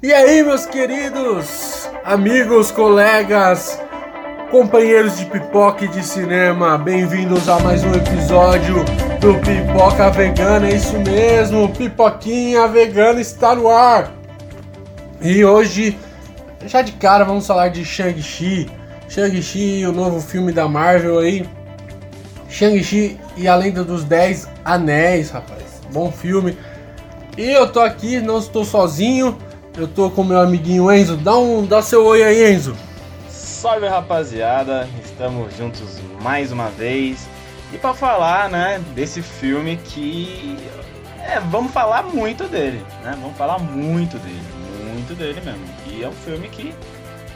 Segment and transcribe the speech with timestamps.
[0.00, 3.80] E aí, meus queridos amigos, colegas,
[4.48, 8.76] companheiros de pipoca e de cinema, bem-vindos a mais um episódio
[9.20, 10.68] do Pipoca Vegana.
[10.68, 14.12] É isso mesmo, Pipoquinha Vegana está no ar.
[15.20, 15.98] E hoje,
[16.64, 18.70] já de cara, vamos falar de Shang-Chi.
[19.08, 21.44] Shang-Chi, o novo filme da Marvel aí.
[22.48, 25.82] Shang-Chi e a Lenda dos Dez Anéis, rapaz.
[25.92, 26.56] Bom filme.
[27.36, 29.36] E eu tô aqui, não estou sozinho
[29.78, 31.16] eu tô com meu amiguinho Enzo.
[31.16, 32.76] Dá um, dá seu oi aí, Enzo.
[33.28, 34.88] Salve, rapaziada.
[35.04, 37.28] Estamos juntos mais uma vez.
[37.72, 40.56] E para falar, né, desse filme que
[41.22, 43.16] é, vamos falar muito dele, né?
[43.20, 44.42] Vamos falar muito dele,
[44.92, 45.64] muito dele mesmo.
[45.86, 46.74] E é um filme que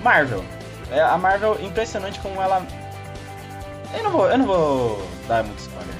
[0.02, 0.43] Marvel.
[0.91, 2.66] É, a Marvel impressionante como ela
[3.97, 5.95] Eu não vou, eu não vou dar muito spoiler.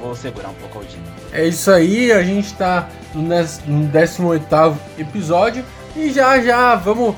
[0.00, 0.98] Vou segurar um pouco o dia.
[1.32, 5.64] É isso aí, a gente tá no 18º episódio
[5.96, 7.14] e já já, vamos.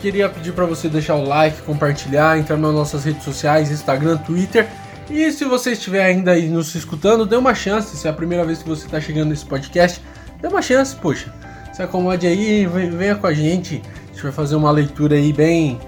[0.00, 4.66] Queria pedir para você deixar o like, compartilhar, entrar nas nossas redes sociais, Instagram, Twitter.
[5.10, 7.96] E se você estiver ainda aí nos escutando, dê uma chance.
[7.96, 10.00] Se é a primeira vez que você está chegando nesse podcast,
[10.40, 11.32] dê uma chance, poxa.
[11.72, 13.82] Se acomode aí, venha com a gente.
[14.04, 15.78] A gente vai fazer uma leitura aí bem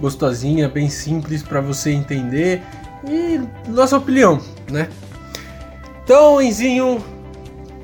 [0.00, 2.62] gostosinha, bem simples para você entender
[3.08, 4.40] e nossa opinião,
[4.70, 4.88] né?
[6.02, 7.02] Então, Enzinho,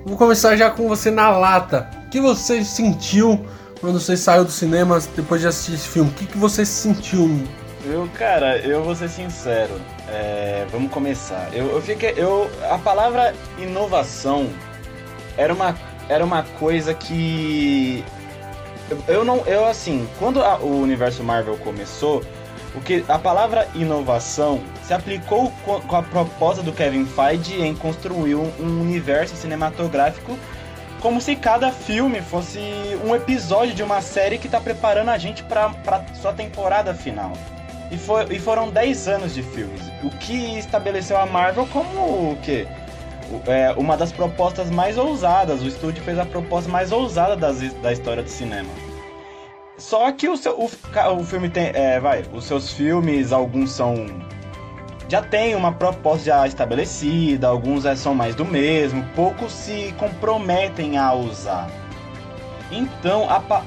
[0.04, 1.88] vou começar já com você na lata.
[2.06, 3.44] O que você sentiu
[3.80, 6.10] quando você saiu do cinema depois de assistir esse filme?
[6.10, 7.42] O que, que você sentiu?
[7.84, 9.80] Eu, cara, eu vou ser sincero.
[10.08, 11.48] É, vamos começar.
[11.52, 12.12] Eu, eu fiquei.
[12.16, 14.50] Eu, a palavra inovação
[15.36, 15.74] era uma,
[16.08, 18.04] era uma coisa que.
[19.08, 19.38] Eu, não.
[19.46, 22.22] Eu, assim, quando a, o universo Marvel começou,
[22.74, 27.74] o que, a palavra inovação se aplicou com, com a proposta do Kevin Feige em
[27.74, 30.38] construir um, um universo cinematográfico
[31.00, 32.60] como se cada filme fosse
[33.04, 37.32] um episódio de uma série que está preparando a gente para sua temporada final.
[37.90, 42.38] E, foi, e foram 10 anos de filmes, o que estabeleceu a Marvel como o
[42.40, 42.68] quê?
[43.46, 45.62] É, uma das propostas mais ousadas.
[45.62, 48.70] O estúdio fez a proposta mais ousada das, da história do cinema.
[49.76, 51.70] Só que o, seu, o, o filme tem.
[51.74, 53.94] É, vai, os seus filmes, alguns são
[55.10, 60.96] já tem uma proposta já estabelecida, alguns é, são mais do mesmo, poucos se comprometem
[60.96, 61.68] a usar.
[62.70, 63.26] Então,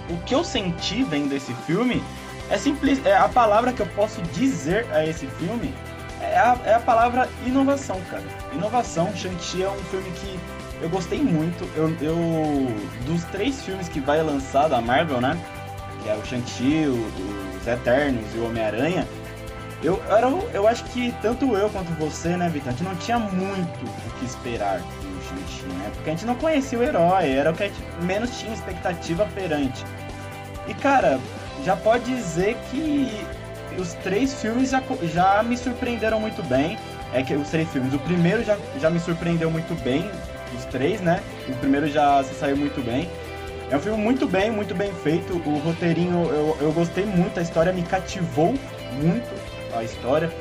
[0.10, 2.02] o que eu senti vendo esse filme
[2.50, 5.74] é simples, é a palavra que eu posso dizer a esse filme
[6.22, 8.24] é a, é a palavra inovação, cara.
[8.54, 10.40] Inovação, Shang-Chi é um filme que
[10.82, 11.70] eu gostei muito.
[11.76, 12.16] Eu, eu
[13.06, 15.38] dos três filmes que vai lançar da Marvel, né?
[16.02, 19.06] Que é o Shang-Chi, os Eternos e o Homem-Aranha
[19.84, 23.20] eu, era, eu acho que tanto eu quanto você, né, Vitor, a gente não tinha
[23.20, 25.92] muito o que esperar do Shang-Chi, né?
[25.94, 29.28] Porque a gente não conhecia o herói, era o que a gente menos tinha expectativa
[29.36, 29.84] perante.
[30.68, 31.20] E, cara,
[31.66, 33.26] já pode dizer que
[33.78, 34.82] os três filmes já,
[35.14, 36.78] já me surpreenderam muito bem.
[37.14, 40.10] É que os três filmes, o primeiro já, já me surpreendeu muito bem,
[40.58, 41.22] os três, né?
[41.48, 43.08] O primeiro já se saiu muito bem.
[43.70, 45.34] É um filme muito bem, muito bem feito.
[45.34, 48.56] O roteirinho eu, eu gostei muito, a história me cativou
[48.94, 49.43] muito
[49.80, 50.32] a história.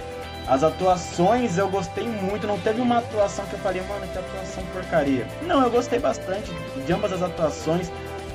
[0.48, 4.64] As atuações eu gostei muito, não teve uma atuação que eu falei, mano, que atuação
[4.72, 5.26] porcaria.
[5.42, 6.50] Não, eu gostei bastante
[6.84, 7.90] de ambas as atuações.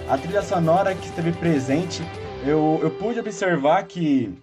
[0.10, 2.02] A trilha sonora que esteve presente,
[2.46, 4.34] eu, eu pude observar que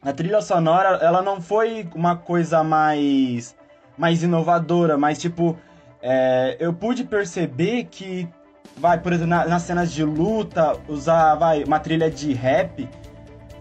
[0.00, 3.54] a trilha sonora, ela não foi uma coisa mais,
[3.98, 5.58] mais inovadora, mas tipo,
[6.00, 8.28] é, eu pude perceber que,
[8.76, 12.88] vai, por exemplo, na, nas cenas de luta, usar, vai, uma trilha de rap,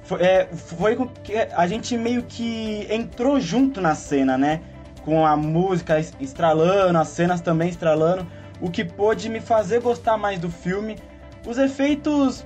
[0.06, 4.62] foi, é, foi que a gente meio que entrou junto na cena, né?
[5.04, 8.26] Com a música estralando, as cenas também estralando,
[8.62, 10.98] o que pôde me fazer gostar mais do filme.
[11.46, 12.46] Os efeitos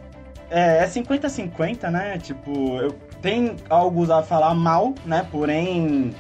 [0.50, 2.18] é 50-50, é né?
[2.18, 5.28] Tipo, eu, tem algo a falar mal, né?
[5.30, 6.16] Porém,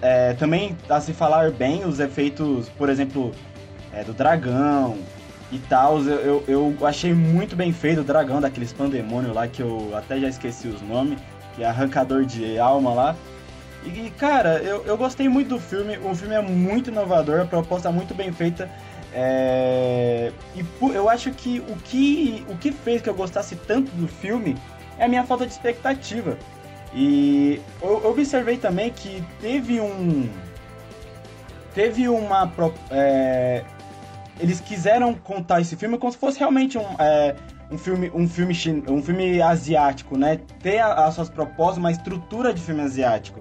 [0.00, 3.32] é, também a se falar bem os efeitos, por exemplo,
[3.92, 4.96] é, do dragão,
[5.50, 6.00] e tal.
[6.00, 10.18] Eu, eu, eu, achei muito bem feito o dragão daqueles pandemônio lá, que eu até
[10.18, 11.18] já esqueci os nomes,
[11.58, 13.16] é arrancador de alma lá.
[13.84, 15.98] E, cara, eu, eu gostei muito do filme.
[15.98, 18.70] O filme é muito inovador, a proposta é muito bem feita.
[19.12, 20.30] É...
[20.54, 20.64] E
[20.94, 24.56] eu acho que o, que o que fez que eu gostasse tanto do filme
[24.98, 26.36] é a minha falta de expectativa.
[26.94, 30.28] E eu observei também que teve um.
[31.74, 32.52] Teve uma.
[32.90, 33.64] É,
[34.38, 37.34] eles quiseram contar esse filme como se fosse realmente um, é,
[37.70, 38.54] um filme, um filme,
[38.88, 40.40] um filme asiático, né?
[40.60, 43.40] Ter as suas propostas, uma estrutura de filme asiático.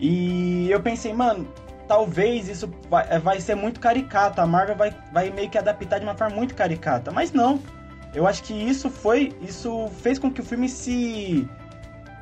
[0.00, 1.48] E eu pensei, mano,
[1.88, 4.40] talvez isso vai, é, vai ser muito caricato.
[4.40, 7.10] A Marvel vai, vai meio que adaptar de uma forma muito caricata.
[7.10, 7.60] Mas não.
[8.14, 9.32] Eu acho que isso foi.
[9.42, 11.48] Isso fez com que o filme se.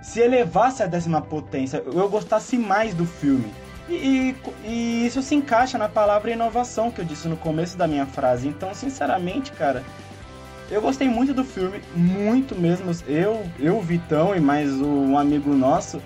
[0.02, 1.82] se elevasse à décima potência.
[1.86, 3.52] Eu gostasse mais do filme.
[3.88, 4.34] E,
[4.64, 8.48] e, isso se encaixa na palavra inovação que eu disse no começo da minha frase.
[8.48, 9.82] Então, sinceramente, cara,
[10.70, 12.90] eu gostei muito do filme, muito mesmo.
[13.06, 16.00] Eu, eu Vitão e mais um amigo nosso,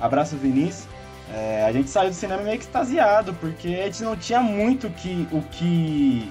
[0.00, 0.88] abraço Vinícius,
[1.32, 5.26] é, a gente saiu do cinema meio extasiado, porque a gente não tinha muito que,
[5.32, 6.30] o que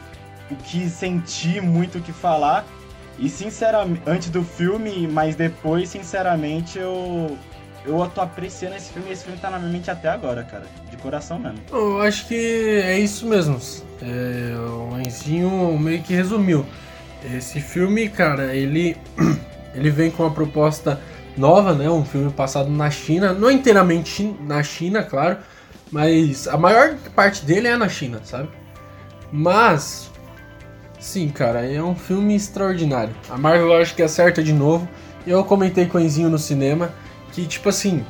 [0.51, 2.65] o que sentir, muito o que falar.
[3.19, 7.38] E sinceramente, antes do filme, mas depois, sinceramente, eu
[7.85, 10.65] eu tô apreciando esse filme e esse filme tá na minha mente até agora, cara.
[10.89, 11.59] De coração mesmo.
[11.71, 13.59] Eu acho que é isso mesmo.
[14.01, 16.65] É, o Enzinho meio que resumiu.
[17.33, 18.97] Esse filme, cara, ele,
[19.75, 21.00] ele vem com uma proposta
[21.38, 21.89] nova, né?
[21.89, 25.38] Um filme passado na China, não inteiramente na China, claro,
[25.91, 28.50] mas a maior parte dele é na China, sabe?
[29.31, 30.12] Mas,
[31.00, 33.15] sim, cara, é um filme extraordinário.
[33.30, 34.88] A Marvel acho que acerta de novo.
[35.25, 36.91] Eu comentei com o Enzinho no cinema
[37.33, 38.06] que, tipo assim,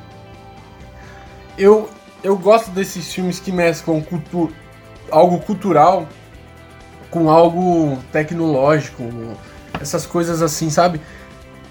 [1.58, 1.90] eu,
[2.24, 4.52] eu gosto desses filmes que mesclam cultu
[5.10, 6.08] algo cultural
[7.10, 9.04] com algo tecnológico,
[9.80, 11.00] essas coisas assim, sabe?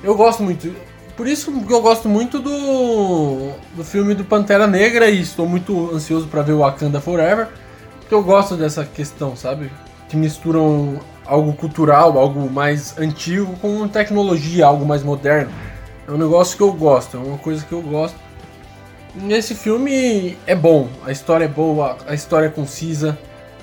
[0.02, 0.74] Eu gosto muito.
[1.16, 5.94] Por isso que eu gosto muito do, do filme do Pantera Negra e estou muito
[5.94, 7.48] ansioso para ver o Wakanda Forever,
[7.98, 9.70] porque eu gosto dessa questão, sabe?
[10.08, 15.52] Que misturam algo cultural, algo mais antigo com tecnologia, algo mais moderno.
[16.12, 18.16] É um negócio que eu gosto, é uma coisa que eu gosto.
[19.16, 23.18] E esse filme é bom, a história é boa, a história é concisa.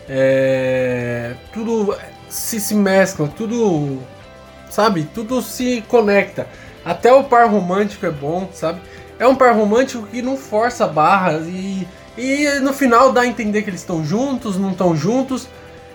[0.10, 1.96] É, tudo
[2.28, 4.00] se, se mescla, tudo.
[4.68, 5.04] Sabe?
[5.14, 6.48] Tudo se conecta.
[6.84, 8.82] Até o par romântico é bom, sabe?
[9.20, 11.88] É um par romântico que não força barras e,
[12.18, 15.48] e no final dá a entender que eles estão juntos, não estão juntos.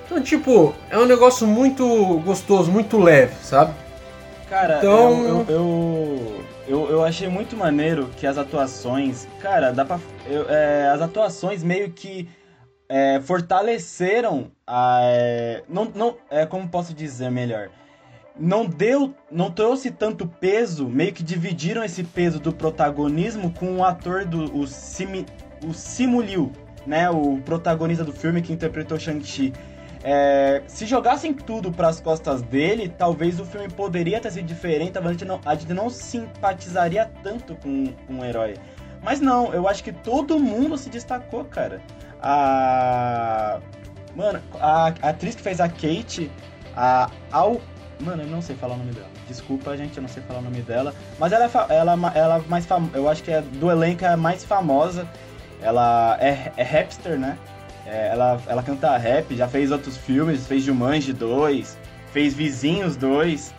[0.07, 1.85] Então, tipo, é um negócio muito
[2.25, 3.75] gostoso, muito leve, sabe?
[4.49, 5.11] Cara, então...
[5.11, 6.34] eu, eu, eu,
[6.69, 9.29] eu, achei muito maneiro que as atuações.
[9.41, 9.99] Cara, dá pra.
[10.27, 12.29] Eu, é, as atuações meio que
[12.89, 15.01] é, fortaleceram a.
[15.03, 17.69] É, não, não, é, como posso dizer melhor?
[18.39, 19.15] Não deu.
[19.31, 24.57] Não trouxe tanto peso, meio que dividiram esse peso do protagonismo com o ator do.
[24.57, 25.27] O, Simi,
[25.65, 26.51] o Simu Liu,
[26.87, 27.11] né?
[27.11, 29.53] O protagonista do filme que interpretou Shang-Chi.
[30.07, 34.99] É, se jogassem tudo para as costas dele, talvez o filme poderia ter sido diferente,
[34.99, 38.55] a gente não, a gente não simpatizaria tanto com, com o herói.
[39.03, 41.81] Mas não, eu acho que todo mundo se destacou, cara.
[42.21, 43.61] A.
[44.15, 46.31] Mano, a, a atriz que fez a Kate,
[46.77, 47.63] a Al.
[48.01, 49.09] Mano, eu não sei falar o nome dela.
[49.27, 50.95] Desculpa, gente, eu não sei falar o nome dela.
[51.19, 52.97] Mas ela é ela, ela é mais famosa.
[52.97, 55.09] Eu acho que é do elenco é a mais famosa.
[55.63, 57.39] Ela é, é rapster, né?
[57.87, 61.79] É, ela, ela canta rap, já fez outros filmes, fez Jumanji 2,
[62.13, 63.55] fez Vizinhos 2.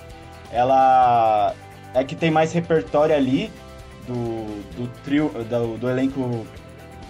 [0.51, 1.53] Ela
[1.93, 3.51] é que tem mais repertório ali
[4.07, 6.45] do, do trio, do, do elenco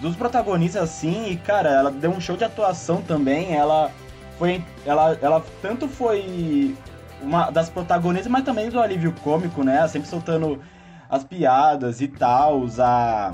[0.00, 3.90] dos protagonistas assim, e cara, ela deu um show de atuação também, ela
[4.38, 6.76] foi ela ela tanto foi
[7.22, 9.86] uma das protagonistas, mas também do alívio cômico, né?
[9.88, 10.60] Sempre soltando
[11.08, 13.32] as piadas e tal, a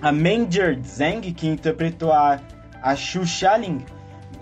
[0.00, 2.38] a Manger Zhang que interpretou a
[2.82, 3.84] a Xu Xialing,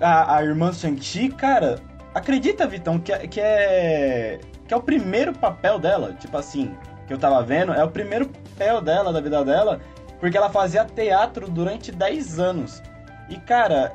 [0.00, 1.80] a, a irmã Shang-Chi, cara,
[2.14, 6.76] acredita, Vitão, que, é, que é que é o primeiro papel dela, tipo assim,
[7.06, 9.80] que eu tava vendo, é o primeiro papel dela, da vida dela,
[10.20, 12.82] porque ela fazia teatro durante 10 anos.
[13.30, 13.94] E, cara,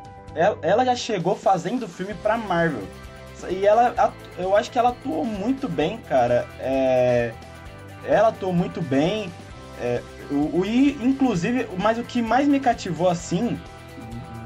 [0.64, 2.84] ela já chegou fazendo filme pra Marvel.
[3.50, 6.48] E ela, eu acho que ela atuou muito bem, cara.
[6.60, 7.34] É,
[8.06, 9.32] ela atuou muito bem.
[9.80, 13.60] É, o, o, inclusive, mas o que mais me cativou assim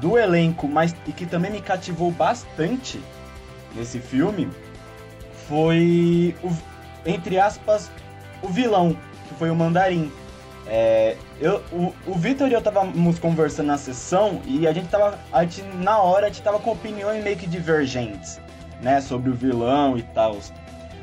[0.00, 3.00] do elenco, mas e que também me cativou bastante
[3.74, 4.48] nesse filme
[5.48, 6.50] foi o,
[7.08, 7.90] entre aspas
[8.42, 8.96] o vilão
[9.28, 10.10] que foi o Mandarim.
[10.66, 15.18] É, eu, o, o Vitor e eu estávamos conversando na sessão e a gente tava.
[15.32, 18.38] A gente, na hora a gente tava com opiniões meio que divergentes,
[18.82, 19.00] né?
[19.00, 20.36] Sobre o vilão e tal.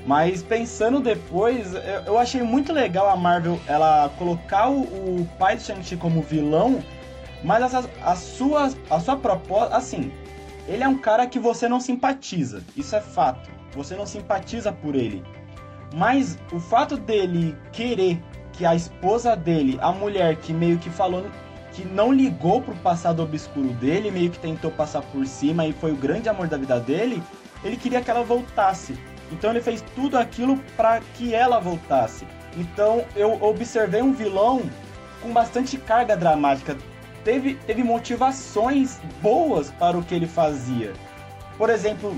[0.06, 1.74] Mas pensando depois,
[2.06, 6.84] eu, achei muito legal a Marvel ela colocar o, o pai do Shang-Chi como vilão,
[7.46, 9.78] mas a, a, sua, a sua proposta.
[9.78, 10.12] Assim,
[10.68, 12.64] ele é um cara que você não simpatiza.
[12.75, 13.50] Isso é fato.
[13.75, 15.24] Você não simpatiza por ele.
[15.94, 18.20] Mas o fato dele querer
[18.52, 21.25] que a esposa dele, a mulher que meio que falou
[21.72, 25.92] que não ligou pro passado obscuro dele, meio que tentou passar por cima e foi
[25.92, 27.22] o grande amor da vida dele,
[27.64, 28.98] ele queria que ela voltasse.
[29.32, 32.25] Então ele fez tudo aquilo para que ela voltasse.
[32.58, 34.62] Então eu observei um vilão
[35.22, 36.78] com bastante carga dramática.
[37.25, 40.94] Teve, teve motivações boas para o que ele fazia.
[41.58, 42.15] Por exemplo,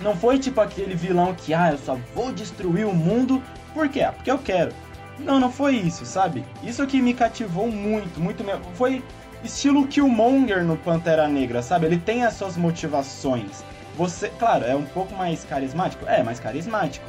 [0.00, 3.42] Não foi tipo aquele vilão que, ah, eu só vou destruir o mundo.
[3.72, 4.02] Por quê?
[4.02, 4.72] Ah, porque eu quero.
[5.18, 6.44] Não, não foi isso, sabe?
[6.62, 8.64] Isso que me cativou muito, muito mesmo.
[8.74, 9.04] Foi
[9.44, 11.86] estilo Killmonger no Pantera Negra, sabe?
[11.86, 13.64] Ele tem as suas motivações.
[13.96, 16.04] Você, claro, é um pouco mais carismático?
[16.06, 17.06] É, mais carismático.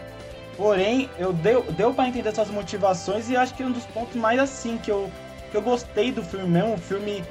[0.57, 4.39] Porém, eu deu, deu para entender suas motivações e acho que um dos pontos mais
[4.39, 5.09] assim que eu,
[5.53, 7.23] que eu gostei do filme mesmo, o filme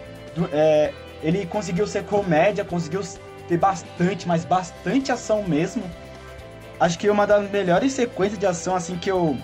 [0.52, 0.92] é,
[1.24, 3.02] ele conseguiu ser comédia, conseguiu
[3.48, 5.82] ter bastante, mas bastante ação mesmo.
[6.78, 9.36] Acho que uma das melhores sequências de ação assim que eu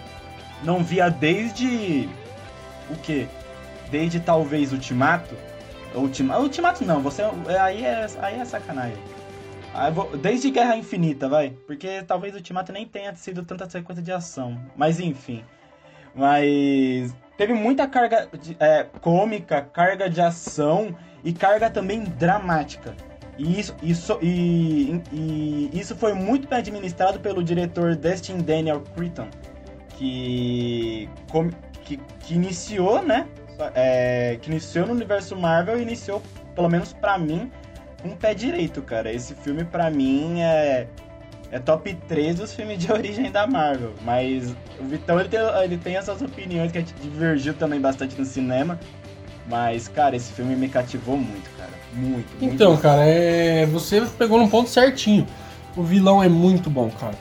[0.63, 2.09] não via desde
[2.89, 3.29] o que?
[3.91, 5.35] Desde talvez Ultimato.
[5.93, 7.23] Ultima, Ultimato não, você
[7.61, 9.03] aí é aí é sacanagem.
[10.21, 11.51] Desde Guerra Infinita, vai.
[11.67, 14.57] Porque talvez o Ultimato nem tenha sido tanta sequência de ação.
[14.77, 15.45] Mas enfim.
[16.15, 22.95] Mas teve muita carga de, é, cômica, carga de ação e carga também dramática.
[23.39, 29.29] E isso, isso, e, e isso foi muito bem administrado pelo diretor Destin Daniel Cretton,
[29.91, 31.09] que,
[31.85, 33.29] que, que iniciou, né?
[33.75, 36.21] É, que iniciou no universo Marvel e iniciou,
[36.57, 37.51] pelo menos para mim,
[38.05, 39.13] um pé direito, cara.
[39.13, 40.89] Esse filme, para mim, é,
[41.51, 43.93] é top 3 dos filmes de origem da Marvel.
[44.03, 48.19] Mas o Vitão, ele tem, ele tem essas opiniões que a gente divergiu também bastante
[48.19, 48.79] no cinema.
[49.49, 51.71] Mas, cara, esse filme me cativou muito, cara.
[51.95, 52.55] Muito, muito.
[52.55, 53.65] Então, cara, é...
[53.67, 55.27] você pegou num ponto certinho.
[55.77, 57.15] O vilão é muito bom, cara.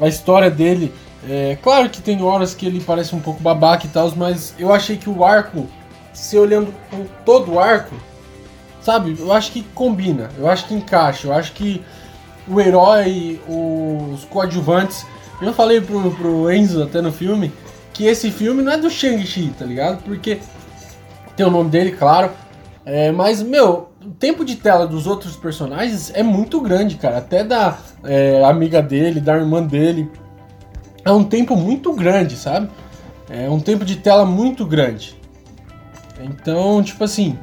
[0.00, 0.92] A história dele.
[1.28, 4.72] É claro que tem horas que ele parece um pouco babaca e tal, mas eu
[4.72, 5.66] achei que o arco,
[6.12, 6.72] se olhando
[7.24, 7.96] todo o arco,
[8.80, 9.16] Sabe?
[9.18, 11.84] Eu acho que combina, eu acho que encaixa, eu acho que
[12.48, 15.06] o herói, os coadjuvantes.
[15.40, 17.52] Eu falei pro, pro Enzo até no filme
[17.92, 20.02] que esse filme não é do Shang-Chi, tá ligado?
[20.04, 20.38] Porque
[21.36, 22.30] tem o nome dele, claro.
[22.84, 27.18] É, mas, meu, o tempo de tela dos outros personagens é muito grande, cara.
[27.18, 30.10] Até da é, amiga dele, da irmã dele.
[31.04, 32.70] É um tempo muito grande, sabe?
[33.28, 35.20] É um tempo de tela muito grande.
[36.20, 37.38] Então, tipo assim,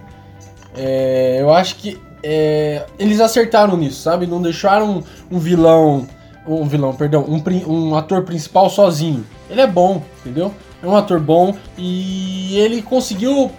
[0.76, 4.26] é, eu acho que é, eles acertaram nisso, sabe?
[4.26, 6.08] Não deixaram um vilão,
[6.48, 9.24] um vilão, perdão, um, um ator principal sozinho.
[9.48, 10.52] Ele é bom, entendeu?
[10.82, 13.52] É um ator bom e ele conseguiu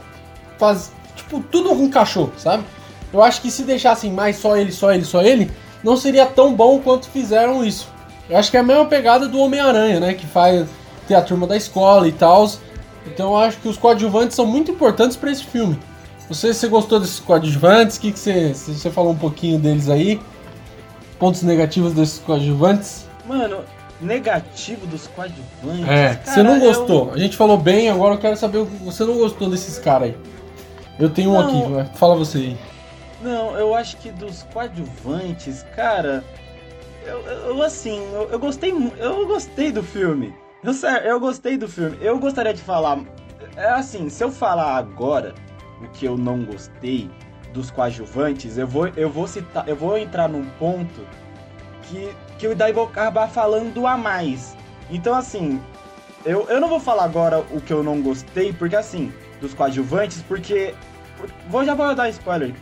[0.58, 2.64] fazer, tipo, tudo encaixou, sabe?
[3.12, 5.48] Eu acho que se deixassem mais só ele, só ele, só ele,
[5.84, 7.86] não seria tão bom quanto fizeram isso.
[8.28, 10.14] Eu acho que é a mesma pegada do Homem-Aranha, né?
[10.14, 10.66] Que faz
[11.06, 12.50] ter a turma da escola e tal.
[13.06, 15.78] Então eu acho que os coadjuvantes são muito importantes para esse filme.
[16.28, 17.96] Você, você gostou desses coadjuvantes?
[17.96, 20.20] O que, que você, você falou um pouquinho deles aí?
[21.18, 23.06] Pontos negativos desses coadjuvantes?
[23.24, 23.64] Mano,
[24.00, 25.88] negativo dos coadjuvantes?
[25.88, 27.08] É, cara, você não gostou.
[27.08, 27.14] Eu...
[27.14, 30.08] A gente falou bem, agora eu quero saber o que você não gostou desses caras
[30.08, 30.16] aí.
[30.98, 32.58] Eu tenho não, um aqui, fala você aí.
[33.22, 36.24] Não, eu acho que dos coadjuvantes, cara,
[37.04, 40.34] eu, eu assim, eu, eu, gostei, eu gostei do filme.
[40.62, 40.72] Eu,
[41.04, 41.96] eu gostei do filme.
[42.00, 43.00] Eu gostaria de falar,
[43.56, 45.34] é assim, se eu falar agora,
[45.80, 47.10] o que eu não gostei
[47.52, 51.06] dos coadjuvantes, eu vou, eu vou citar, eu vou entrar num ponto
[51.82, 54.56] que, que eu daí vou acabar falando a mais.
[54.90, 55.60] Então, assim,
[56.24, 60.22] eu, eu não vou falar agora o que eu não gostei, porque assim, dos coadjuvantes,
[60.22, 60.74] porque.
[61.48, 62.54] Vou, já vou dar spoiler.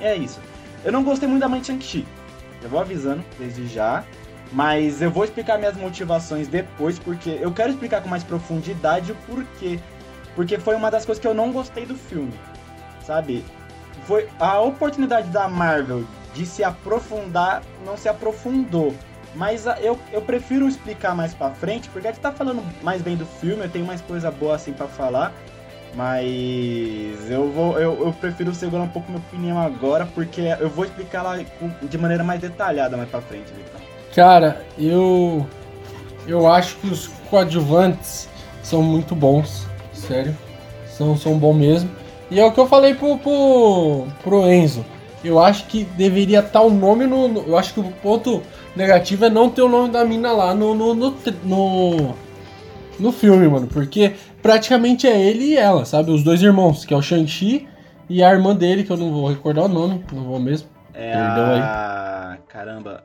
[0.00, 0.38] É isso.
[0.84, 2.06] Eu não gostei muito da mãe Shang-Chi.
[2.62, 4.04] Eu vou avisando desde já.
[4.52, 9.14] Mas eu vou explicar minhas motivações depois, porque eu quero explicar com mais profundidade o
[9.26, 9.80] porquê.
[10.34, 12.32] Porque foi uma das coisas que eu não gostei do filme
[13.06, 13.44] sabe?
[14.04, 16.04] Foi a oportunidade da Marvel
[16.34, 18.94] de se aprofundar, não se aprofundou.
[19.34, 23.16] Mas eu, eu prefiro explicar mais pra frente, porque a gente tá falando mais bem
[23.16, 25.32] do filme, eu tenho mais coisa boa assim para falar.
[25.94, 30.84] Mas eu vou eu, eu prefiro segurar um pouco minha opinião agora, porque eu vou
[30.84, 31.38] explicar lá
[31.82, 33.80] de maneira mais detalhada mais pra frente, Victor.
[34.14, 35.46] Cara, eu
[36.26, 38.28] eu acho que os coadjuvantes
[38.62, 40.36] são muito bons, sério.
[40.86, 41.90] São, são bons mesmo.
[42.32, 44.82] E é o que eu falei pro, pro, pro Enzo.
[45.22, 48.42] Eu acho que deveria estar o nome no, no, Eu acho que o ponto
[48.74, 52.14] negativo é não ter o nome da mina lá no, no, no, no,
[52.98, 53.66] no filme, mano.
[53.66, 56.10] Porque praticamente é ele e ela, sabe?
[56.10, 57.68] Os dois irmãos, que é o Shang-Chi
[58.08, 60.68] e a irmã dele, que eu não vou recordar o nome, não vou mesmo.
[60.94, 62.30] É Perdão a...
[62.30, 62.38] aí.
[62.48, 63.04] Caramba.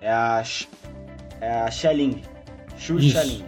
[0.00, 0.42] É a.
[1.40, 2.22] É a Xeling.
[2.76, 3.44] Shu Xeling.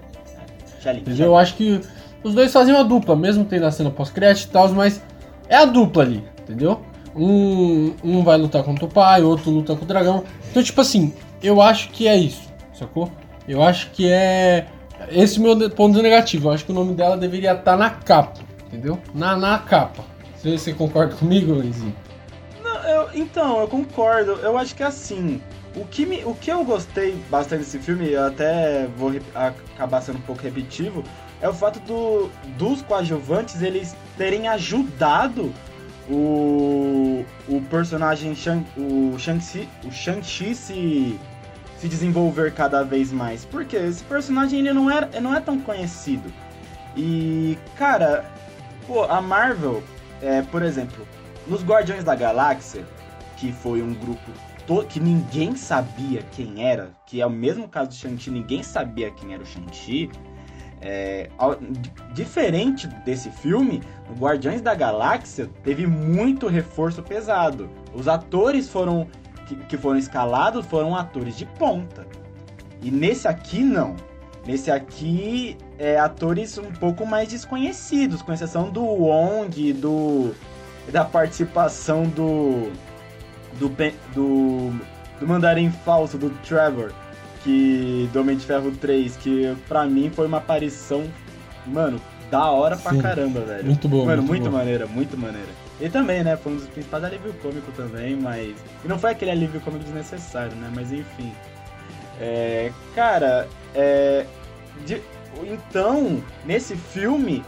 [0.85, 1.81] É, Eu acho que
[2.23, 5.03] os dois fazem uma dupla, mesmo tendo a cena pós-crédito e tal, mas
[5.49, 6.83] é a dupla ali, entendeu?
[7.15, 10.25] Um, um vai lutar contra o pai, outro luta com o dragão.
[10.51, 13.11] Então, tipo assim, eu acho que é isso, sacou?
[13.49, 14.67] Eu acho que é.
[15.11, 16.49] Esse meu ponto negativo.
[16.49, 18.99] Eu acho que o nome dela deveria estar tá na capa, entendeu?
[19.15, 20.03] Na, na capa.
[20.37, 21.95] Você, você concorda comigo, Luizinho?
[23.17, 24.33] Então, eu concordo.
[24.33, 25.41] Eu acho que é assim.
[25.75, 30.19] o que, me, o que eu gostei bastante desse filme, eu até vou acabar sendo
[30.19, 31.03] um pouco repetitivo,
[31.41, 35.53] é o fato do, dos coadjuvantes eles terem ajudado
[36.09, 43.45] o, o personagem Shang, o Shang-Chi o Shang se, se desenvolver cada vez mais.
[43.45, 46.33] Porque esse personagem ele não, era, não é tão conhecido.
[46.97, 48.25] E, cara,
[48.87, 49.83] pô, a Marvel,
[50.23, 51.07] é, por exemplo,
[51.47, 52.85] nos Guardiões da Galáxia,
[53.37, 54.31] que foi um grupo
[54.89, 59.33] que ninguém sabia quem era, que é o mesmo caso do Shang-Chi, ninguém sabia quem
[59.33, 60.11] era o Shang-Chi.
[60.81, 61.31] É,
[62.13, 67.69] diferente desse filme, o Guardiões da Galáxia teve muito reforço pesado.
[67.95, 69.07] Os atores foram
[69.47, 72.07] que, que foram escalados foram atores de ponta.
[72.83, 73.97] E nesse aqui não.
[74.47, 80.33] Nesse aqui é atores um pouco mais desconhecidos, com exceção do Wong, do
[80.93, 82.71] da participação do
[83.59, 83.69] do,
[84.15, 84.71] do,
[85.19, 86.93] do Mandarim Falso, do Trevor,
[87.47, 91.05] que do Homem de Ferro 3, que pra mim foi uma aparição,
[91.65, 93.65] mano, da hora pra Sim, caramba, velho.
[93.65, 94.05] Muito bom.
[94.05, 95.49] Mano, muito, muito maneira, muito maneira.
[95.81, 98.57] E também, né, foi um dos principais alívio cômico também, mas.
[98.85, 100.71] E não foi aquele alívio cômico desnecessário, né?
[100.75, 101.33] Mas enfim.
[102.21, 104.27] É, cara, é.
[104.85, 105.01] De,
[105.45, 107.45] então, nesse filme,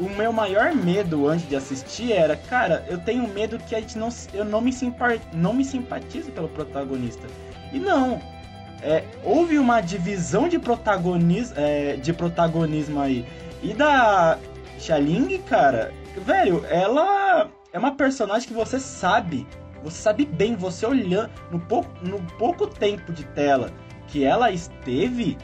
[0.00, 3.96] o meu maior medo antes de assistir era, cara, eu tenho medo que a gente
[3.96, 7.26] não, eu não me, simpar, não me simpatize pelo protagonista.
[7.72, 8.20] E não,
[8.82, 13.26] é, houve uma divisão de, protagonis, é, de protagonismo aí.
[13.62, 14.38] E da
[14.78, 15.92] Xaling, cara,
[16.24, 19.46] velho, ela é uma personagem que você sabe,
[19.82, 23.70] você sabe bem, você olhando no pouco, no pouco tempo de tela
[24.08, 25.36] que ela esteve,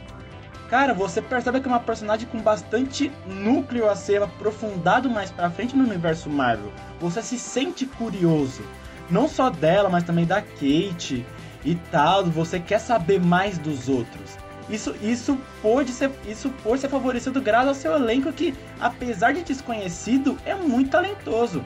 [0.73, 5.51] Cara, você percebe que é uma personagem com bastante núcleo a ser aprofundado mais pra
[5.51, 6.73] frente no universo Marvel.
[6.99, 8.63] Você se sente curioso.
[9.07, 11.23] Não só dela, mas também da Kate
[11.65, 12.25] e tal.
[12.25, 14.37] Você quer saber mais dos outros.
[14.69, 19.43] Isso, isso pode ser, isso pode ser favorecido graças ao seu elenco que, apesar de
[19.43, 21.63] desconhecido, é muito talentoso.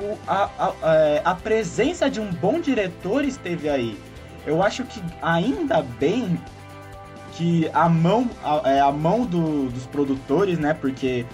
[0.00, 3.98] O, a, a, é, a presença de um bom diretor esteve aí.
[4.46, 6.40] Eu acho que ainda bem
[7.32, 10.72] que a mão, a, é, a mão do, dos produtores, né?
[10.72, 11.26] Porque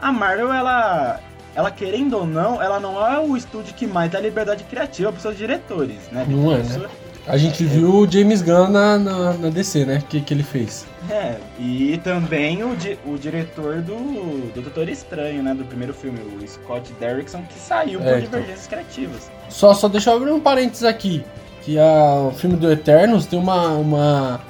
[0.00, 1.20] a Marvel, ela,
[1.54, 5.20] ela querendo ou não, ela não é o estúdio que mais dá liberdade criativa para
[5.20, 6.26] seus diretores, né?
[6.26, 6.88] Não é, né?
[7.26, 9.98] A gente é, viu o James Gunn na, na, na DC, né?
[9.98, 10.86] O que, que ele fez.
[11.10, 15.54] É, e também o, di, o diretor do, do Doutor Estranho, né?
[15.54, 18.40] Do primeiro filme, o Scott Derrickson, que saiu por é, então.
[18.40, 19.30] divergências criativas.
[19.48, 21.24] Só, só deixa eu abrir um parênteses aqui.
[21.62, 24.40] Que a, o filme do Eternos tem uma, uma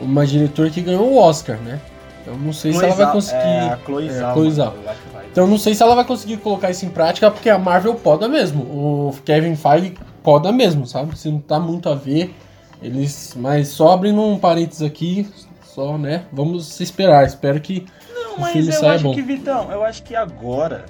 [0.00, 1.78] uma diretora que ganhou o Oscar, né?
[2.22, 3.40] Então não sei se ela vai conseguir.
[3.40, 5.24] É, a Chloe, é, Zalma, Chloe.
[5.30, 8.28] Então não sei se ela vai conseguir colocar isso em prática, porque a Marvel poda
[8.28, 8.62] mesmo.
[8.62, 11.18] O Kevin Feige poda mesmo, sabe?
[11.18, 12.34] Se não tá muito a ver,
[12.82, 13.34] eles.
[13.36, 15.28] Mas só abrindo um parênteses aqui,
[15.62, 16.24] só, né?
[16.32, 17.26] Vamos esperar.
[17.26, 19.14] Espero que não, o filme saia bom.
[19.14, 20.86] que, Vitão, eu acho que agora,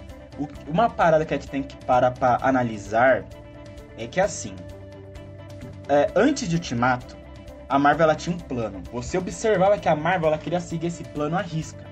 [0.69, 3.25] uma parada que a gente tem que parar pra analisar
[3.99, 4.55] é que assim.
[5.89, 7.17] É, antes de Ultimato,
[7.69, 8.81] a Marvel ela tinha um plano.
[8.93, 11.85] Você observava que a Marvel ela queria seguir esse plano à risca.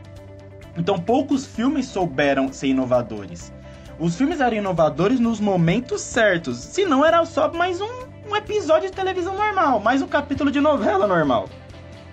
[0.76, 3.52] Então poucos filmes souberam ser inovadores.
[3.98, 6.56] Os filmes eram inovadores nos momentos certos.
[6.58, 10.60] Se não, era só mais um, um episódio de televisão normal, mais um capítulo de
[10.60, 11.48] novela normal,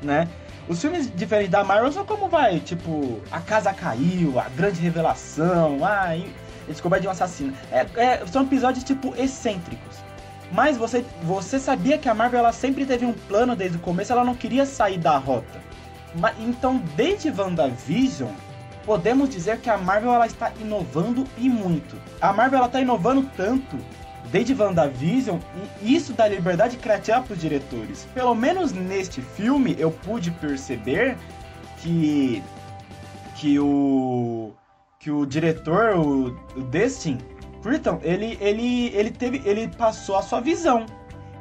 [0.01, 0.27] né?
[0.67, 5.77] Os filmes diferentes da Marvel são como vai, tipo, a casa caiu, a grande revelação,
[5.83, 6.17] ah,
[6.67, 7.53] descoberta de um assassino.
[7.71, 9.97] É, é, são episódios tipo excêntricos.
[10.51, 14.11] Mas você, você sabia que a Marvel ela sempre teve um plano desde o começo,
[14.11, 15.61] ela não queria sair da rota.
[16.15, 18.31] Mas, então, desde WandaVision,
[18.85, 21.95] podemos dizer que a Marvel ela está inovando e muito.
[22.21, 23.77] A Marvel ela está inovando tanto
[24.31, 25.39] desde WandaVision
[25.81, 28.07] e isso dá liberdade criativa para os diretores.
[28.13, 31.17] Pelo menos neste filme eu pude perceber
[31.81, 32.43] que
[33.35, 34.53] que o
[34.99, 37.19] que o diretor, o, o Destin,
[37.61, 40.85] Crichton, ele, ele, ele teve, ele passou a sua visão.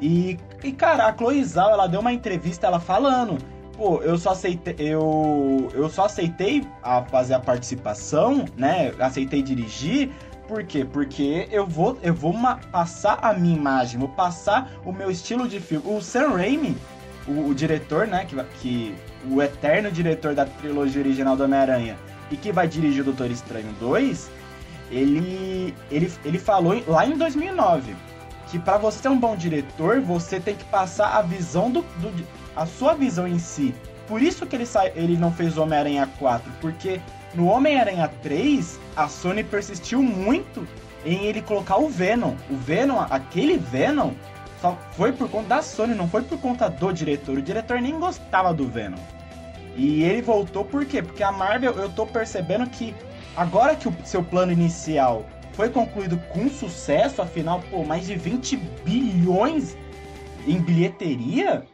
[0.03, 3.39] E, e cara, a Chloe Zhao, ela deu uma entrevista, ela falando,
[3.77, 8.93] pô, eu só aceitei, eu, eu só aceitei a fazer a participação, né?
[8.99, 10.11] Aceitei dirigir,
[10.47, 10.85] por quê?
[10.85, 12.35] Porque eu vou, eu vou
[12.71, 15.87] passar a minha imagem, vou passar o meu estilo de filme.
[15.87, 16.77] O Sam Raimi,
[17.27, 18.95] o, o diretor, né, que, que
[19.31, 21.97] o eterno diretor da trilogia original do Homem-Aranha
[22.31, 24.31] e que vai dirigir o Doutor Estranho 2,
[24.91, 27.95] ele, ele, ele falou lá em 2009
[28.51, 32.13] que para você ser um bom diretor, você tem que passar a visão do, do
[32.57, 33.75] a sua visão em si.
[34.07, 34.87] Por isso que ele, sa...
[34.89, 37.01] ele não fez Homem-Aranha 4, porque
[37.35, 40.67] no Homem-Aranha 3, a Sony persistiu muito
[41.05, 42.35] em ele colocar o Venom.
[42.51, 44.13] O Venom, aquele Venom,
[44.61, 47.39] só foi por conta da Sony, não foi por conta do diretor.
[47.39, 48.99] O diretor nem gostava do Venom.
[49.77, 51.03] E ele voltou por quê?
[51.03, 52.95] Porque a Marvel, eu tô percebendo que
[53.37, 58.57] agora que o seu plano inicial foi concluído com sucesso, afinal, pô, mais de 20
[58.85, 59.77] bilhões
[60.47, 61.65] em bilheteria,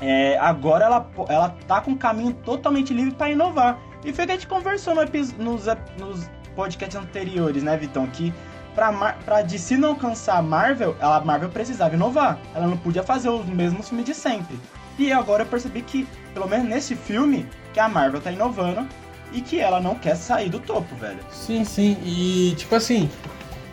[0.00, 3.78] é, agora ela, ela tá com um caminho totalmente livre para inovar.
[4.04, 5.02] E foi o que a gente conversou no,
[5.38, 5.66] nos,
[5.98, 8.06] nos podcasts anteriores, né, Vitão?
[8.06, 8.32] Que
[8.74, 8.92] pra,
[9.24, 12.38] pra DC não alcançar a Marvel, a Marvel precisava inovar.
[12.54, 14.58] Ela não podia fazer os mesmos filmes de sempre.
[14.98, 18.86] E agora eu percebi que, pelo menos nesse filme, que a Marvel tá inovando
[19.32, 21.18] e que ela não quer sair do topo, velho.
[21.30, 21.96] Sim, sim.
[22.04, 23.10] E tipo assim,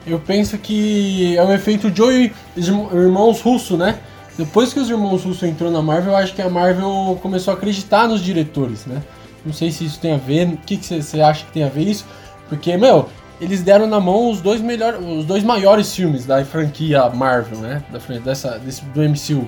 [0.05, 3.99] eu penso que é o efeito Joey Irmãos Russo, né?
[4.37, 7.57] Depois que os irmãos Russo entrou na Marvel, eu acho que a Marvel começou a
[7.57, 9.01] acreditar nos diretores, né?
[9.45, 11.83] Não sei se isso tem a ver, o que você acha que tem a ver
[11.83, 12.05] isso?
[12.49, 17.09] Porque, meu, eles deram na mão os dois melhores, os dois maiores filmes da franquia
[17.09, 17.83] Marvel, né?
[17.91, 19.47] Da dessa desse do MCU,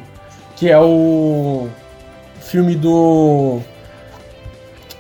[0.56, 1.68] que é o
[2.42, 3.60] filme do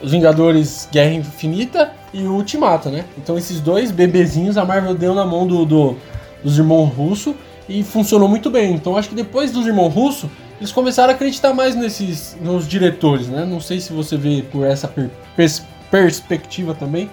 [0.01, 3.05] os Vingadores Guerra Infinita e o Ultimato, né?
[3.17, 5.97] Então esses dois bebezinhos a Marvel deu na mão do, do
[6.43, 7.35] dos irmãos Russo
[7.67, 8.73] e funcionou muito bem.
[8.73, 13.27] Então acho que depois dos irmãos Russo eles começaram a acreditar mais nesses nos diretores,
[13.27, 13.45] né?
[13.45, 17.09] Não sei se você vê por essa per pers perspectiva também.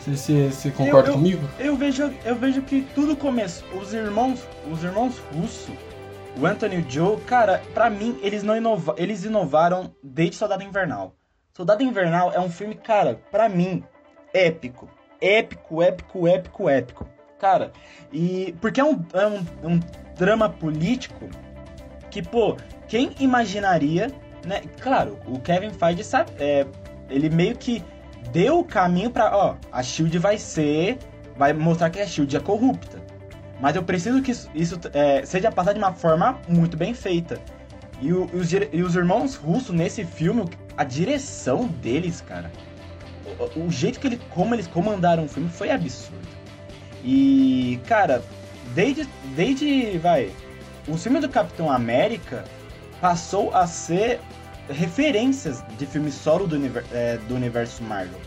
[0.00, 1.48] Você, você concorda eu, eu, comigo?
[1.58, 3.68] Eu vejo, eu vejo que tudo começou.
[3.78, 5.70] Os irmãos, os irmãos Russo,
[6.38, 10.62] o Anthony e o Joe, cara, para mim eles não inova, eles inovaram desde Soldado
[10.62, 11.14] Invernal.
[11.54, 13.82] Soldado Invernal é um filme, cara, para mim
[14.32, 14.88] épico,
[15.20, 17.17] épico, épico, épico, épico.
[17.38, 17.70] Cara,
[18.12, 19.80] e porque é um, é um, um
[20.16, 21.28] drama político
[22.10, 22.56] que, pô,
[22.88, 24.10] quem imaginaria,
[24.44, 24.62] né?
[24.80, 26.66] Claro, o Kevin Feige sabe, é,
[27.08, 27.84] ele meio que
[28.32, 30.98] deu o caminho para, ó, a Shield vai ser,
[31.36, 33.00] vai mostrar que a Shield é corrupta.
[33.60, 37.40] Mas eu preciso que isso, isso é, seja passado de uma forma muito bem feita.
[38.00, 40.44] E, o, os, e os irmãos russos nesse filme,
[40.76, 42.50] a direção deles, cara,
[43.56, 46.37] o, o, jeito que ele, como eles comandaram o filme foi absurdo.
[47.04, 48.22] E, cara,
[48.74, 50.30] desde, desde, vai,
[50.86, 52.44] o filme do Capitão América
[53.00, 54.20] passou a ser
[54.68, 58.18] referências de filmes solo do, univer é, do universo Marvel.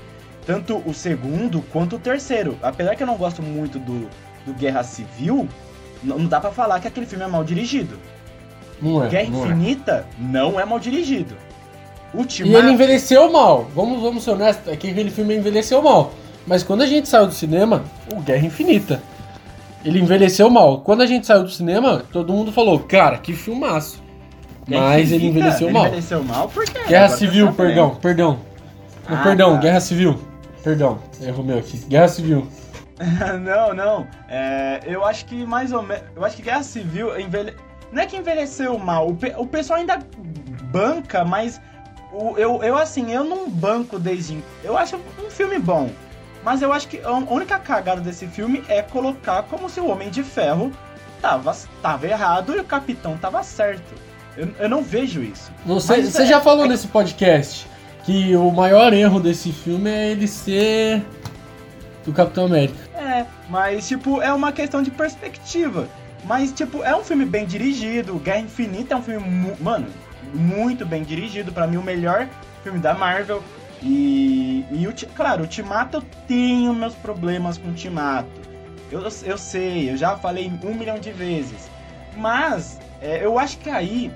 [0.45, 2.57] Tanto o segundo quanto o terceiro.
[2.61, 4.09] Apesar que eu não gosto muito do,
[4.45, 5.47] do Guerra Civil,
[6.03, 7.99] não, não dá para falar que aquele filme é mal dirigido.
[8.81, 9.47] Não é, Guerra não é.
[9.47, 10.23] Infinita é.
[10.23, 11.35] não é mal dirigido.
[12.13, 12.53] Ultimato...
[12.53, 13.69] E ele envelheceu mal.
[13.75, 16.13] Vamos, vamos ser honestos, é que aquele filme envelheceu mal.
[16.51, 17.81] Mas quando a gente saiu do cinema,
[18.13, 19.01] o Guerra Infinita.
[19.85, 20.81] Ele envelheceu mal.
[20.81, 24.03] Quando a gente saiu do cinema, todo mundo falou, cara, que filmaço.
[24.67, 25.87] Mas ele envelheceu ele mal.
[25.87, 26.79] envelheceu mal por quê?
[26.89, 28.39] Guerra Agora Civil, perdão, perdão.
[29.07, 29.59] Ah, perdão, tá.
[29.61, 30.21] Guerra Civil.
[30.61, 31.77] Perdão, erro meu aqui.
[31.87, 32.45] Guerra Civil.
[33.41, 34.07] não, não.
[34.27, 36.03] É, eu acho que mais ou menos.
[36.13, 37.55] Eu acho que Guerra Civil envelhe...
[37.93, 39.07] não é que envelheceu mal.
[39.07, 39.33] O, pe...
[39.37, 39.99] o pessoal ainda
[40.63, 41.61] banca, mas
[42.11, 44.43] o, eu, eu assim, eu não banco desde.
[44.65, 45.89] Eu acho um filme bom.
[46.43, 50.09] Mas eu acho que a única cagada desse filme é colocar como se o Homem
[50.09, 50.71] de Ferro
[51.21, 53.93] tava, tava errado e o Capitão tava certo.
[54.35, 55.51] Eu, eu não vejo isso.
[55.65, 56.67] Você, você é, já falou é...
[56.69, 57.67] nesse podcast
[58.05, 61.05] que o maior erro desse filme é ele ser
[62.03, 62.79] do Capitão América.
[62.95, 65.87] É, mas tipo, é uma questão de perspectiva.
[66.23, 68.15] Mas, tipo, é um filme bem dirigido.
[68.19, 69.87] Guerra Infinita é um filme, mu mano,
[70.33, 71.51] muito bem dirigido.
[71.51, 72.27] para mim, o melhor
[72.63, 73.43] filme da Marvel.
[73.81, 78.29] E, e o, claro, o Ultimato eu tenho meus problemas com o Ultimato.
[78.91, 81.69] Eu, eu sei, eu já falei um milhão de vezes.
[82.15, 84.11] Mas é, eu acho que aí,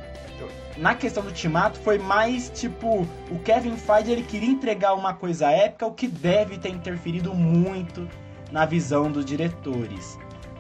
[0.78, 5.49] na questão do Ultimato, foi mais tipo: o Kevin Feige ele queria entregar uma coisa
[5.49, 8.08] épica, o que deve ter interferido muito
[8.51, 10.19] na visão dos diretores.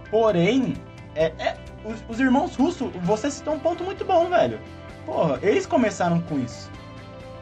[0.09, 0.73] Porém,
[1.15, 4.59] é, é os, os, irmãos Russo, você citou um ponto muito bom, velho.
[5.05, 6.69] Porra, eles começaram com isso.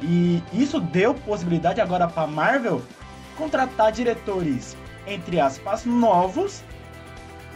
[0.01, 2.81] E isso deu possibilidade agora para Marvel
[3.37, 4.75] contratar diretores,
[5.07, 6.63] entre aspas, novos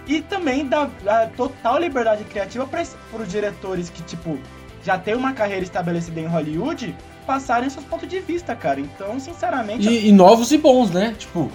[0.08, 0.90] e também dá
[1.36, 4.40] total liberdade criativa para os diretores que, tipo,
[4.84, 6.96] já tem uma carreira estabelecida em Hollywood
[7.26, 8.80] passarem seus pontos de vista, cara.
[8.80, 9.88] Então, sinceramente.
[9.88, 11.14] E, e novos e bons, né?
[11.18, 11.52] Tipo,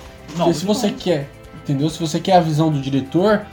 [0.53, 1.03] se você bons.
[1.03, 1.31] quer,
[1.63, 1.89] entendeu?
[1.89, 3.47] Se você quer a visão do diretor,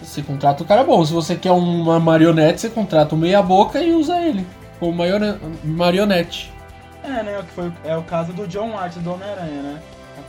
[0.00, 1.04] você contrata o cara bom.
[1.04, 4.46] Se você quer uma marionete, você contrata o meia-boca e usa ele
[4.78, 5.02] como
[5.64, 6.53] marionete.
[7.04, 7.38] É, né?
[7.38, 9.82] O que foi, é o caso do John Watts do Homem-Aranha, né?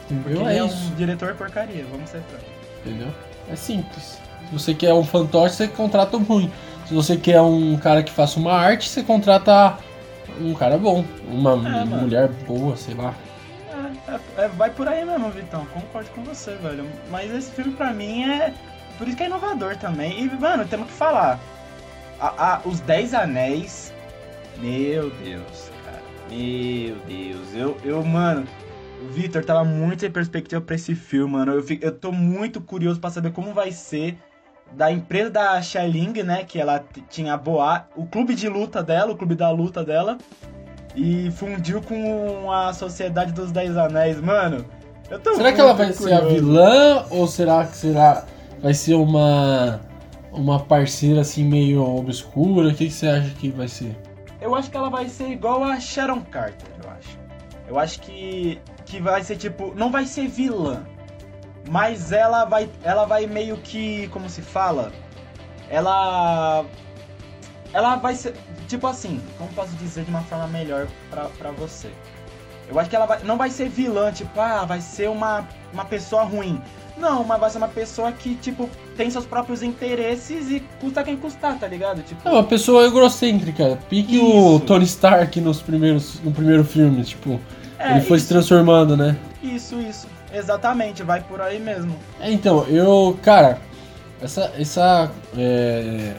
[0.09, 0.41] Entendeu?
[0.41, 2.47] Porque é, é um diretor porcaria, vamos ser francos.
[2.85, 3.07] Entendeu?
[3.49, 4.19] É simples.
[4.47, 6.51] Se você quer um fantoche, você contrata um ruim.
[6.85, 9.77] Se você quer um cara que faça uma arte, você contrata
[10.39, 11.03] um cara bom.
[11.27, 13.13] Uma é, mulher boa, sei lá.
[14.07, 15.65] É, é, é, vai por aí mesmo, Vitão.
[15.73, 16.85] Concordo com você, velho.
[17.09, 18.53] Mas esse filme pra mim é.
[18.97, 20.23] Por isso que é inovador também.
[20.23, 21.39] E, mano, temos que falar.
[22.19, 23.93] a, a, os Dez Anéis.
[24.57, 25.74] Meu Deus.
[26.29, 27.53] Meu Deus.
[27.53, 28.45] Eu, eu mano.
[29.01, 31.53] O Victor tava muito sem perspectiva pra esse filme, mano.
[31.53, 34.17] Eu, fico, eu tô muito curioso para saber como vai ser
[34.71, 36.43] da empresa da Xialing, né?
[36.43, 40.17] Que ela tinha a Boa, o clube de luta dela, o clube da luta dela.
[40.95, 44.19] E fundiu com a Sociedade dos Dez Anéis.
[44.21, 44.65] Mano,
[45.09, 46.03] eu tô Será que ela vai curioso.
[46.03, 47.05] ser a vilã?
[47.09, 48.25] Ou será que será
[48.61, 49.81] vai ser uma
[50.31, 52.69] uma parceira assim meio obscura?
[52.69, 53.95] O que, que você acha que vai ser?
[54.45, 57.19] Eu acho que ela vai ser igual a Sharon Carter, eu acho.
[57.67, 60.85] Eu acho que que vai ser tipo, não vai ser vilã,
[61.67, 64.93] mas ela vai ela vai meio que, como se fala?
[65.67, 66.63] Ela
[67.73, 68.35] ela vai ser
[68.67, 71.91] tipo assim, como posso dizer de uma forma melhor para você?
[72.69, 75.85] Eu acho que ela vai, não vai ser vilã, tipo, ah, vai ser uma, uma
[75.85, 76.61] pessoa ruim.
[76.97, 81.17] Não, mas vai ser uma pessoa que, tipo, tem seus próprios interesses e custa quem
[81.17, 82.01] custar, tá ligado?
[82.01, 82.27] Tipo...
[82.27, 83.77] É uma pessoa egocêntrica.
[83.89, 84.55] Pique Isso.
[84.55, 87.39] o Tony Stark nos primeiros, no primeiro filme, tipo.
[87.77, 88.27] É, ele foi isso.
[88.27, 89.17] se transformando, né?
[89.43, 90.07] Isso, isso.
[90.33, 91.95] Exatamente, vai por aí mesmo.
[92.19, 93.59] É, então, eu, cara,
[94.21, 94.51] essa.
[94.57, 96.13] essa é,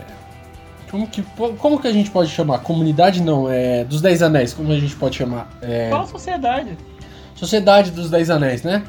[0.91, 1.23] como, que,
[1.59, 2.59] como que a gente pode chamar?
[2.59, 3.85] Comunidade não, é.
[3.85, 5.49] Dos Dez Anéis, como a gente pode chamar?
[5.63, 6.77] É, Qual sociedade?
[7.35, 8.85] Sociedade dos Dez Anéis, né?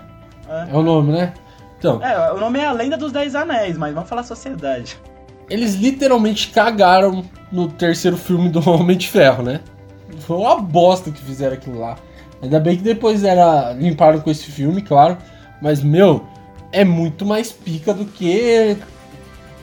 [0.50, 0.68] É.
[0.72, 1.34] é o nome, né?
[1.78, 2.04] Então.
[2.04, 4.98] É, o nome é a Lenda dos Dez Anéis, mas vamos falar sociedade.
[5.50, 9.62] Eles literalmente cagaram no terceiro filme do Homem de Ferro, né?
[10.20, 11.98] Foi uma bosta que fizeram aquilo lá.
[12.42, 15.18] Ainda bem que depois era limparam com esse filme, claro.
[15.62, 16.26] Mas, meu,
[16.72, 18.78] é muito mais pica do que.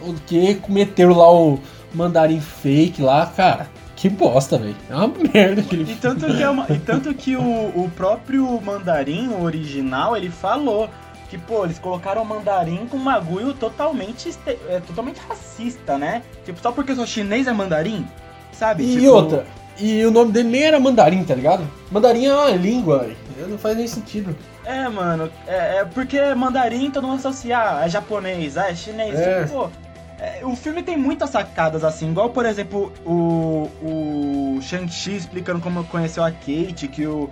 [0.05, 1.59] do que meteram lá o
[1.93, 3.69] mandarim fake lá, cara.
[3.97, 4.77] Que bosta, velho.
[4.91, 8.61] É uma merda aquele e tanto que é uma, E tanto que o, o próprio
[8.61, 10.91] mandarim, o original, ele falou
[11.35, 16.23] que, pô, eles colocaram o mandarim com um bagulho totalmente, é, totalmente racista, né?
[16.45, 18.07] Tipo, só porque eu sou chinês é mandarim?
[18.53, 18.85] Sabe?
[18.85, 19.09] E tipo...
[19.09, 19.45] outra,
[19.79, 21.69] e o nome dele nem era mandarim, tá ligado?
[21.91, 23.11] Mandarim é uma língua,
[23.49, 24.37] não faz nem sentido.
[24.65, 29.19] É, mano, é, é porque mandarim todo mundo associa, ah, é japonês, ah, é chinês,
[29.19, 29.43] é.
[29.43, 29.71] Tipo, pô.
[30.21, 35.83] É, o filme tem muitas sacadas assim, igual por exemplo o, o Shang-Chi explicando como
[35.85, 37.29] conheceu a Kate, que o,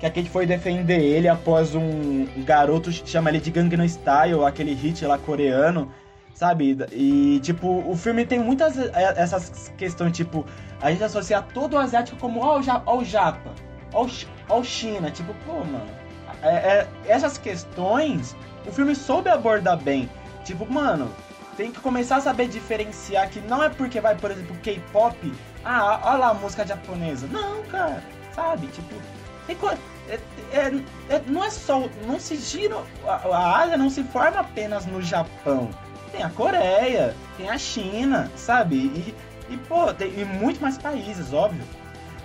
[0.00, 4.72] que a Kate foi defender ele após um garoto chama ele de Gangnam Style, aquele
[4.72, 5.92] hit lá coreano,
[6.34, 6.76] sabe?
[6.90, 10.46] E tipo, o filme tem muitas é, essas questões, tipo,
[10.80, 13.50] a gente associa todo o asiático como ó, oh, o Japa,
[13.92, 14.06] ó,
[14.58, 16.00] o China, tipo, pô, mano.
[16.42, 18.34] É, é, essas questões
[18.66, 20.08] o filme soube abordar bem.
[20.44, 21.10] Tipo, mano,
[21.58, 25.32] tem que começar a saber diferenciar que não é porque vai, por exemplo, K-pop,
[25.62, 27.26] ah, olha lá a música japonesa.
[27.26, 28.02] Não, cara,
[28.34, 28.66] sabe?
[28.68, 28.94] Tipo,
[30.08, 30.18] é,
[30.52, 30.72] é,
[31.08, 31.88] é, não é só.
[32.06, 32.76] Não se gira.
[33.06, 35.70] A, a Ásia não se forma apenas no Japão.
[36.12, 38.76] Tem a Coreia, tem a China, sabe?
[38.76, 39.14] E,
[39.48, 41.62] e pô, tem e muito mais países, óbvio.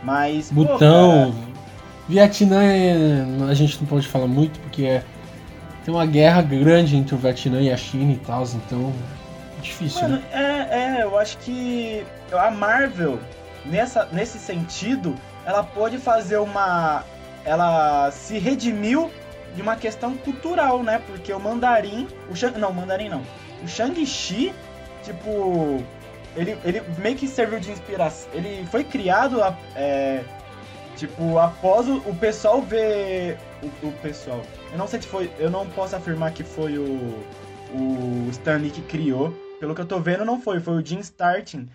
[0.04, 0.52] Mas.
[0.52, 1.32] Butão.
[1.32, 1.56] Pô,
[2.08, 5.04] Vietnã é, a gente não pode falar muito porque é,
[5.84, 8.94] tem uma guerra grande entre o Vietnã e a China e tal, então
[9.58, 10.02] é difícil.
[10.02, 10.24] Mano, né?
[10.32, 13.20] é, é, eu acho que a Marvel,
[13.66, 17.04] nessa, nesse sentido, ela pode fazer uma
[17.46, 19.12] ela se redimiu
[19.56, 21.02] de uma questão cultural, né?
[21.08, 23.24] Porque o mandarim, o Shang, não, o mandarim não.
[23.64, 24.54] O Shang-Chi,
[25.04, 25.82] tipo,
[26.36, 28.30] ele, ele meio que serviu de inspiração.
[28.34, 29.38] Ele foi criado,
[29.76, 30.24] é,
[30.98, 34.42] tipo, após o, o pessoal ver o, o, pessoal.
[34.72, 37.24] Eu não sei se foi, eu não posso afirmar que foi o
[37.76, 39.34] o Stanley que criou.
[39.60, 41.68] Pelo que eu tô vendo, não foi, foi o Jim Starting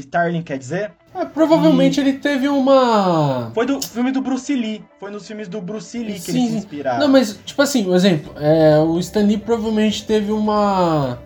[0.00, 0.92] Starling quer dizer?
[1.14, 2.00] É, provavelmente e...
[2.00, 3.50] ele teve uma.
[3.54, 4.84] Foi do filme do Bruce Lee.
[5.00, 7.00] Foi nos filmes do Bruce Lee que sim, ele se inspiraram.
[7.00, 8.32] Não, mas, tipo assim, um exemplo.
[8.36, 11.18] É, o Stan Lee provavelmente teve uma.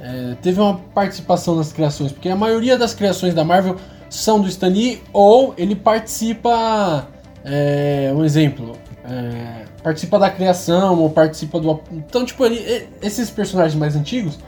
[0.00, 2.12] É, teve uma participação nas criações.
[2.12, 3.76] Porque a maioria das criações da Marvel
[4.10, 7.08] são do Stan Lee ou ele participa.
[7.44, 8.76] É, um exemplo.
[9.04, 11.80] É, participa da criação ou participa do.
[11.90, 14.38] Então, tipo, ele, esses personagens mais antigos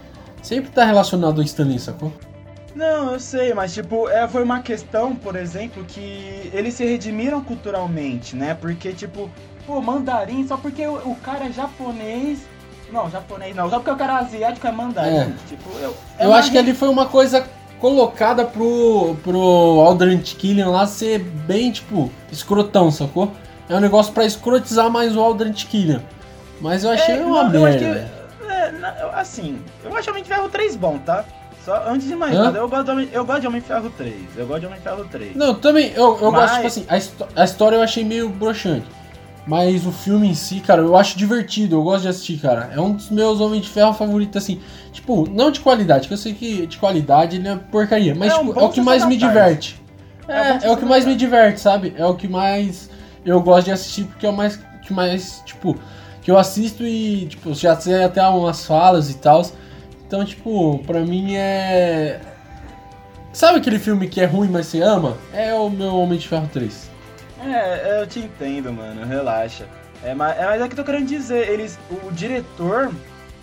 [0.42, 2.12] sempre tá relacionado ao Stan Lee, sacou?
[2.74, 7.40] Não, eu sei, mas tipo, é, foi uma questão, por exemplo, que eles se redimiram
[7.42, 8.56] culturalmente, né?
[8.60, 9.30] Porque, tipo,
[9.66, 12.40] pô, mandarim, só porque o, o cara é japonês.
[12.92, 15.16] Não, japonês não, só porque o cara é asiático é mandarim.
[15.16, 15.32] É.
[15.48, 15.96] Tipo, eu.
[16.18, 17.46] É eu acho que ali foi uma coisa
[17.80, 23.32] colocada pro, pro Aldrich Killian lá ser bem, tipo, escrotão, sacou?
[23.68, 26.02] É um negócio para escrotizar mais o Aldrich Killian.
[26.60, 27.84] Mas eu achei é, uma não, merda.
[27.84, 28.08] Eu
[28.46, 31.24] que, é, assim, eu acho o Homem de Ferro 3 bom, tá?
[31.64, 32.44] Só antes de mais Hã?
[32.44, 34.14] nada, eu gosto, de Homem, eu gosto de Homem Ferro 3.
[34.36, 35.34] Eu gosto de Homem Ferro 3.
[35.34, 36.42] Não, também, eu, eu Mas...
[36.42, 38.86] gosto, tipo assim, a, a, história eu achei meio broxante.
[39.46, 42.70] Mas o filme em si, cara, eu acho divertido, eu gosto de assistir, cara.
[42.74, 44.60] É um dos meus Homens de Ferro favoritos, assim.
[44.90, 48.14] Tipo, não de qualidade, que eu sei que de qualidade ele é porcaria.
[48.14, 49.26] Mas, É um tipo, bom é o que mais me tarde.
[49.26, 49.82] diverte.
[50.26, 51.94] É É, é, o que mais me diverte, sabe?
[51.96, 52.88] É o que mais
[53.24, 55.76] eu gosto de assistir, porque é o mais, que mais, tipo,
[56.22, 59.42] que eu assisto e, tipo, já sei até umas falas e tal.
[60.14, 62.20] Então, tipo, pra mim é.
[63.32, 65.18] Sabe aquele filme que é ruim, mas você ama?
[65.32, 66.88] É o meu Homem de Ferro 3.
[67.44, 69.66] É, eu te entendo, mano, relaxa.
[70.04, 72.92] É, mas, é, mas é que eu tô querendo dizer, eles, o diretor,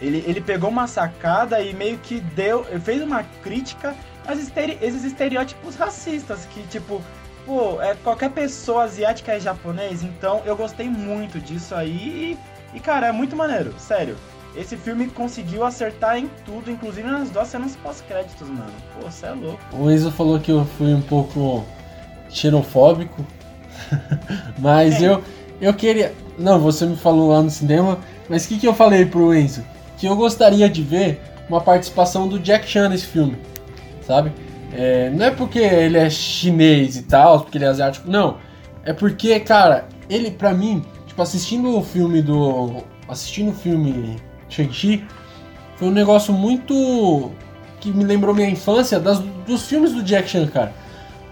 [0.02, 3.94] ele, ele pegou uma sacada e meio que deu, fez uma crítica
[4.26, 7.02] às estere, esses estereótipos racistas, que tipo,
[7.46, 12.40] pô, é, qualquer pessoa asiática é japonês, então eu gostei muito disso aí
[12.74, 14.16] e, e, cara, é muito maneiro, sério.
[14.56, 18.72] Esse filme conseguiu acertar em tudo, inclusive nas duas cenas pós-créditos, mano.
[18.94, 19.60] Pô, você é louco.
[19.74, 21.64] O Enzo falou que eu fui um pouco
[22.30, 23.26] xenofóbico,
[24.60, 25.06] mas Quem?
[25.08, 25.24] eu,
[25.62, 26.14] eu queria.
[26.38, 29.64] Não, você me falou lá no cinema, mas o que, que eu falei pro Enzo?
[29.98, 33.38] Que eu gostaria de ver uma participação do Jack Chan nesse filme,
[34.02, 34.34] sabe?
[34.74, 38.38] É, não é porque ele é chinês e tal, porque ele é asiático, não.
[38.84, 42.84] É porque, cara, ele, pra mim, tipo, assistindo o filme do.
[43.08, 44.16] Assistindo o filme
[44.52, 45.04] Shang-Chi,
[45.78, 47.32] foi um negócio muito.
[47.80, 50.72] que me lembrou minha infância das, dos filmes do Jack Chan, cara.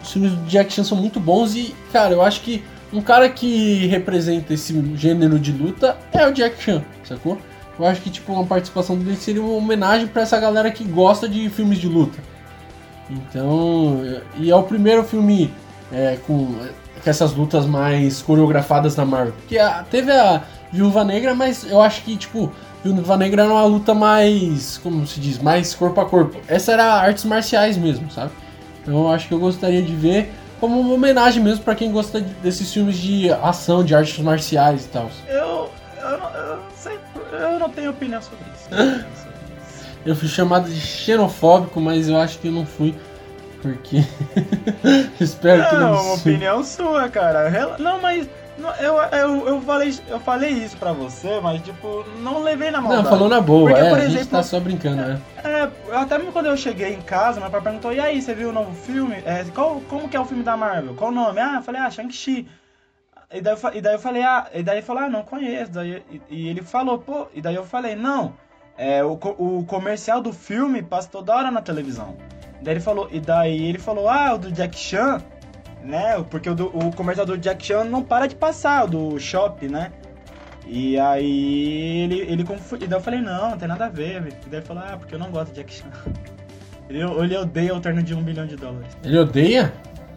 [0.02, 3.30] Os filmes do Jack Chan são muito bons e, cara, eu acho que um cara
[3.30, 7.38] que representa esse gênero de luta é o Jack Chan, sacou?
[7.78, 11.30] Eu acho que, tipo, uma participação dele seria uma homenagem pra essa galera que gosta
[11.30, 12.18] de filmes de luta.
[13.10, 14.02] Então,
[14.38, 15.52] e é o primeiro filme
[15.92, 19.34] é, com, com essas lutas mais coreografadas da Marvel.
[19.34, 22.52] Porque a- teve a Viúva Negra, mas eu acho que, tipo,
[22.84, 26.38] Viúva Negra era uma luta mais, como se diz, mais corpo a corpo.
[26.48, 28.32] Essa era artes marciais mesmo, sabe?
[28.82, 32.22] Então eu acho que eu gostaria de ver como uma homenagem mesmo pra quem gosta
[32.22, 35.10] de- desses filmes de ação, de artes marciais e tal.
[35.28, 35.70] Eu,
[36.02, 36.98] eu, não- eu, não sei,
[37.32, 39.06] eu não tenho opinião sobre isso.
[40.06, 42.96] Eu fui chamado de xenofóbico, mas eu acho que eu não fui.
[43.62, 44.02] Porque.
[45.20, 45.92] Espero que Não, não.
[45.92, 46.14] uma seja.
[46.22, 47.78] opinião sua, cara.
[47.78, 48.26] Não, mas
[48.80, 53.04] eu, eu, eu, falei, eu falei isso pra você, mas tipo, não levei na maldade.
[53.04, 53.90] Não, falou na boa, Porque, é.
[53.90, 55.22] por a gente exemplo, tá só brincando, né?
[55.44, 58.34] É, eu até mesmo quando eu cheguei em casa, meu pai perguntou, e aí, você
[58.34, 59.16] viu o novo filme?
[59.26, 60.96] É, qual, como que é o filme da Marvel?
[60.96, 61.40] Qual o nome?
[61.40, 62.48] Ah, eu falei, ah, Shang-Chi.
[63.32, 65.72] E daí, eu, e daí eu falei, ah, e daí ele falou, ah, não conheço.
[65.72, 68.34] Daí, e, e ele falou, pô, e daí eu falei, não,
[68.78, 72.16] é, o, o comercial do filme passa toda hora na televisão.
[72.62, 75.22] Daí ele falou, e daí ele falou, ah, o do Jack Chan,
[75.84, 76.24] né?
[76.30, 79.92] Porque o, do- o comercial Jack Chan não para de passar, o do Shop, né?
[80.68, 82.86] E aí ele, ele confundiu.
[82.86, 84.18] E daí eu falei, não, não tem nada a ver.
[84.18, 85.86] E daí ele falou, ah, porque eu não gosto de Jack Chan.
[86.90, 88.88] Ele, ele odeia o terno de um bilhão de dólares.
[89.04, 89.72] Ele odeia?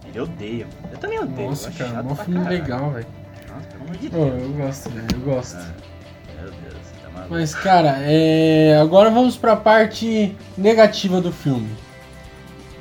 [0.08, 0.66] Ele odeia.
[0.90, 1.50] Eu também odeio.
[1.50, 2.62] Nossa, eu cara, mó pra filme caralho.
[2.62, 3.06] legal, velho.
[3.46, 4.42] Nossa, pelo amor de Deus.
[4.42, 5.56] eu gosto, velho, eu gosto.
[5.58, 7.34] Meu Deus, você tá maluco.
[7.34, 8.78] Mas, cara, é...
[8.80, 11.68] agora vamos pra parte negativa do filme.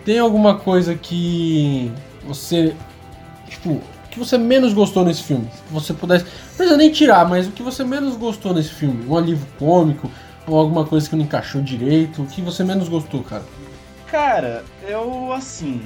[0.05, 1.91] Tem alguma coisa que
[2.25, 2.75] você.
[3.47, 3.81] Tipo,
[4.11, 5.49] que você menos gostou nesse filme?
[5.49, 6.25] Se você pudesse.
[6.25, 9.05] Não precisa nem tirar, mas o que você menos gostou nesse filme?
[9.07, 10.11] Um alívio cômico?
[10.45, 12.21] Ou alguma coisa que não encaixou direito?
[12.21, 13.43] O que você menos gostou, cara?
[14.07, 15.81] Cara, eu assim,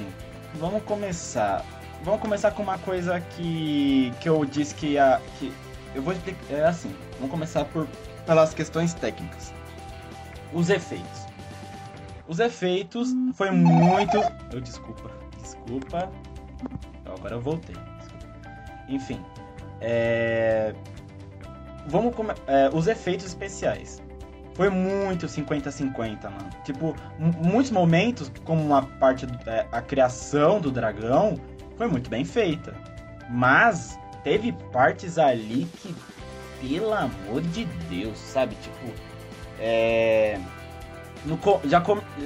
[0.56, 1.64] vamos começar.
[2.02, 5.20] Vamos começar com uma coisa que, que eu disse que ia.
[5.38, 5.52] Que
[5.94, 6.40] eu vou explicar.
[6.50, 7.86] É assim, vamos começar por,
[8.26, 9.54] pelas questões técnicas.
[10.52, 11.26] Os efeitos.
[12.26, 14.16] Os efeitos foi muito.
[14.52, 15.10] Eu desculpa.
[15.40, 16.10] Desculpa.
[17.04, 17.76] Agora eu voltei.
[18.88, 19.20] Enfim.
[19.80, 20.74] É.
[21.88, 22.32] Vamos come...
[22.46, 24.02] é, os efeitos especiais.
[24.54, 26.50] Foi muito 50-50, mano.
[26.64, 31.38] Tipo, muitos momentos, como a parte, do- é, a criação do dragão,
[31.76, 32.74] foi muito bem feita.
[33.28, 35.94] Mas teve partes ali que,
[36.60, 38.56] pelo amor de Deus, sabe?
[38.56, 38.92] Tipo,
[39.60, 40.40] é.
[41.26, 41.82] No já,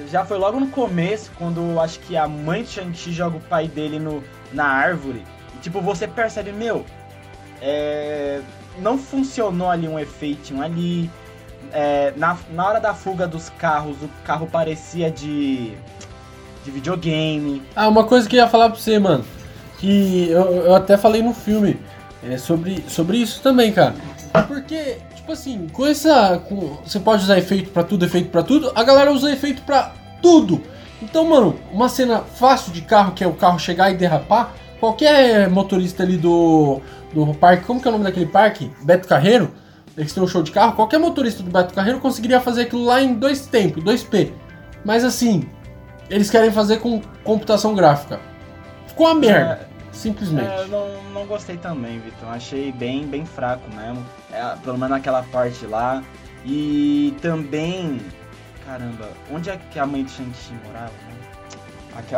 [0.09, 3.67] já foi logo no começo, quando acho que a mãe de Shang-Chi joga o pai
[3.67, 5.23] dele no, na árvore.
[5.55, 6.85] E, tipo, você percebe, meu,
[7.61, 8.41] é,
[8.79, 11.09] não funcionou ali um efeitinho ali.
[11.73, 15.73] É, na, na hora da fuga dos carros, o carro parecia de,
[16.63, 17.61] de videogame.
[17.75, 19.25] Ah, uma coisa que eu ia falar pra você, mano.
[19.79, 21.79] Que eu, eu até falei no filme
[22.23, 23.95] é, sobre, sobre isso também, cara.
[24.47, 26.41] Porque, tipo assim, com essa.
[26.49, 28.71] com- você pode usar efeito pra tudo, efeito pra tudo.
[28.75, 30.61] A galera usa efeito pra tudo.
[31.01, 34.53] Então, mano, uma cena fácil de carro, que é o carro chegar e derrapar.
[34.79, 36.81] Qualquer motorista ali do,
[37.13, 38.71] do parque, como que é o nome daquele parque?
[38.83, 39.51] Beto Carreiro.
[39.97, 40.73] Eles têm um show de carro.
[40.73, 44.31] Qualquer motorista do Beto Carreiro conseguiria fazer aquilo lá em dois tempos, 2P.
[44.85, 45.43] Mas assim,
[46.09, 48.19] eles querem fazer com computação gráfica.
[48.87, 49.69] Ficou uma merda.
[49.91, 50.49] Simplesmente.
[50.49, 52.29] É, eu não, não gostei também, Vitor.
[52.29, 54.05] Achei bem, bem fraco mesmo.
[54.31, 56.03] É, pelo menos naquela parte lá.
[56.45, 57.99] E também.
[58.65, 60.91] Caramba, onde é que a mãe de Shang-Chi morava?
[60.91, 61.21] Né?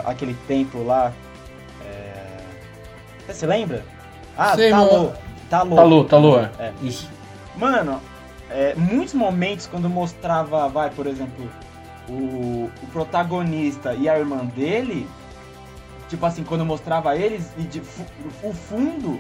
[0.06, 1.12] aquele templo lá.
[1.86, 2.38] É...
[3.28, 3.84] Você lembra?
[4.38, 5.12] Ah, Sei, Talô.
[5.50, 5.76] Talô.
[5.76, 6.50] Talô, Talô, é.
[6.60, 6.74] é.
[6.82, 7.10] Isso.
[7.56, 8.02] Mano,
[8.50, 11.50] é, muitos momentos quando mostrava, vai, por exemplo,
[12.10, 15.08] o, o protagonista e a irmã dele,
[16.14, 17.82] tipo assim, quando mostrava eles, e de,
[18.44, 19.20] o fundo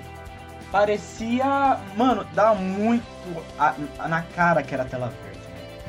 [0.71, 3.03] parecia, mano, dá muito
[3.57, 5.39] a, a, na cara que era tela verde.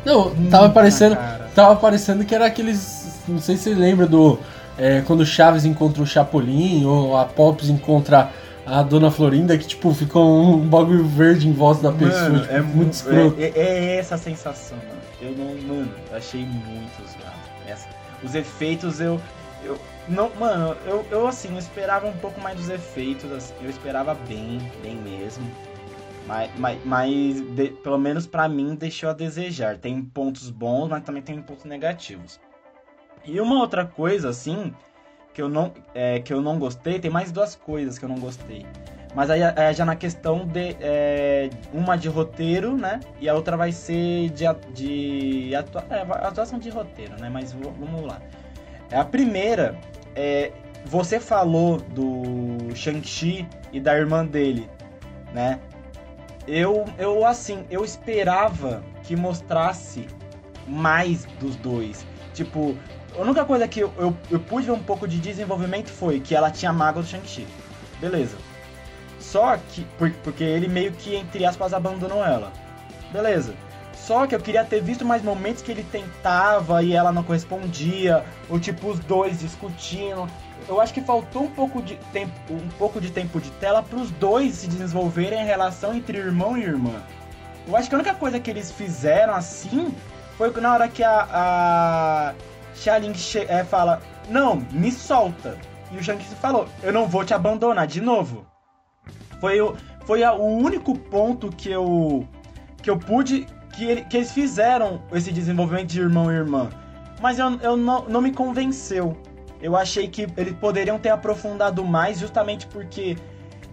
[0.04, 1.16] Não, muito tava parecendo,
[1.54, 4.38] tava parecendo que era aqueles, não sei se você lembra do
[4.78, 8.30] é, quando o Chaves encontra o Chapolin ou a Pops encontra
[8.66, 12.30] a Dona Florinda que, tipo, ficou um bagulho verde em volta da pessoa.
[12.30, 13.36] Mano, tipo, é muito escroto.
[13.38, 15.00] É, é, essa sensação, mano.
[15.20, 17.34] Eu não, mano, achei muito zoado.
[18.22, 19.20] Os efeitos eu.
[19.62, 19.78] eu
[20.08, 24.14] não, mano, eu, eu assim, eu esperava um pouco mais dos efeitos, assim, eu esperava
[24.14, 25.44] bem, bem mesmo.
[26.26, 29.78] Mas, mas, mas de, pelo menos para mim deixou a desejar.
[29.78, 32.40] Tem pontos bons, mas também tem pontos negativos.
[33.24, 34.74] E uma outra coisa, assim,
[35.32, 38.18] que eu não, é, que eu não gostei, tem mais duas coisas que eu não
[38.18, 38.66] gostei.
[39.14, 40.76] Mas aí é já na questão de.
[40.80, 43.00] É, uma de roteiro, né?
[43.20, 44.44] E a outra vai ser de,
[44.74, 47.28] de atua, é, atuação de roteiro, né?
[47.28, 48.20] Mas vamos lá.
[48.90, 49.78] É, a primeira
[50.14, 50.52] é.
[50.86, 54.68] Você falou do Shang-Chi e da irmã dele,
[55.32, 55.58] né?
[56.46, 60.06] Eu, eu, assim, eu esperava que mostrasse
[60.68, 62.06] mais dos dois.
[62.34, 62.76] Tipo,
[63.16, 66.34] a única coisa que eu, eu, eu, pude ver um pouco de desenvolvimento foi que
[66.34, 67.46] ela tinha mágoa do Shang-Chi.
[68.00, 68.36] Beleza.
[69.18, 69.86] Só que.
[70.22, 72.52] Porque ele meio que, entre aspas, abandonou ela.
[73.10, 73.54] Beleza.
[74.06, 78.22] Só que eu queria ter visto mais momentos que ele tentava e ela não correspondia.
[78.50, 80.28] Ou tipo, os dois discutindo.
[80.68, 83.98] Eu acho que faltou um pouco de tempo, um pouco de tempo de tela para
[83.98, 87.02] os dois se desenvolverem a relação entre irmão e irmã.
[87.66, 89.94] Eu acho que a única coisa que eles fizeram assim
[90.36, 92.34] foi na hora que a, a
[92.74, 93.14] Xia Ling
[93.48, 95.56] é, fala: Não, me solta.
[95.90, 98.46] E o Shang-Chi falou: Eu não vou te abandonar de novo.
[99.40, 99.74] Foi o,
[100.04, 102.28] foi a, o único ponto que eu
[102.82, 106.70] que eu pude que, ele, que eles fizeram esse desenvolvimento de irmão e irmã.
[107.20, 109.16] Mas eu, eu não, não me convenceu.
[109.60, 113.16] Eu achei que eles poderiam ter aprofundado mais, justamente porque.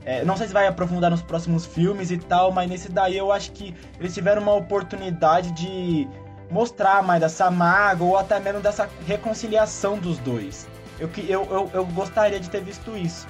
[0.04, 3.32] É, não sei se vai aprofundar nos próximos filmes e tal, mas nesse daí eu
[3.32, 6.08] acho que eles tiveram uma oportunidade de
[6.50, 10.68] mostrar mais dessa mágoa ou até mesmo dessa reconciliação dos dois.
[11.00, 13.28] Eu, eu, eu, eu gostaria de ter visto isso.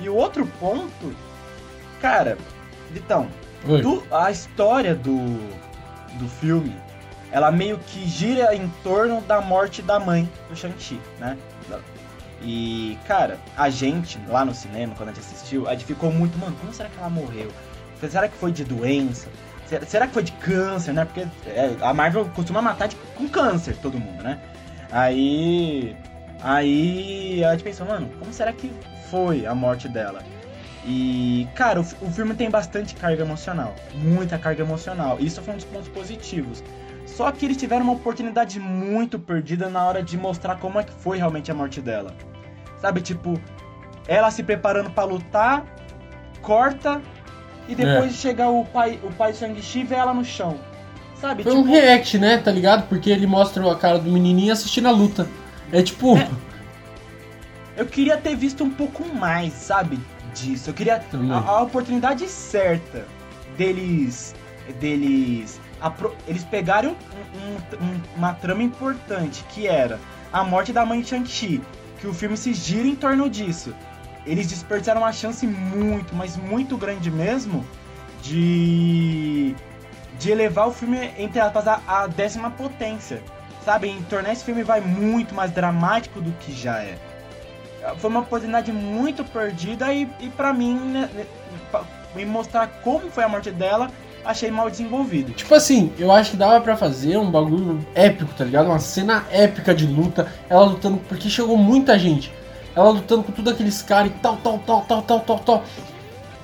[0.00, 1.14] E o outro ponto,
[2.00, 2.38] cara,
[3.82, 5.38] do, a história do,
[6.14, 6.74] do filme,
[7.32, 11.36] ela meio que gira em torno da morte da mãe do Shang-Chi, né?
[12.42, 16.38] E, cara, a gente lá no cinema, quando a gente assistiu, a gente ficou muito,
[16.38, 17.50] mano, como será que ela morreu?
[18.08, 19.28] Será que foi de doença?
[19.86, 21.04] Será que foi de câncer, né?
[21.04, 24.40] Porque é, a Marvel costuma matar de, com câncer todo mundo, né?
[24.90, 25.96] Aí.
[26.42, 28.72] Aí a gente pensou, mano, como será que
[29.10, 30.22] foi a morte dela?
[30.84, 33.74] E, cara, o, o filme tem bastante carga emocional.
[33.94, 35.18] Muita carga emocional.
[35.20, 36.62] Isso foi um dos pontos positivos.
[37.06, 40.92] Só que eles tiveram uma oportunidade muito perdida na hora de mostrar como é que
[40.92, 42.14] foi realmente a morte dela.
[42.80, 43.38] Sabe, tipo,
[44.06, 45.64] ela se preparando para lutar,
[46.40, 47.00] corta
[47.68, 48.16] e depois é.
[48.16, 50.58] chega o pai, o pai Shang-Chi e vê ela no chão.
[51.20, 51.42] Sabe?
[51.42, 51.64] Foi tipo...
[51.64, 52.38] um react, né?
[52.38, 52.88] Tá ligado?
[52.88, 55.28] Porque ele mostra a cara do menininho assistindo a luta.
[55.70, 56.16] É tipo.
[56.16, 56.28] É.
[57.76, 59.98] Eu queria ter visto um pouco mais, sabe?
[60.34, 60.70] Disso.
[60.70, 61.02] Eu queria
[61.32, 63.06] a, a, oportunidade certa
[63.56, 64.34] deles.
[64.78, 65.60] deles.
[66.26, 66.96] Eles pegaram
[67.34, 69.98] um, um, uma trama importante que era
[70.32, 71.60] a morte da mãe de Shang-Chi.
[72.00, 73.74] Que o filme se gira em torno disso
[74.26, 77.64] eles desperdiçaram uma chance muito, mas muito grande mesmo
[78.22, 79.54] de
[80.18, 83.22] de elevar o filme entre aspas a, a décima potência,
[83.64, 83.90] sabe?
[84.10, 86.98] Tornar esse filme vai muito mais dramático do que já é.
[87.98, 91.26] Foi uma oportunidade muito perdida e, e para mim né, né
[92.14, 93.90] me mostrar como foi a morte dela
[94.24, 95.32] achei mal desenvolvido.
[95.32, 98.66] Tipo assim, eu acho que dava para fazer um bagulho épico, tá ligado?
[98.66, 102.32] Uma cena épica de luta, ela lutando, porque chegou muita gente.
[102.74, 105.64] Ela lutando com todos aqueles caras e tal, tal, tal, tal, tal, tal, tal.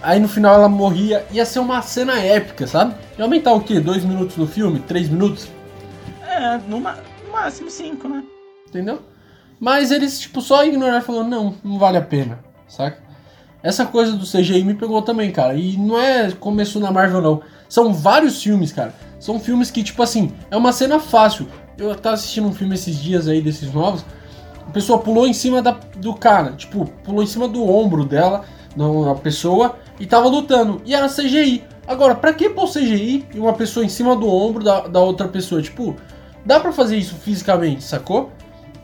[0.02, 1.24] Aí no final ela morria.
[1.30, 2.94] Ia ser uma cena épica, sabe?
[3.18, 3.80] Ia aumentar o quê?
[3.80, 4.80] Dois minutos no filme?
[4.80, 5.48] Três minutos?
[6.26, 8.24] É, no, no máximo cinco, né?
[8.68, 9.00] Entendeu?
[9.58, 12.98] Mas eles, tipo, só ignoraram e falaram, não, não vale a pena, saca?
[13.62, 15.54] Essa coisa do CGI me pegou também, cara.
[15.54, 17.42] E não é começou na Marvel, não.
[17.68, 18.94] São vários filmes, cara.
[19.18, 21.48] São filmes que, tipo assim, é uma cena fácil.
[21.76, 24.04] Eu tava assistindo um filme esses dias aí, desses novos,
[24.66, 28.44] a pessoa pulou em cima da, do cara, tipo, pulou em cima do ombro dela,
[28.76, 30.80] não, a pessoa, e tava lutando.
[30.84, 31.64] E era CGI.
[31.86, 35.28] Agora, pra que pôr CGI e uma pessoa em cima do ombro da, da outra
[35.28, 35.62] pessoa?
[35.62, 35.96] Tipo,
[36.44, 38.32] dá pra fazer isso fisicamente, sacou?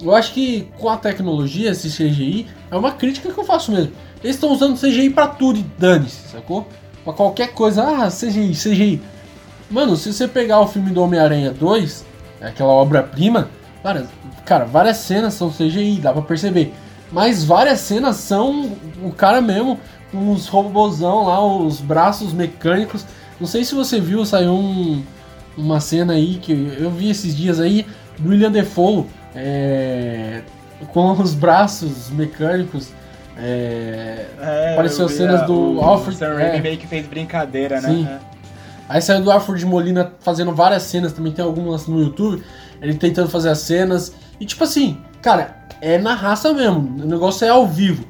[0.02, 3.92] Eu acho que com a tecnologia, esse CGI, é uma crítica que eu faço mesmo.
[4.22, 6.66] Eles estão usando CGI pra tudo e dane-se, sacou?
[7.04, 9.00] Pra qualquer coisa, ah, CGI, CGI.
[9.70, 12.04] Mano, se você pegar o filme do Homem-Aranha 2,
[12.40, 13.48] aquela obra-prima,
[13.82, 14.06] cara,
[14.44, 16.74] cara, várias cenas são CGI, dá pra perceber.
[17.10, 18.72] Mas várias cenas são
[19.02, 19.78] o cara mesmo
[20.10, 23.04] com os robôzão lá, os braços mecânicos.
[23.40, 25.02] Não sei se você viu, saiu um,
[25.56, 27.86] uma cena aí que eu vi esses dias aí
[28.18, 30.42] do William Defoe é,
[30.92, 32.88] com os braços mecânicos.
[33.36, 36.60] É, É, Apareceu cenas a- do o Alfred, Sam Raimi é.
[36.60, 38.04] meio que fez brincadeira, Sim.
[38.04, 38.20] né?
[38.88, 42.42] Aí saiu do Alfred Molina fazendo várias cenas, também tem algumas no YouTube,
[42.80, 44.12] ele tentando fazer as cenas.
[44.38, 48.04] E tipo assim, cara, é na raça mesmo, o negócio é ao vivo.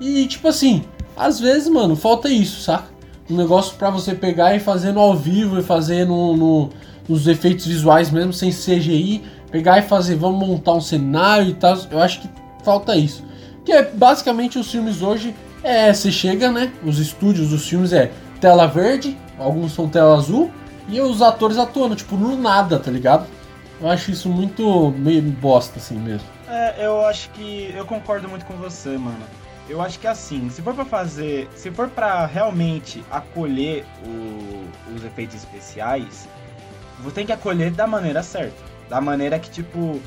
[0.00, 0.82] E tipo assim,
[1.16, 2.86] às vezes, mano, falta isso, saca?
[3.30, 6.70] Um negócio pra você pegar e fazer no ao vivo e fazer no, no-
[7.08, 9.22] nos efeitos visuais mesmo, sem CGI,
[9.54, 11.78] pegar e fazer, vamos montar um cenário e tal.
[11.88, 12.28] Eu acho que
[12.64, 13.24] falta isso.
[13.64, 15.32] Que é basicamente os filmes hoje
[15.62, 16.72] é, você chega, né?
[16.84, 20.50] Os estúdios dos filmes é tela verde, alguns são tela azul,
[20.88, 23.28] e os atores atuando, tipo, no nada, tá ligado?
[23.80, 26.26] Eu acho isso muito meio bosta, assim mesmo.
[26.48, 29.22] É, eu acho que eu concordo muito com você, mano.
[29.68, 35.04] Eu acho que assim, se for pra fazer, se for pra realmente acolher o- os
[35.04, 36.28] efeitos especiais,
[37.00, 40.00] você tem que acolher da maneira certa, da maneira que tipo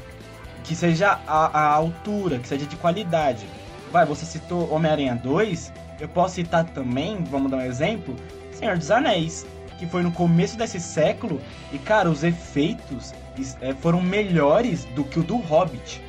[0.64, 3.46] que seja a, a altura, que seja de qualidade.
[3.92, 5.72] Vai, você citou Homem-Aranha 2,
[6.02, 8.14] eu posso citar também, vamos dar um exemplo,
[8.52, 9.46] Senhor dos Anéis,
[9.80, 11.40] que foi no começo desse século
[11.72, 13.14] e cara, os efeitos
[13.62, 16.02] é, foram melhores do que o do Hobbit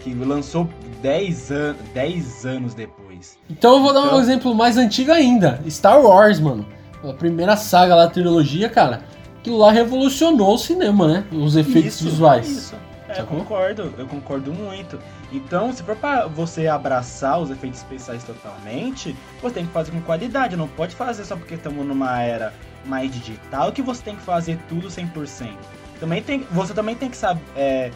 [0.00, 0.66] que lançou
[1.02, 3.36] 10, an 10 anos depois.
[3.50, 5.60] Então eu vou dar um Então- exemplo mais antigo ainda.
[5.68, 6.64] Star Wars, mano.
[7.04, 9.02] A primeira saga lá, a trilogia, cara.
[9.48, 11.24] Aquilo lá revolucionou o cinema, né?
[11.32, 12.46] Os efeitos Isso, visuais.
[12.46, 12.76] Isso.
[13.08, 14.98] É, eu concordo, eu concordo muito.
[15.32, 20.02] Então, se for pra você abraçar os efeitos especiais totalmente, você tem que fazer com
[20.02, 20.54] qualidade.
[20.54, 22.52] Não pode fazer só porque estamos numa era
[22.84, 25.54] mais digital que você tem que fazer tudo 100%.
[25.98, 27.40] Também tem, você também tem que saber.
[27.56, 27.90] é,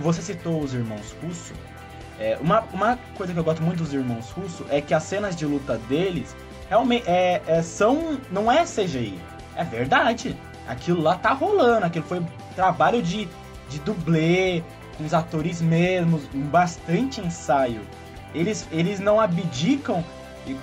[0.00, 1.52] você citou os irmãos Russo.
[2.20, 5.34] É, uma, uma coisa que eu gosto muito dos irmãos Russo é que as cenas
[5.34, 6.36] de luta deles
[6.68, 8.20] realmente é, é, são.
[8.30, 9.18] não é CGI.
[9.56, 10.36] É verdade.
[10.68, 11.86] Aquilo lá tá rolando.
[11.86, 12.22] Aquilo foi
[12.54, 13.28] trabalho de,
[13.68, 14.62] de dublê,
[14.96, 17.80] com os atores mesmos, um bastante ensaio.
[18.34, 20.04] Eles, eles não abdicam,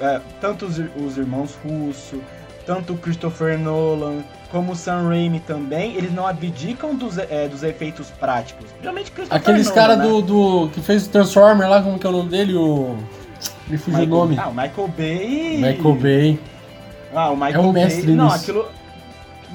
[0.01, 2.19] é, tanto os, os irmãos Russo,
[2.65, 7.61] tanto o Christopher Nolan, como o Sam Raimi também, eles não abdicam dos, é, dos
[7.61, 8.65] efeitos práticos.
[8.71, 10.03] Principalmente Christopher Aqueles Nolan, caras né?
[10.05, 10.69] do, do.
[10.69, 12.55] que fez o Transformer lá, como que é o nome dele?
[12.55, 12.95] O.
[13.67, 14.37] Me fugiu o nome.
[14.39, 15.57] Ah, o Michael Bay.
[15.57, 16.39] Michael Bay.
[17.13, 18.35] Ah, o Michael É o Bay- mestre Não, nisso.
[18.37, 18.65] aquilo.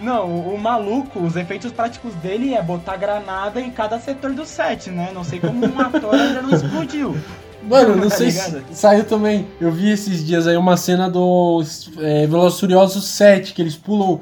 [0.01, 4.91] Não, o, maluco, os efeitos práticos dele é botar granada em cada setor do set,
[4.91, 5.11] né?
[5.15, 7.17] Não sei como um ator ainda não explodiu.
[7.63, 9.47] Mano, não Tá sei se saiu também.
[9.61, 11.63] Eu vi esses dias aí uma cena do
[11.99, 14.21] é, Velozes Furiosos 7, que eles pulam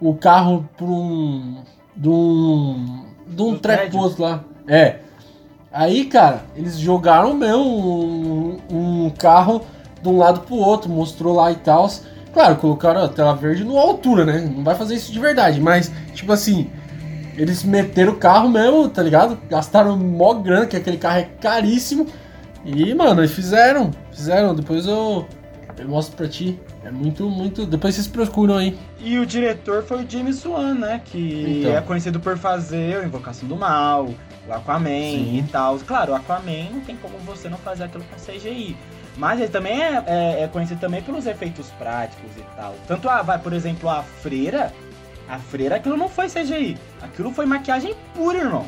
[0.00, 1.62] o carro por um.
[1.96, 3.04] de um.
[3.26, 4.44] de um treposto lá.
[4.68, 4.98] É.
[5.72, 9.62] Aí, cara, eles jogaram mesmo um, um carro
[10.00, 11.88] de um lado pro outro, mostrou lá e tal.
[12.34, 14.40] Claro, colocaram a tela verde numa altura, né?
[14.40, 16.68] Não vai fazer isso de verdade, mas, tipo assim,
[17.36, 19.38] eles meteram o carro mesmo, tá ligado?
[19.48, 22.08] Gastaram mó grana, que aquele carro é caríssimo.
[22.64, 23.92] E, mano, eles fizeram.
[24.10, 25.24] Fizeram, depois eu,
[25.78, 26.58] eu mostro pra ti.
[26.84, 27.64] É muito, muito.
[27.64, 28.78] Depois vocês procuram aí.
[29.00, 31.00] E o diretor foi o James Wan, né?
[31.04, 31.72] Que Então.
[31.76, 34.10] é conhecido por fazer o Invocação do Mal,
[34.46, 35.38] o Aquaman Sim.
[35.38, 35.78] e tal.
[35.78, 38.76] Claro, o Aquaman não tem como você não fazer aquilo com CGI.
[39.16, 42.74] Mas ele também é, é- é conhecido também pelos efeitos práticos e tal.
[42.86, 44.72] Tanto a, vai, por exemplo, a freira.
[45.28, 46.76] A freira, aquilo não foi CGI.
[47.00, 48.66] Aquilo foi maquiagem pura, irmão.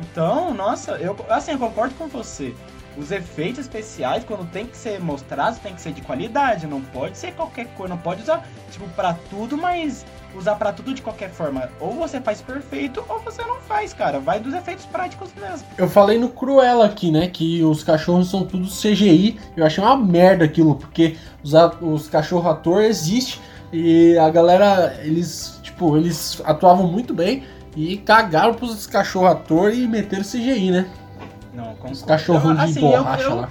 [0.00, 2.54] Então, nossa, eu assim, eu concordo com você.
[2.96, 6.66] Os efeitos especiais, quando tem que ser mostrados, tem que ser de qualidade.
[6.66, 7.94] Não pode ser qualquer coisa.
[7.94, 11.68] Não pode usar, tipo, pra tudo, mas usar pra tudo de qualquer forma.
[11.78, 14.18] Ou você faz perfeito, ou você não faz, cara.
[14.18, 15.66] Vai dos efeitos práticos mesmo.
[15.76, 17.28] Eu falei no Cruella aqui, né?
[17.28, 19.38] Que os cachorros são tudo CGI.
[19.56, 23.40] Eu achei uma merda aquilo, porque os, os cachorro ator existe
[23.72, 27.44] e a galera, eles, tipo, eles atuavam muito bem
[27.76, 30.86] e cagaram pros cachorro ator e meteram CGI, né?
[31.56, 31.92] Não, concordo.
[31.92, 33.48] Os cachorrão de Assim, eu- borracha eu, lá.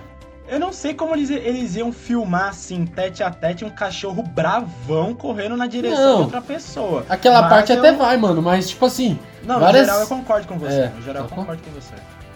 [0.47, 5.16] Eu não sei como eles, eles iam filmar assim, tete a tete, um cachorro bravão
[5.16, 6.16] correndo na direção Não.
[6.18, 7.03] de outra pessoa.
[7.10, 10.08] Aquela Mas parte eu- até vai, mano, mas tipo assim, Não, Várias- no geral eu
[10.08, 10.74] concordo com você.
[10.74, 11.43] É, no geral eu sacou?
[11.43, 11.93] concordo com você.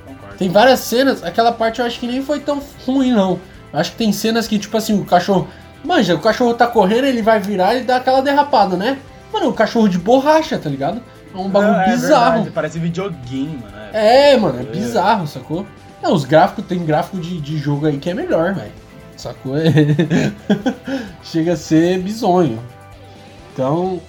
[0.07, 0.36] concordo.
[0.38, 3.39] Tem várias cenas, aquela parte eu acho que nem foi tão ruim, não.
[3.72, 5.47] Eu acho que tem cenas que, tipo assim, o cachorro.
[5.84, 8.97] Manja, o cachorro tá correndo, ele vai virar e dá aquela derrapada, né?
[9.32, 11.01] Mano, o cachorro de borracha, tá ligado?
[11.34, 12.32] É um bagulho Não, é bizarro.
[12.34, 13.77] verdade, parece videogame, mano.
[13.93, 14.34] É.
[14.34, 15.65] É, mano, é bizarro, sacou?
[16.01, 18.71] Não, os gráficos, tem gráfico de, de jogo aí que é melhor, velho.
[19.17, 19.57] Sacou?
[19.57, 19.63] É.
[21.23, 22.59] Chega a ser bizonho.
[23.53, 23.99] Então,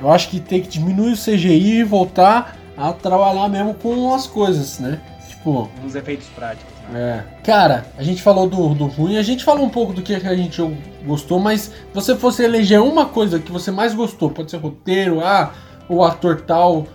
[0.00, 4.26] eu acho que tem que diminuir o CGI e voltar a trabalhar mesmo com as
[4.26, 4.98] coisas, né?
[5.28, 7.24] Tipo, Uns efeitos práticos, né?
[7.24, 7.42] é.
[7.44, 10.34] Cara, a gente falou do, do ruim, a gente falou um pouco do que a
[10.34, 10.60] gente
[11.06, 15.20] gostou, mas se você fosse eleger uma coisa que você mais gostou, pode ser roteiro,
[15.24, 15.52] ah,
[15.88, 16.86] o ator tal,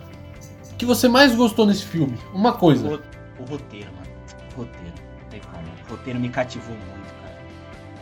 [0.78, 2.18] que você mais gostou nesse filme?
[2.34, 2.88] Uma O, coisa.
[2.90, 3.02] ro-
[3.40, 4.08] o roteiro, mano.
[4.56, 4.94] O roteiro.
[5.22, 5.64] Não tem como.
[5.88, 7.38] O roteiro me cativou muito, cara.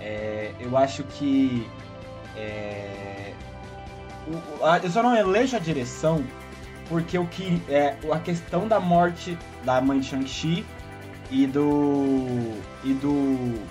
[0.02, 1.68] É, eu acho que.
[2.38, 3.34] é,
[4.28, 6.24] o- o- a- eu só não elejo a direção
[6.90, 7.62] porque o que.
[7.70, 10.66] É, a questão da morte da mãe de Shang-Chi
[11.30, 12.26] e do.
[12.84, 13.62] e do.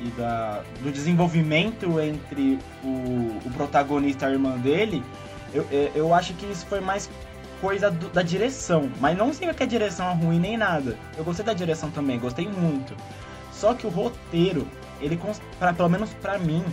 [0.00, 5.02] e da, do desenvolvimento entre o, o protagonista e a irmã dele,
[5.54, 7.08] eu, eu- eu acho que isso foi mais
[7.60, 8.90] coisa do- da direção.
[9.00, 10.96] Mas não significa que a direção é ruim nem nada.
[11.16, 12.94] Eu gostei da direção também, gostei muito.
[13.52, 14.66] Só que o roteiro,
[15.00, 15.18] ele,
[15.58, 16.64] pra, pelo menos pra mim,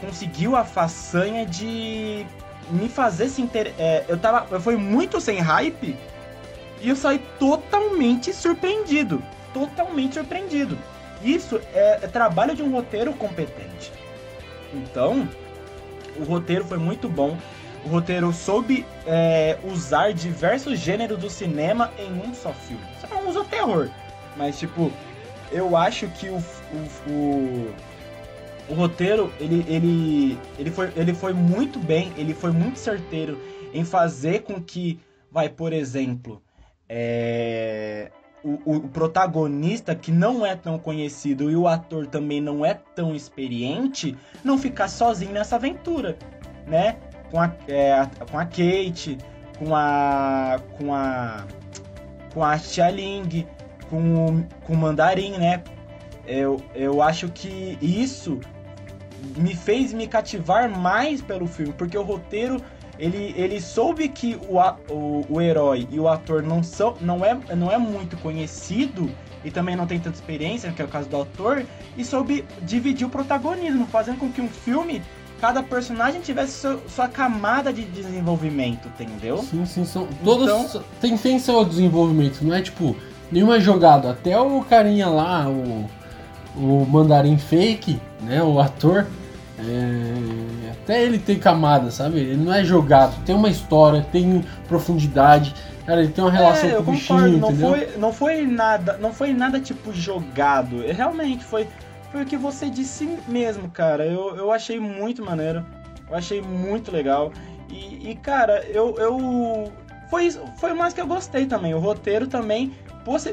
[0.00, 2.26] conseguiu a façanha de
[2.70, 3.72] me fazer se inter...
[3.78, 5.94] é, eu tava eu fui muito sem hype
[6.80, 9.22] e eu saí totalmente surpreendido
[9.52, 10.78] totalmente surpreendido
[11.22, 13.92] isso é, é trabalho de um roteiro competente
[14.72, 15.28] então
[16.16, 17.36] o roteiro foi muito bom
[17.84, 23.28] o roteiro soube é, usar diversos gêneros do cinema em um só filme você não
[23.28, 23.88] usa terror
[24.36, 24.90] mas tipo
[25.52, 27.74] eu acho que o, o, o
[28.68, 33.38] o roteiro, ele, ele, ele, foi, ele foi muito bem, ele foi muito certeiro
[33.72, 34.98] em fazer com que,
[35.30, 36.40] vai, por exemplo,
[36.88, 38.10] é,
[38.42, 43.14] o, o protagonista, que não é tão conhecido, e o ator também não é tão
[43.14, 46.16] experiente, não ficar sozinho nessa aventura,
[46.66, 46.96] né?
[47.34, 49.18] Com a, é, com a Kate,
[49.58, 50.60] com a.
[50.78, 51.44] com a.
[52.32, 53.44] com a Xia Ling,
[53.90, 55.60] com, com o Mandarim, né?
[56.28, 58.38] Eu, eu acho que isso
[59.36, 62.62] me fez me cativar mais pelo filme, porque o roteiro
[63.00, 64.60] ele, ele soube que o,
[64.92, 69.10] o, o herói e o ator não são não é, não é muito conhecido
[69.44, 71.66] e também não tem tanta experiência, que é o caso do ator,
[71.96, 75.02] e soube dividir o protagonismo, fazendo com que um filme
[75.44, 79.36] cada personagem tivesse seu- sua camada de desenvolvimento, entendeu?
[79.42, 80.08] Sim, sim, são.
[80.24, 82.96] Todos Então- tem, tem seu desenvolvimento, não é tipo,
[83.30, 84.10] nenhuma jogada.
[84.12, 85.84] Até o carinha lá, o,
[86.56, 88.42] o mandarim fake, né?
[88.42, 89.06] O ator.
[89.58, 92.20] é, até ele tem camada, sabe?
[92.20, 95.54] Ele não é jogado, tem uma história, tem profundidade.
[95.86, 97.68] Cara, ele tem uma relação é, com o bichinho, concordo, não entendeu?
[97.68, 100.82] foi, não foi nada, não foi nada tipo jogado.
[100.84, 101.68] É, Realmente foi
[102.14, 104.06] foi o que você disse mesmo, cara.
[104.06, 105.66] Eu, eu achei muito maneiro.
[106.08, 107.32] Eu achei muito legal.
[107.68, 109.72] E, e, cara, eu, eu
[110.08, 111.74] foi foi mais que eu gostei também.
[111.74, 112.72] O roteiro também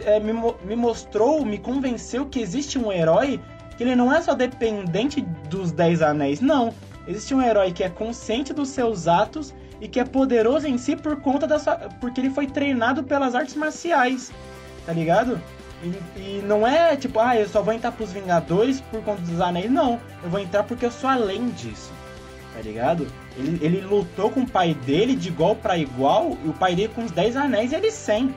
[0.04, 0.34] é, me,
[0.66, 3.40] me mostrou, me convenceu que existe um herói
[3.78, 6.74] que ele não é só dependente dos Dez Anéis, não.
[7.08, 10.96] Existe um herói que é consciente dos seus atos e que é poderoso em si
[10.96, 14.32] por conta da sua, porque ele foi treinado pelas artes marciais,
[14.88, 15.40] tá ligado?
[15.84, 19.42] E, e não é tipo, ah, eu só vou entrar pros Vingadores por conta dos
[19.42, 20.00] anéis, não.
[20.24, 21.92] Eu vou entrar porque eu sou além disso,
[22.54, 23.08] tá ligado?
[23.38, 26.92] Ele, ele lutou com o pai dele de igual para igual, e o pai dele
[26.94, 28.34] com os 10 anéis e ele sem,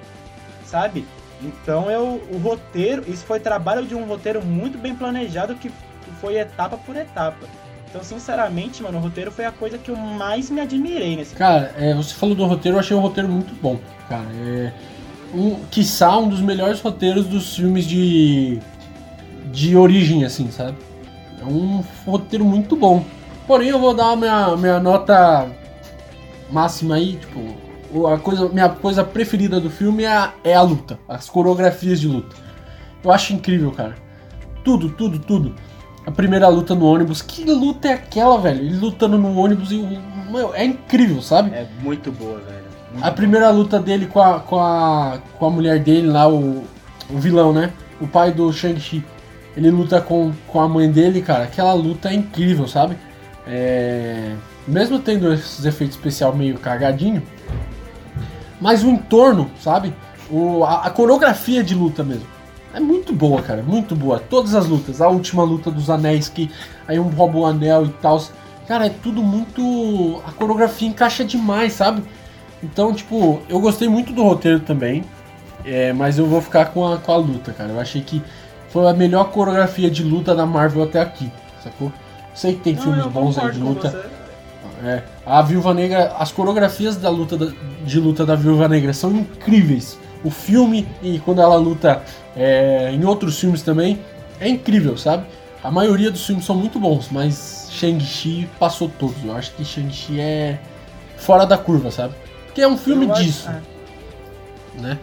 [0.64, 1.04] sabe?
[1.42, 5.70] Então eu, o roteiro, isso foi trabalho de um roteiro muito bem planejado que
[6.20, 7.46] foi etapa por etapa.
[7.90, 11.72] Então, sinceramente, mano, o roteiro foi a coisa que eu mais me admirei nesse Cara,
[11.78, 13.78] é, você falou do roteiro, eu achei um roteiro muito bom,
[14.08, 14.26] cara.
[14.34, 14.72] É
[15.34, 18.60] um, quiçá um dos melhores roteiros dos filmes de
[19.52, 20.76] de origem, assim, sabe?
[21.40, 23.04] É um roteiro muito bom.
[23.46, 25.46] Porém, eu vou dar a minha, minha nota
[26.50, 30.98] máxima aí, tipo, a coisa, minha coisa preferida do filme é a, é a luta,
[31.08, 32.34] as coreografias de luta.
[33.04, 33.94] Eu acho incrível, cara.
[34.64, 35.54] Tudo, tudo, tudo.
[36.06, 38.60] A primeira luta no ônibus, que luta é aquela, velho?
[38.60, 41.54] Ele lutando no ônibus e o- é incrível, sabe?
[41.54, 42.63] É muito boa, velho.
[43.02, 46.64] A primeira luta dele com a, com a, com a mulher dele lá, o,
[47.10, 47.72] o vilão, né?
[48.00, 49.04] O pai do Shang-Chi.
[49.56, 51.44] Ele luta com, com a mãe dele, cara.
[51.44, 52.96] Aquela luta é incrível, sabe?
[53.46, 54.34] É,
[54.66, 57.22] Mesmo tendo esses efeitos especial meio cagadinho,
[58.60, 59.94] mas o entorno, sabe?
[60.30, 62.26] O, a, a coreografia de luta mesmo.
[62.72, 63.62] É muito boa, cara.
[63.62, 64.18] Muito boa.
[64.18, 65.00] Todas as lutas.
[65.00, 66.50] A última luta dos anéis, que
[66.88, 68.20] aí um rouba o anel e tal.
[68.66, 70.22] Cara, é tudo muito.
[70.26, 72.02] A coreografia encaixa demais, sabe?
[72.64, 75.04] Então, tipo, eu gostei muito do roteiro também.
[75.64, 77.70] É, mas eu vou ficar com a, com a luta, cara.
[77.70, 78.22] Eu achei que
[78.68, 81.30] foi a melhor coreografia de luta da Marvel até aqui,
[81.62, 81.92] sacou?
[82.34, 84.10] Sei que tem Não, filmes bons aí de luta.
[84.82, 87.52] É, a Viúva Negra, as coreografias da luta da-
[87.84, 89.98] de luta da Viúva Negra são incríveis.
[90.22, 92.02] O filme e quando ela luta
[92.36, 93.98] é, em outros filmes também
[94.40, 95.24] é incrível, sabe?
[95.62, 99.24] A maioria dos filmes são muito bons, mas Shang-Chi passou todos.
[99.24, 100.58] Eu acho que Shang-Chi é
[101.16, 102.12] fora da curva, sabe?
[102.54, 104.80] Porque é um filme Eu acho- disso, é.
[104.80, 104.98] né?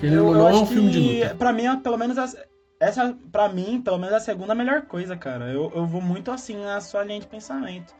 [0.00, 1.34] Querendo Eu, ou eu não, é acho um filme de que, luta.
[1.36, 2.16] Pra mim, é, pelo menos,
[2.80, 5.44] essa, pra mim, pelo menos, é a segunda melhor coisa, cara.
[5.52, 7.94] Eu, eu vou muito assim na sua linha de pensamento.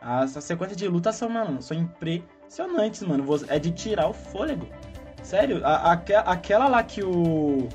[0.00, 3.24] As, as sequências de luta são, mano, são impressionantes, mano.
[3.46, 4.66] É de tirar o fôlego.
[5.22, 7.68] Sério, a, aque- aquela lá que o.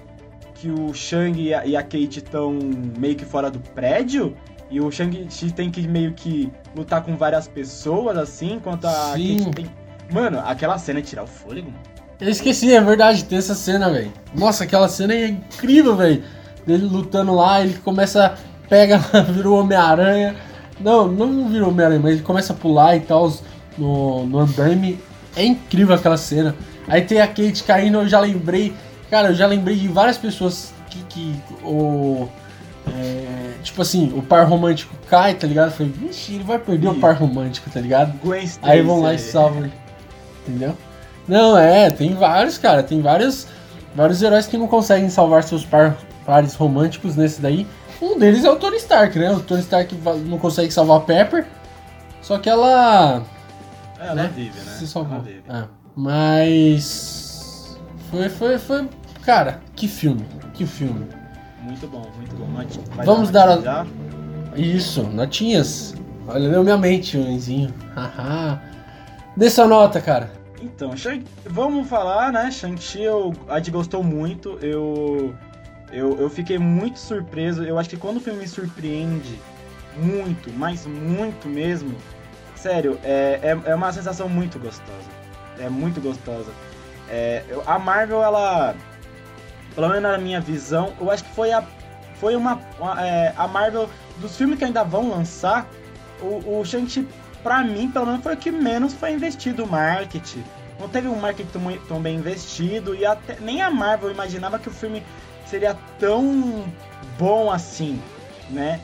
[0.55, 2.59] Que o Shang e a, e a Kate estão
[2.99, 4.35] meio que fora do prédio.
[4.69, 9.37] E o Shang-Chi tem que meio que lutar com várias pessoas, assim, enquanto a Sim.
[9.45, 9.65] Kate tem.
[10.11, 11.97] Mano, aquela cena é tirar o fôlego, mano.
[12.19, 14.11] Eu esqueci, é verdade, tem essa cena, velho.
[14.33, 16.23] Nossa, aquela cena é incrível, velho.
[16.65, 18.35] Dele lutando lá, ele começa,
[18.67, 18.97] pega,
[19.31, 20.35] virou Homem-Aranha.
[20.79, 23.31] Não, não virou Homem-Aranha, mas ele começa a pular e tal
[23.77, 24.99] no, no andaime.
[25.35, 26.55] É incrível aquela cena.
[26.87, 28.73] Aí tem a Kate caindo, eu já lembrei.
[29.11, 32.27] Cara, eu já lembrei de várias pessoas que, que o.
[32.87, 35.67] é, tipo assim, o par romântico cai, tá ligado?
[35.67, 36.99] Eu falei, vixe, ele vai perder o Ih.
[36.99, 38.17] par romântico, tá ligado?
[38.23, 39.86] Gwen Aí vão lá e salvam ele.
[40.47, 40.75] Entendeu?
[41.27, 42.81] Não, é, tem vários, cara.
[42.83, 43.47] Tem vários,
[43.95, 47.67] vários heróis que não conseguem salvar seus par- pares românticos nesse daí.
[48.01, 49.31] Um deles é o Tony Stark, né?
[49.31, 49.93] O Tony Stark
[50.25, 51.45] não consegue salvar a Pepper.
[52.21, 53.23] Só que ela
[53.99, 54.31] É, ela né?
[54.35, 54.71] vive, né?
[54.77, 55.23] se salvou.
[55.49, 55.63] É.
[55.95, 57.77] Mas.
[58.09, 58.87] Foi, foi, foi.
[59.25, 60.25] Cara, que filme.
[60.53, 61.07] Que filme.
[61.61, 62.45] Muito bom, muito bom.
[62.95, 63.85] Vai Vamos dar dar uma já?
[64.55, 65.93] Isso, notinhas.
[66.27, 67.73] Olha, leu minha mente, Enzinho.
[67.95, 68.61] Haha.
[69.35, 70.31] Dê sua nota, cara.
[70.61, 70.95] Então,
[71.45, 72.49] vamos falar, né?
[72.49, 73.33] Shang-Chi, eu-
[73.69, 74.57] gostou muito.
[74.61, 75.35] Eu,
[75.91, 77.63] eu, eu fiquei muito surpreso.
[77.63, 79.39] Eu acho que quando o filme me surpreende
[79.95, 81.95] muito, mas muito mesmo,
[82.55, 85.09] sério, é, é, é uma sensação muito gostosa.
[85.59, 86.51] É muito gostosa.
[87.09, 88.75] É, eu- a Marvel, ela,
[89.75, 91.63] pelo menos na minha visão, eu acho que foi a,
[92.15, 93.87] foi uma, uma- é, a Marvel
[94.17, 95.67] dos filmes que ainda vão lançar,
[96.19, 97.07] o, o Shang-Chi
[97.47, 100.43] pra mim, pelo menos, foi o que menos foi investido o marketing.
[100.77, 104.67] Não teve um marketing tão, tão bem investido e até nem a Marvel imaginava que
[104.67, 105.01] o filme
[105.45, 106.65] seria tão
[107.17, 108.01] bom assim,
[108.49, 108.81] né?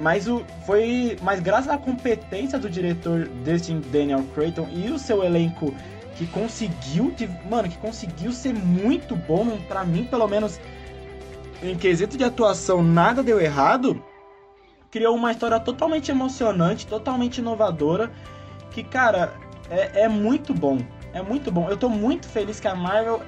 [0.00, 5.22] Mas o foi, mas graças à competência do diretor Destin Daniel Creighton e o seu
[5.22, 5.74] elenco
[6.16, 7.14] que conseguiu,
[7.50, 10.58] mano, que conseguiu ser muito bom, pra mim, pelo menos
[11.62, 14.02] em quesito de atuação, nada deu errado
[14.92, 18.12] criou uma história totalmente emocionante, totalmente inovadora,
[18.70, 19.32] que, cara,
[19.70, 20.78] é, é muito bom.
[21.14, 21.68] É muito bom.
[21.68, 23.22] Eu tô muito feliz que a Marvel,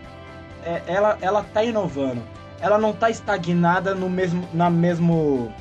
[0.62, 2.22] é, ela, ela tá inovando.
[2.60, 5.52] Ela não tá estagnada no mesmo, na, mesmo,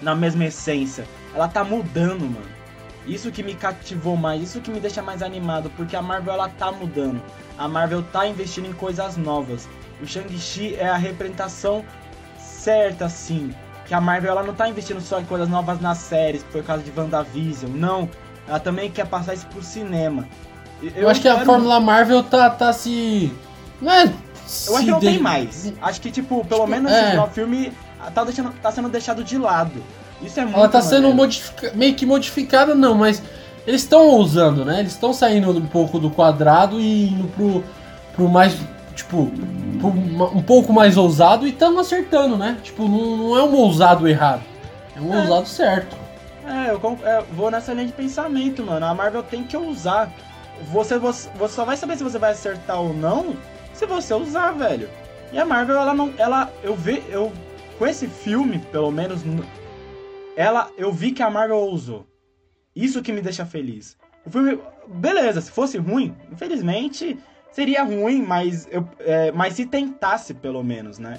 [0.00, 1.04] na mesma essência.
[1.34, 2.56] Ela tá mudando, mano.
[3.04, 6.48] Isso que me cativou mais, isso que me deixa mais animado, porque a Marvel, ela
[6.48, 7.20] tá mudando.
[7.58, 9.68] A Marvel tá investindo em coisas novas.
[10.00, 11.84] O Shang-Chi é a representação
[12.38, 13.54] certa, assim,
[13.86, 16.82] que a Marvel ela não tá investindo só em coisas novas nas séries, por causa
[16.82, 18.08] de WandaVision, não.
[18.48, 20.26] Ela também quer passar isso pro cinema.
[20.82, 23.32] E- Eu, acho que a Fórmula Marvel tá, tá se.
[23.80, 24.04] Não é.
[24.66, 25.72] Eu acho que não tem mais.
[25.80, 27.18] Acho que, tipo, pelo menos é.
[27.20, 27.72] o filme
[28.14, 29.82] tá, deixando, tá sendo deixado de lado.
[30.22, 31.16] Isso é muito Ela tá sendo maneiro.
[31.16, 31.72] modifica...
[31.74, 33.22] meio que modificada, não, mas
[33.66, 34.80] eles estão ousando, né?
[34.80, 37.64] Eles estão saindo um pouco do quadrado e indo pro,
[38.14, 38.56] pro mais.
[38.96, 39.18] Tipo,
[40.34, 42.58] um pouco mais ousado e estão acertando, né?
[42.62, 44.42] Tipo, não, não é um ousado errado.
[44.96, 45.20] É um É.
[45.20, 45.94] ousado certo.
[46.46, 48.86] É, eu con- é, vou nessa linha de pensamento, mano.
[48.86, 50.10] A Marvel tem que usar.
[50.72, 53.36] Você, você, você só vai saber se você vai acertar ou não
[53.74, 54.88] se você usar, velho.
[55.30, 56.10] E a Marvel, ela não.
[56.16, 56.50] Ela.
[56.62, 57.02] Eu vi.
[57.10, 57.30] Eu.
[57.78, 59.20] Com esse filme, pelo menos.
[60.36, 60.70] Ela.
[60.78, 62.06] Eu vi que a Marvel usou.
[62.74, 63.96] Isso que me deixa feliz.
[64.24, 64.58] O filme.
[64.88, 67.18] Beleza, se fosse ruim, infelizmente.
[67.56, 71.18] Seria ruim, mas, eu, é, mas se tentasse, pelo menos, né?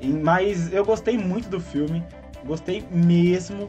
[0.00, 2.00] E- mas eu gostei muito do filme.
[2.46, 3.68] Gostei mesmo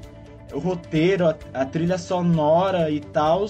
[0.53, 3.47] o roteiro, a, a trilha sonora e tal,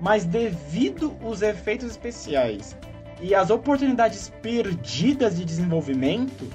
[0.00, 2.74] mas devido os efeitos especiais
[3.20, 6.48] e as oportunidades perdidas de desenvolvimento,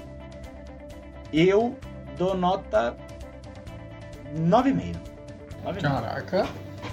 [1.32, 1.76] eu
[2.16, 2.96] dou nota
[4.36, 4.96] 9,5.
[5.64, 5.82] 9,5.
[5.82, 6.48] Caraca.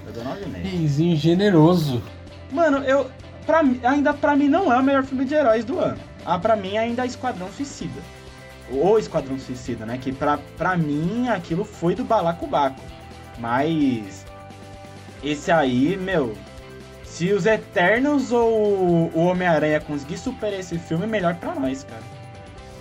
[0.06, 0.62] Eu dou 9,5.
[0.62, 2.04] Reizinho generoso.
[2.52, 3.10] Mano, eu.
[3.46, 5.98] Pra, ainda pra mim não é o melhor filme de heróis do ano.
[6.26, 8.02] Ah, pra mim ainda é Esquadrão Suicida.
[8.72, 10.00] Ou Esquadrão Suicida, né?
[10.02, 12.82] Que pra, pra mim aquilo foi do balacobaco.
[13.38, 14.26] Mas.
[15.24, 16.36] Esse aí, meu.
[17.04, 22.02] Se os Eternos ou o Homem-Aranha conseguir superar esse filme, melhor pra nós, cara.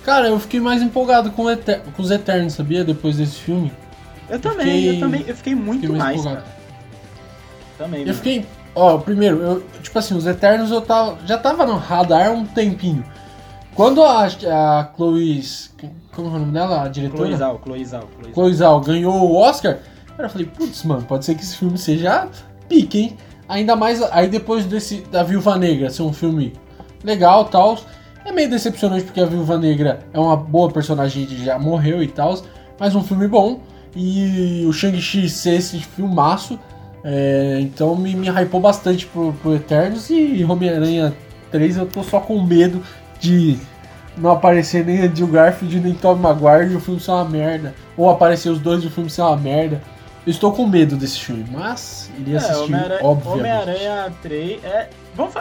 [0.04, 2.82] Cara, eu fiquei mais empolgado com, Eter com os Eternos, sabia?
[2.84, 3.72] Depois desse filme.
[4.28, 6.42] Eu também, fiquei- eu também, eu fiquei muito fiquei mais mais.
[7.78, 8.18] Também, Eu mano.
[8.18, 8.46] fiquei.
[8.74, 13.04] Ó, primeiro, eu, tipo assim, os Eternos eu tava, já tava no radar um tempinho.
[13.74, 15.42] Quando a, a Chloe.
[16.12, 16.82] Como é o nome dela?
[16.82, 17.24] A diretora?
[17.24, 18.32] Cloizal, Cloizal, Cloizal.
[18.32, 19.78] Chloe Zhao ganhou o Oscar,
[20.16, 22.28] eu falei, putz, mano, pode ser que esse filme seja
[22.68, 23.16] pique, hein?
[23.48, 26.52] Ainda mais aí depois desse da Viúva Negra ser um filme
[27.02, 27.78] legal tal.
[28.24, 32.08] É meio decepcionante porque a Viúva Negra é uma boa personagem que já morreu e
[32.08, 32.40] tal,
[32.78, 33.60] mas um filme bom.
[33.94, 36.58] E o Shang-Chi ser esse filmaço,
[37.04, 41.12] é, então me, me hypou bastante pro, pro Eternos e Homem-Aranha
[41.50, 42.82] 3 eu tô só com medo
[43.20, 43.58] de
[44.16, 47.74] não aparecer nem Andrew Garfield nem Tobey Maguire e o filme ser uma merda.
[47.96, 49.82] Ou aparecer os dois e o filme ser uma merda.
[50.26, 53.40] Eu estou com medo desse filme, mas iria É, assistir, Homem-Aranha obviamente.
[53.40, 54.88] Homem-Aranha 3 é.
[55.14, 55.34] Vamos,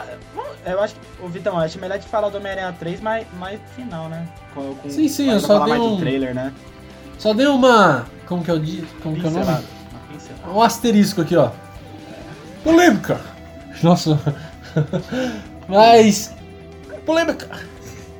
[0.66, 1.00] Eu acho que.
[1.24, 4.26] Ô, Vitão, acho melhor de falar do Homem-Aranha 3 mais, mais final, né?
[4.54, 6.52] Com, com, Sim, sim, eu só dei mais um- do trailer, né?
[7.18, 8.04] Só dei uma.
[8.26, 9.64] Como que é o di- Como que é o nome?
[10.46, 11.50] Um asterisco aqui, ó.
[12.62, 13.20] Polêmica!
[13.82, 14.18] Nossa.
[15.68, 16.34] Mas.
[17.04, 17.48] Polêmica!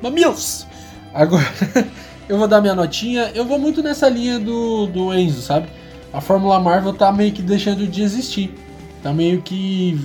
[0.01, 0.67] Mamilos!
[1.13, 1.45] Agora,
[2.27, 3.31] eu vou dar minha notinha.
[3.33, 5.67] Eu vou muito nessa linha do, do Enzo, sabe?
[6.11, 8.53] A Fórmula Marvel tá meio que deixando de existir.
[9.01, 9.99] Tá meio que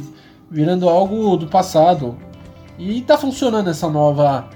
[0.51, 2.17] virando algo do passado.
[2.79, 4.49] E tá funcionando essa nova.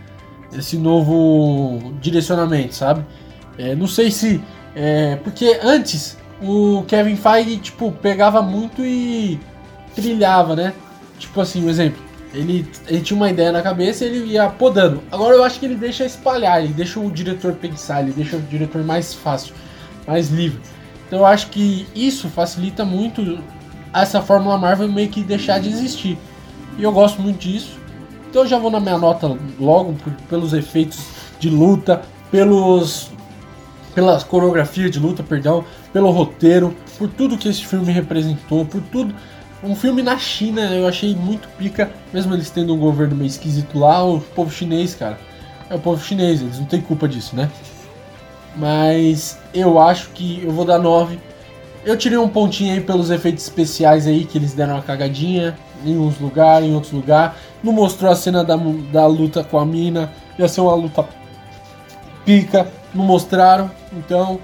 [0.56, 3.04] Esse novo direcionamento, sabe?
[3.58, 4.40] É, não sei se.
[4.74, 9.38] É, porque antes o Kevin Feige, tipo, pegava muito e
[9.94, 10.72] trilhava, né?
[11.18, 12.02] Tipo assim, um exemplo.
[12.32, 15.00] Ele, ele tinha uma ideia na cabeça e ele ia podando.
[15.12, 18.40] Agora eu acho que ele deixa espalhar, ele deixa o diretor pensar, ele deixa o
[18.42, 19.54] diretor mais fácil,
[20.06, 20.58] mais livre.
[21.06, 23.38] Então eu acho que isso facilita muito
[23.92, 26.18] essa Fórmula Marvel meio que deixar de existir.
[26.76, 27.78] E eu gosto muito disso.
[28.28, 30.98] Então eu já vou na minha nota logo por- pelos efeitos
[31.38, 33.10] de luta, pelos
[33.94, 39.14] pela coreografia de luta, perdão, pelo roteiro, por tudo que esse filme representou, por tudo.
[39.62, 43.78] Um filme na China eu achei muito pica, mesmo eles tendo um governo meio esquisito
[43.78, 45.18] lá, o povo chinês, cara.
[45.70, 47.50] É o povo chinês, eles não têm culpa disso, né?
[48.56, 51.18] Mas eu acho que eu vou dar 9.
[51.84, 55.96] Eu tirei um pontinho aí pelos efeitos especiais aí, que eles deram uma cagadinha em
[55.98, 57.36] uns lugares, em outros lugares.
[57.62, 58.56] Não mostrou a cena da,
[58.92, 61.06] da luta com a mina, ia ser uma luta
[62.24, 64.38] pica, não mostraram, então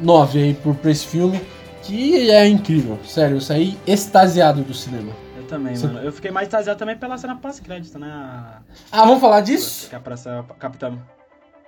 [0.00, 1.40] 9 aí por, pra esse filme,
[1.82, 5.12] que é incrível, sério, eu saí extasiado do cinema.
[5.36, 6.00] Eu também, Você- mano.
[6.00, 8.08] Eu fiquei mais extasiado também pela cena pós-crédito, né?
[8.10, 8.58] A-
[8.90, 9.88] Ah, vamos falar disso?
[9.88, 11.00] Que a praça Capitão.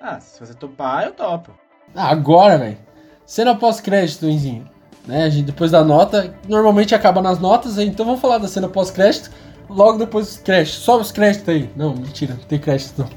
[0.01, 1.51] Ah, se você topar, eu topo.
[1.95, 2.79] Ah, agora, velho.
[3.27, 4.69] Cena pós-crédito, Enzinho.
[5.07, 8.69] Né, a gente, depois da nota, normalmente acaba nas notas, então vamos falar da cena
[8.69, 9.31] pós-crédito,
[9.69, 10.81] logo depois dos créditos.
[10.81, 11.69] Sobe os créditos aí.
[11.77, 13.09] Não, mentira, não tem crédito não.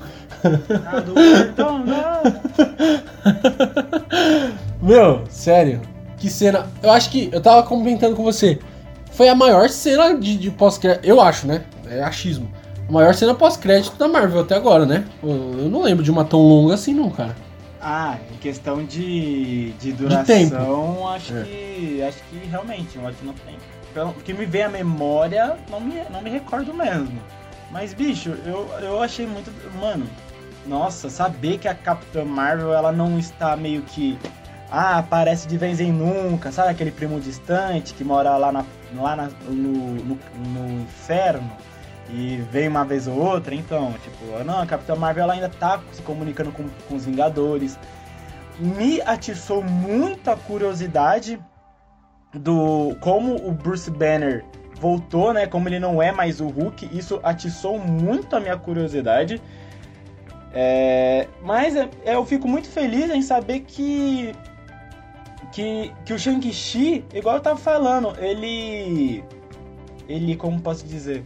[1.05, 2.21] Do cartão, não.
[4.81, 5.81] Meu, sério,
[6.17, 6.67] que cena.
[6.81, 7.29] Eu acho que.
[7.31, 8.59] Eu tava comentando com você.
[9.11, 11.05] Foi a maior cena de, de pós-crédito.
[11.05, 11.63] Eu acho, né?
[11.89, 12.51] É achismo.
[12.87, 15.05] A maior cena pós-crédito da Marvel até agora, né?
[15.21, 17.35] Eu, eu não lembro de uma tão longa assim, não, cara.
[17.81, 21.07] Ah, em questão de, de duração, tempo.
[21.07, 21.43] acho É.
[21.43, 22.01] que.
[22.03, 23.59] Acho que realmente, um ótimo tempo.
[23.93, 27.19] Pelo o que me vem à memória, não me, não me recordo mesmo.
[27.71, 29.51] Mas, bicho, eu, eu achei muito.
[29.79, 30.05] Mano,
[30.67, 34.17] nossa, saber que a Capitã Marvel ela não está meio que.
[34.69, 38.65] Ah, aparece de vez em nunca, sabe aquele primo distante que mora lá, na,
[38.95, 41.49] lá na- no, no, no inferno
[42.09, 43.55] e vem uma vez ou outra?
[43.55, 47.79] Então, tipo, não, a Capitã Marvel ela ainda tá se comunicando com, com os Vingadores.
[48.59, 51.39] Me atiçou muita curiosidade
[52.33, 54.43] do como o Bruce Banner
[54.79, 55.47] voltou, né?
[55.47, 59.41] Como ele não é mais o Hulk, isso atiçou muito a minha curiosidade.
[60.59, 64.33] É, mas é- é, eu fico muito feliz em saber que
[65.51, 69.23] que, que o Shang-Chi, igual eu tava falando, ele
[70.09, 71.21] ele como posso dizer,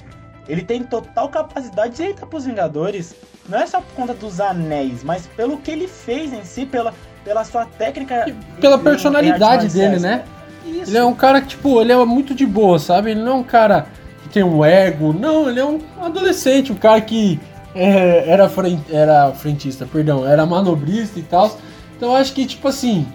[0.50, 3.16] ele tem total capacidade de entrar pros Vingadores.
[3.48, 6.94] Não é só por conta dos anéis, mas pelo que ele fez em si, pela,
[7.24, 8.26] pela sua técnica.
[8.60, 10.24] Pela em- em personalidade dele, né?
[10.66, 10.92] Isso.
[10.92, 13.12] Ele é um cara que, tipo, ele é muito de boa, sabe?
[13.12, 13.88] Ele não é um cara
[14.24, 15.14] que tem um ego.
[15.14, 17.40] Não, ele é um adolescente, um cara que
[17.74, 21.58] era, fren- era frentista, perdão, era manobrista e tal.
[21.96, 23.08] Então acho que, tipo assim,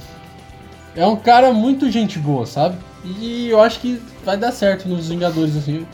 [0.95, 2.77] é um cara muito gente boa, sabe?
[3.05, 5.87] E eu acho que vai dar certo nos Vingadores, assim.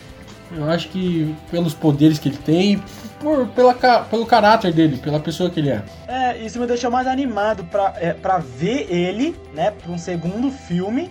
[0.55, 2.83] Eu acho que pelos poderes que ele tem,
[3.21, 5.83] por, pela, pelo caráter dele, pela pessoa que ele é.
[6.07, 10.51] É, isso me deixou mais animado pra, é, pra ver ele, né, pra um segundo
[10.51, 11.11] filme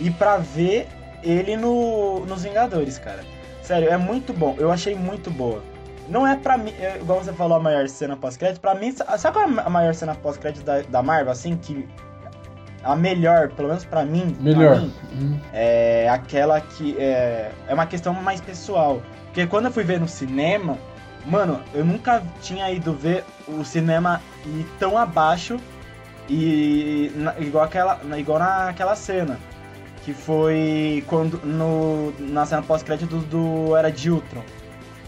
[0.00, 0.86] e pra ver
[1.22, 3.24] ele no, nos Vingadores, cara.
[3.60, 4.54] Sério, é muito bom.
[4.58, 5.62] Eu achei muito boa.
[6.08, 8.60] Não é pra mim, é, igual você falou, a maior cena pós-crédito.
[8.60, 11.32] Pra mim, sabe qual é a maior cena pós-crédito da, da Marvel?
[11.32, 11.88] Assim, que.
[12.84, 14.36] A melhor, pelo menos pra mim.
[14.40, 14.74] Melhor.
[14.76, 15.40] Pra mim, Hum.
[15.52, 16.96] é aquela que.
[16.98, 19.02] É, é uma questão mais pessoal.
[19.26, 20.78] Porque quando eu fui ver no cinema,
[21.26, 25.58] mano, eu nunca tinha ido ver o cinema ir tão abaixo
[26.28, 29.38] e na- igual aquela, na- igual naquela cena.
[30.04, 34.42] Que foi quando no, na cena pós-crédito do, do Era de Ultron.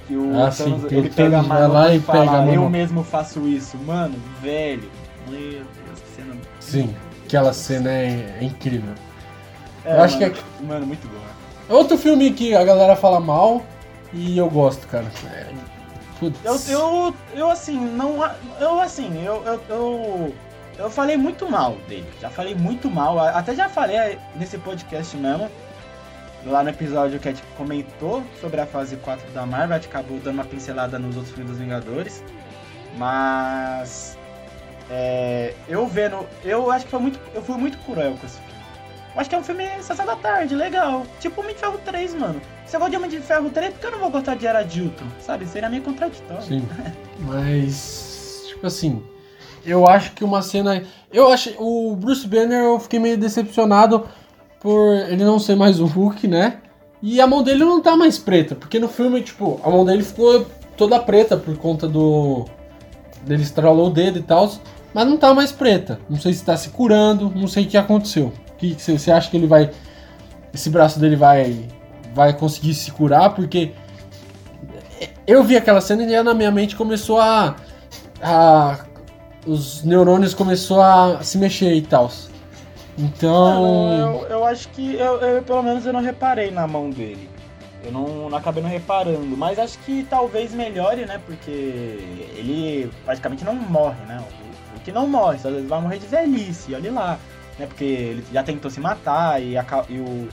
[0.09, 2.47] Que o Ah, sim, Thanos, que ele pega a mão lá e fala, pega a
[2.55, 3.77] eu mão." mesmo faço isso.
[3.79, 4.91] Mano, velho.
[5.29, 6.35] Meu Deus, que cena.
[6.59, 6.97] Sim,
[7.27, 8.95] aquela cena é, é incrível.
[9.85, 11.21] É, Eu acho mano, que Mano, muito boa.
[11.69, 13.63] É outro filme que a galera fala mal
[14.13, 15.05] e eu gosto, cara.
[15.31, 15.47] É,
[16.19, 16.39] putz.
[16.43, 18.19] Eu, eu, eu assim, não.
[18.59, 20.35] Eu assim, eu, eu, eu,
[20.79, 22.09] eu falei muito mal dele.
[22.19, 23.19] Já falei muito mal.
[23.19, 25.51] Até já falei nesse podcast mesmo.
[26.47, 29.89] Lá no episódio que a gente comentou sobre a fase 4 da Marvel, a gente
[29.89, 32.23] acabou dando uma pincelada nos outros filmes dos Vingadores.
[32.97, 34.17] Mas.
[34.91, 36.27] é, eu vendo.
[36.45, 37.19] Eu acho que foi muito.
[37.35, 38.49] Eu fui muito cruel com esse filme.
[39.15, 41.05] Eu acho que é um filme Sessão da Tarde, legal.
[41.19, 42.41] Tipo Homem de Ferro 3, mano.
[42.67, 44.47] Se eu gosto de Homem de Ferro 3, por que eu não vou gostar de
[44.47, 45.07] Era de Ultron?
[45.21, 45.47] Sabe?
[45.47, 46.43] Seria meio contraditório.
[46.43, 46.69] Sim.
[47.21, 49.03] Mas, tipo assim,
[49.67, 50.85] eu acho que uma cena.
[51.13, 51.51] Eu acho.
[51.59, 54.07] O Bruce Banner eu fiquei meio decepcionado
[54.61, 56.59] por ele não ser mais o Hulk, né?
[57.01, 60.03] E a mão dele não tá mais preta, porque no filme, tipo, a mão dele
[60.03, 60.45] ficou
[60.77, 62.45] toda preta por conta do.
[63.25, 64.51] dele estralou o dedo e tal,
[64.93, 66.01] mas não tá mais preta.
[66.09, 68.33] Não sei se tá se curando, não sei o que aconteceu.
[68.57, 69.71] Que você acha que ele vai.
[70.53, 71.69] Esse braço dele vai.
[72.15, 73.35] vai conseguir se curar?
[73.35, 73.73] Porque
[75.27, 77.55] eu vi aquela cena e na minha mente começou a.
[78.21, 78.79] a
[79.47, 82.11] os neurônios começou a se mexer e tal.
[82.99, 83.93] Então.
[83.93, 87.29] Eu, eu acho que eu, eu, pelo menos eu não reparei na mão dele.
[87.85, 91.21] Eu não, não acabei não reparando, mas acho que talvez melhore, né?
[91.25, 94.21] Porque ele praticamente não morre, né?
[94.21, 97.19] O, o que não morre, às vezes vai morrer de velhice, olha lá.
[97.59, 97.67] Né?
[97.67, 100.29] Porque ele já tentou se matar e, aca- e o.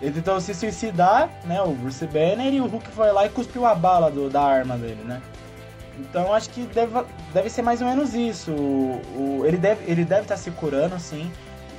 [0.00, 1.62] Ele tentou se suicidar, né?
[1.62, 4.76] O Bruce Banner e o Hulk foi lá e cuspiu a bala do, da arma
[4.76, 5.22] dele, né?
[6.00, 6.92] Então acho que deve,
[7.32, 8.50] deve ser mais ou menos isso.
[8.50, 11.30] O, o- ele deve ele deve estar se curando, sim.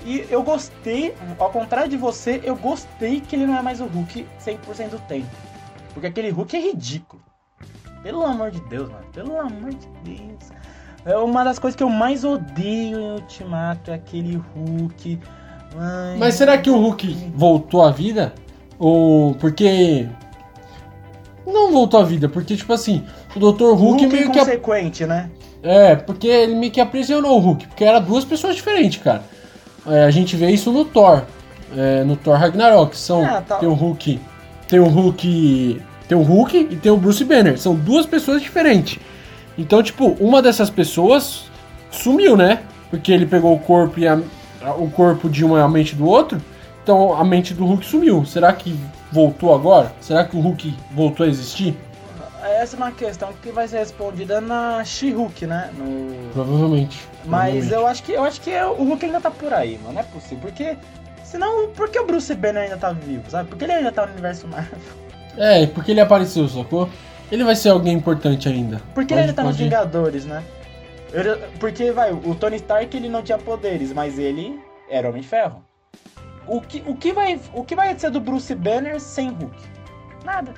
[0.05, 3.85] E eu gostei, ao contrário de você, eu gostei que ele não é mais o
[3.85, 5.29] Hulk 100% do tempo.
[5.93, 7.21] Porque aquele Hulk é ridículo.
[8.01, 9.05] Pelo amor de Deus, mano.
[9.13, 10.51] Pelo amor de Deus.
[11.05, 15.19] É uma das coisas que eu mais odeio em Ultimato, é aquele Hulk.
[15.77, 18.33] Ai, Mas será que o Hulk voltou à vida?
[18.77, 20.07] Ou porque.
[21.45, 23.63] Não voltou à vida, porque, tipo assim, o Dr.
[23.63, 24.39] Hulk, Hulk meio que.
[24.39, 25.29] inconsequente, né?
[25.61, 29.23] É, porque ele meio que aprisionou o Hulk, porque era duas pessoas diferentes, cara.
[29.87, 31.23] É, a gente vê isso no Thor.
[31.75, 32.95] é, no Thor Ragnarok.
[32.97, 33.57] São, Ah, tá.
[33.57, 34.19] Tem o Hulk.
[34.67, 35.81] Tem o Hulk.
[36.07, 37.57] Tem o Hulk e tem o Bruce Banner.
[37.59, 38.99] São duas pessoas diferentes.
[39.57, 41.45] Então, tipo, uma dessas pessoas
[41.91, 42.61] sumiu, né?
[42.89, 44.19] Porque ele pegou o corpo e a-
[44.77, 46.39] o corpo de uma e a mente do outro.
[46.83, 48.23] Então a mente do Hulk sumiu.
[48.25, 48.77] Será que
[49.11, 49.91] voltou agora?
[50.01, 51.75] Será que o Hulk voltou a existir?
[52.59, 55.69] Essa é uma questão que vai ser respondida na She-Hulk, né?
[55.77, 56.29] No...
[56.33, 56.99] Provavelmente.
[57.25, 59.93] Mas eu acho que eu acho que é- o Hulk ainda tá por aí, mano.
[59.93, 60.39] Não é possível.
[60.41, 60.75] Porque.
[61.23, 63.49] Senão, por que o Bruce Banner ainda tá vivo, sabe?
[63.49, 64.77] Porque ele ainda tá no universo Marvel.
[65.35, 66.87] É, porque ele apareceu, sacou?
[67.31, 68.77] Ele vai ser alguém importante ainda.
[68.93, 70.43] Porque Pode- ele ainda tá nos pode- Vingadores, né?
[71.11, 74.59] Ele- porque, vai, o Tony Stark ele não tinha poderes, mas ele
[74.89, 75.63] era Homem de Ferro.
[76.45, 79.55] O que, o, que vai, o que vai ser do Bruce Banner sem Hulk?
[80.23, 80.53] Nada.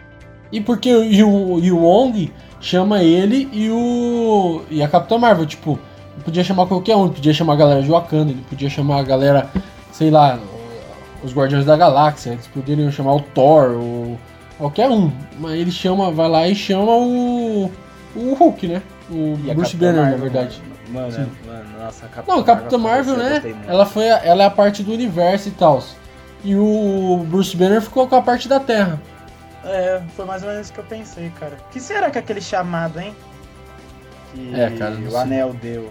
[0.51, 4.63] E porque o, e o, e o Wong chama ele e o.
[4.69, 5.79] e a Capitã Marvel, tipo,
[6.15, 8.99] ele podia chamar qualquer um, ele podia chamar a galera de Wakanda, ele podia chamar
[8.99, 9.49] a galera,
[9.91, 10.39] sei lá,
[11.23, 14.17] os Guardiões da Galáxia, eles poderiam chamar o Thor, o.
[14.57, 15.11] qualquer um.
[15.39, 17.71] Mas ele chama, vai lá e chama o.
[18.15, 18.81] o Hulk, né?
[19.09, 20.61] O E Bruce Banner, na Marvel, verdade.
[20.89, 23.55] Mano, mano, nossa, a Capitã Não, a Capitã Marvel, eu né?
[23.67, 25.83] Ela foi, a- ela é a parte do universo e tal.
[26.43, 29.01] E o Bruce Banner ficou com a parte da Terra.
[29.63, 31.57] É, foi mais ou menos isso que eu pensei, cara.
[31.67, 33.15] O que será que é aquele chamado, hein?
[34.35, 35.19] Que É, cara, não o sei.
[35.19, 35.89] anel deu.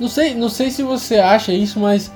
[0.00, 2.10] Não sei, não sei se você acha isso, mas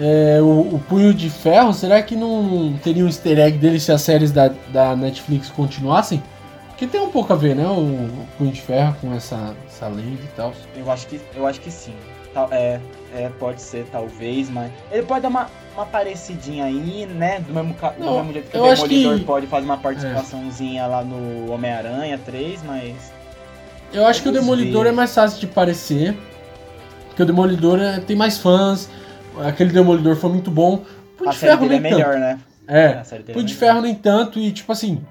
[0.00, 3.92] é, o, o Punho de Ferro, será que não teria um easter egg dele se
[3.92, 6.22] as séries da, da Netflix continuassem?
[6.68, 7.66] Porque tem um pouco a ver, né?
[7.66, 10.54] O, o Punho de Ferro com essa, essa lei e tal.
[10.74, 11.92] Eu acho que, eu acho que sim.
[12.32, 12.80] Tal- é,
[13.14, 14.70] é, pode ser, talvez, mas.
[14.90, 17.40] Ele pode dar uma, uma parecidinha aí, né?
[17.40, 20.86] Do mesmo, ca- do Não, mesmo jeito que o Demolidor que- pode fazer uma participaçãozinha
[20.86, 22.94] lá no Homem-Aranha 3, mas.
[23.92, 26.16] Eu acho que o Demolidor é mais fácil de parecer.
[27.08, 28.88] Porque o Demolidor é- tem mais fãs.
[29.44, 30.84] Aquele Demolidor foi muito bom.
[31.16, 31.94] Punho de Ferro é nem tanto.
[31.94, 32.38] melhor, né?
[32.66, 32.88] É.
[33.02, 33.54] Dele Punho é de.
[33.54, 34.38] Ferro nem tanto.
[34.38, 35.02] E tipo assim.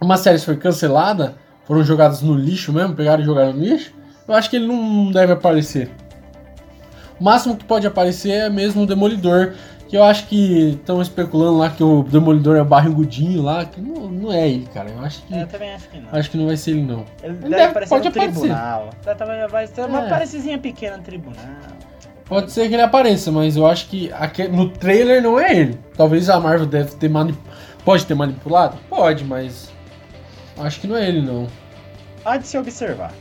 [0.00, 1.34] uma série foi cancelada,
[1.64, 3.90] foram jogadas no lixo mesmo, pegaram e jogaram no lixo,
[4.28, 5.90] eu acho que ele não deve aparecer.
[7.18, 9.54] O máximo que pode aparecer é mesmo o Demolidor,
[9.88, 14.08] que eu acho que estão especulando lá que o Demolidor é barrigudinho lá, que não,
[14.08, 14.90] não é ele, cara.
[14.90, 15.34] Eu acho que.
[15.38, 16.08] Eu também acho que não.
[16.12, 17.04] Acho que não vai ser ele, não.
[17.22, 18.40] Ele, Ele deve, deve- aparecer pode no aparecer.
[18.40, 18.90] tribunal.
[19.04, 20.08] Deve- Vai ser uma É.
[20.08, 21.44] parecidinha pequena no tribunal.
[22.26, 25.78] Pode ser que ele apareça, mas eu acho que aque- no trailer não é ele.
[25.96, 27.38] Talvez a Marvel deve ter manip...
[27.84, 28.78] Pode ter manipulado?
[28.88, 29.70] Pode, mas.
[30.56, 31.46] Acho que não é ele, não.
[32.24, 33.12] Há de se observar.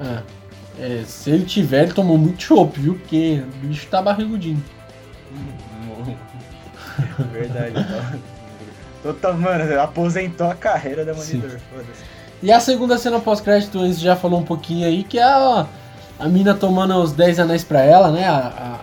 [0.00, 0.40] É.
[0.82, 2.94] É, se ele tiver, ele tomou muito chopp, viu?
[2.94, 4.62] Porque o bicho tá barrigudinho.
[7.24, 7.74] Verdade.
[9.02, 11.58] Total, mano, aposentou a carreira da Demolidor.
[11.70, 12.20] Foda-se.
[12.42, 15.66] E a segunda cena pós-crédito, Enzo já falou um pouquinho aí, que é a,
[16.18, 18.26] a mina tomando os 10 anéis pra ela, né?
[18.26, 18.80] A,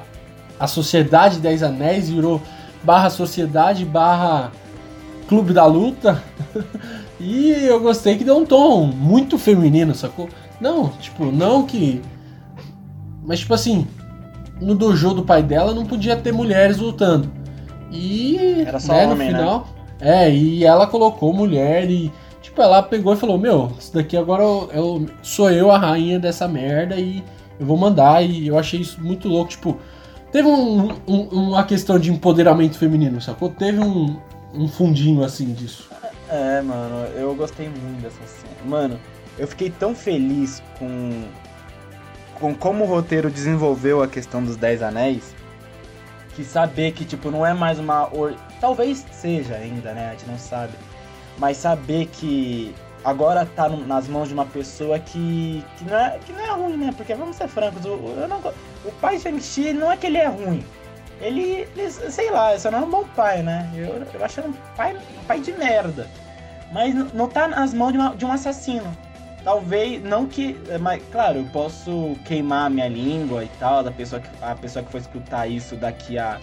[0.60, 2.42] a, a Sociedade 10 Anéis virou
[2.84, 4.52] barra Sociedade barra
[5.28, 6.24] Clube da Luta.
[7.20, 10.30] e eu gostei que deu um tom muito feminino, sacou?
[10.60, 12.02] Não, tipo, não que.
[13.24, 13.88] Mas tipo assim,
[14.62, 17.30] no dojo do pai dela não podia ter mulheres lutando.
[17.92, 19.38] E Era só né, no homem, né?
[19.40, 19.68] final.
[20.00, 22.12] É, e ela colocou mulher e.
[22.42, 26.20] Tipo, ela pegou e falou, meu, isso daqui agora eu, eu- sou eu a rainha
[26.20, 27.24] dessa merda e
[27.60, 28.24] eu vou mandar.
[28.24, 29.78] E eu achei isso muito louco, tipo.
[30.32, 33.50] Teve um- um- uma questão de empoderamento feminino, sacou?
[33.50, 34.18] Teve um,
[34.54, 35.90] um fundinho assim disso.
[36.30, 38.54] É, mano, eu gostei muito dessa cena.
[38.66, 39.00] Mano,
[39.40, 41.24] eu fiquei tão feliz com,
[42.40, 45.34] com como o roteiro desenvolveu a questão dos Dez Anéis,
[46.38, 48.08] que saber que, tipo, não é mais uma...
[48.16, 48.36] Or...
[48.62, 50.10] Talvez seja ainda, né?
[50.10, 50.74] A gente não sabe.
[51.40, 56.32] Mas saber que agora tá nas mãos de uma pessoa que, que, não é, que
[56.32, 56.94] não é ruim, né?
[56.96, 57.98] Porque, vamos ser francos, o,
[58.30, 58.38] não
[58.86, 60.64] o pai Shang-Chi não é que ele é ruim.
[61.20, 63.68] Ele, ele, sei lá, só não é um bom pai, né?
[63.76, 66.08] Eu, eu acho ele um pai, um pai de merda.
[66.72, 68.96] Mas não tá nas mãos de, uma- de um assassino.
[69.48, 70.58] Talvez, não que.
[70.82, 74.84] Mas, claro, eu posso queimar a minha língua e tal, da pessoa que, a pessoa
[74.84, 76.38] que for escutar isso daqui a,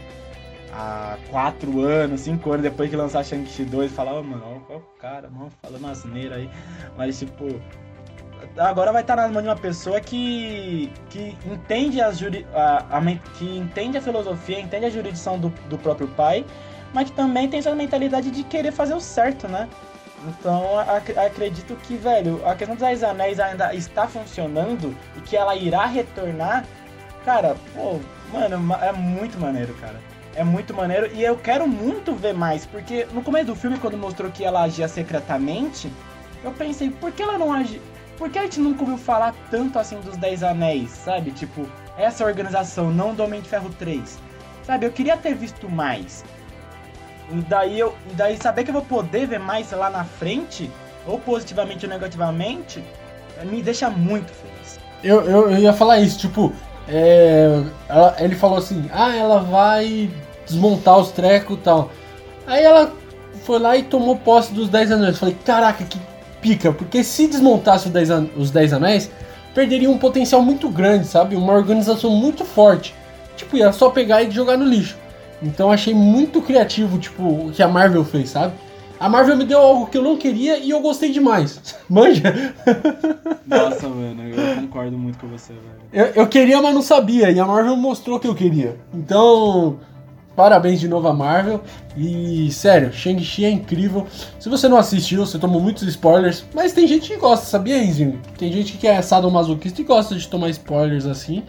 [0.73, 4.77] a quatro anos, cinco anos, depois que lançar Shang-Chi 2, e falar, ô mano, ó,
[4.77, 6.49] o cara, mano, falando asneira aí.
[6.97, 7.61] Mas, tipo,
[8.57, 13.03] agora vai estar nas mãos de uma pessoa que, que entende as juri, a, a
[13.37, 16.43] que entende a filosofia, entende a jurisdição do, do próprio pai,
[16.95, 19.69] mas que também tem essa mentalidade de querer fazer o certo, né?
[20.27, 25.37] Então ac- acredito que, velho, a questão dos Dez Anéis ainda está funcionando e que
[25.37, 26.65] ela irá retornar,
[27.25, 28.01] cara, pô,
[28.33, 30.01] mano, ma- é muito maneiro, cara.
[30.37, 33.97] É muito maneiro e eu quero muito ver mais, porque no começo do filme, quando
[33.97, 35.93] mostrou que ela agia secretamente,
[36.43, 37.81] eu pensei, por que ela não age?
[38.19, 41.31] Por que a gente nunca ouviu falar tanto assim dos Dez Anéis, sabe?
[41.33, 41.67] Tipo,
[41.97, 44.19] essa organização, não do Homem de Ferro 3.
[44.65, 46.25] Sabe, eu queria ter visto mais.
[47.49, 50.71] Daí, eu, daí saber que eu vou poder ver mais lá na frente,
[51.07, 52.83] ou positivamente ou negativamente,
[53.45, 54.79] me deixa muito feliz.
[55.03, 56.53] Eu, eu, eu ia falar isso, tipo,
[56.89, 60.11] é, ela- ele falou assim, ah, ela vai
[60.47, 61.91] desmontar os trecos e tal.
[62.47, 62.93] Aí ela
[63.45, 65.15] foi lá e tomou posse dos 10 anéis.
[65.15, 65.99] Eu falei, caraca, que
[66.41, 69.11] pica, porque se desmontasse os 10, an- os 10 anéis,
[69.55, 71.37] perderia um potencial muito grande, sabe?
[71.37, 72.95] Uma organização muito forte.
[73.37, 74.97] Tipo, ia só pegar e jogar no lixo.
[75.43, 78.55] Então achei muito criativo, tipo, o que a Marvel fez, sabe?
[78.99, 81.77] A Marvel me deu algo que eu não queria e eu gostei demais.
[81.91, 82.55] Manja?
[83.47, 85.85] Nossa, mano, eu concordo muito com você, velho.
[85.93, 87.31] Eu, eu queria, mas não sabia.
[87.31, 88.79] E a Marvel mostrou que eu queria.
[88.95, 89.79] Então,
[90.37, 91.61] parabéns de novo a Marvel.
[91.97, 94.07] E, sério, Shang-Chi é incrível.
[94.39, 96.45] Se você não assistiu, você tomou muitos spoilers.
[96.55, 98.21] Mas tem gente que gosta, sabia, Enzinho?
[98.39, 101.43] Tem gente que é sadomasoquista e gosta de tomar spoilers assim.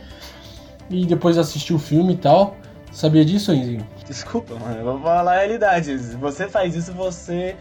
[0.89, 2.57] E depois assistir o filme e tal.
[2.95, 3.85] Sabia disso, Enzinho?
[4.07, 5.99] Desculpa, mano, eu vou falar a realidade.
[5.99, 7.53] Se você faz isso, você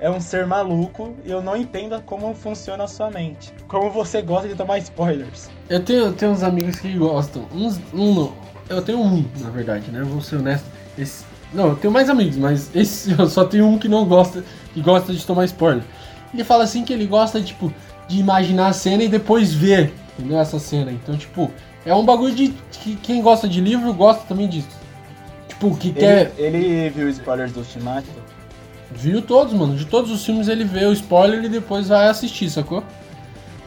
[0.00, 3.54] é um ser maluco e eu não entendo como funciona a sua mente.
[3.68, 5.48] Como você gosta de tomar spoilers.
[5.68, 7.46] Eu tenho, eu tenho uns amigos que gostam.
[7.54, 8.32] Uns, um, não.
[8.68, 10.02] eu tenho um, na verdade, né?
[10.02, 10.66] Vou ser honesto.
[10.98, 14.42] Esse, não, eu tenho mais amigos, mas esse eu só tenho um que não gosta,
[14.74, 15.84] que gosta de tomar spoiler.
[16.34, 17.72] Ele fala assim que ele gosta, tipo,
[18.08, 20.40] de imaginar a cena e depois ver, entendeu?
[20.40, 20.90] Essa cena.
[20.90, 21.48] Então, tipo,
[21.86, 24.79] é um bagulho de que quem gosta de livro gosta também disso.
[25.60, 26.32] Tipo, que quer.
[26.38, 28.08] Ele, ele viu spoilers do Ultimato?
[28.90, 29.76] Viu todos, mano.
[29.76, 32.82] De todos os filmes ele vê o spoiler e depois vai assistir, sacou?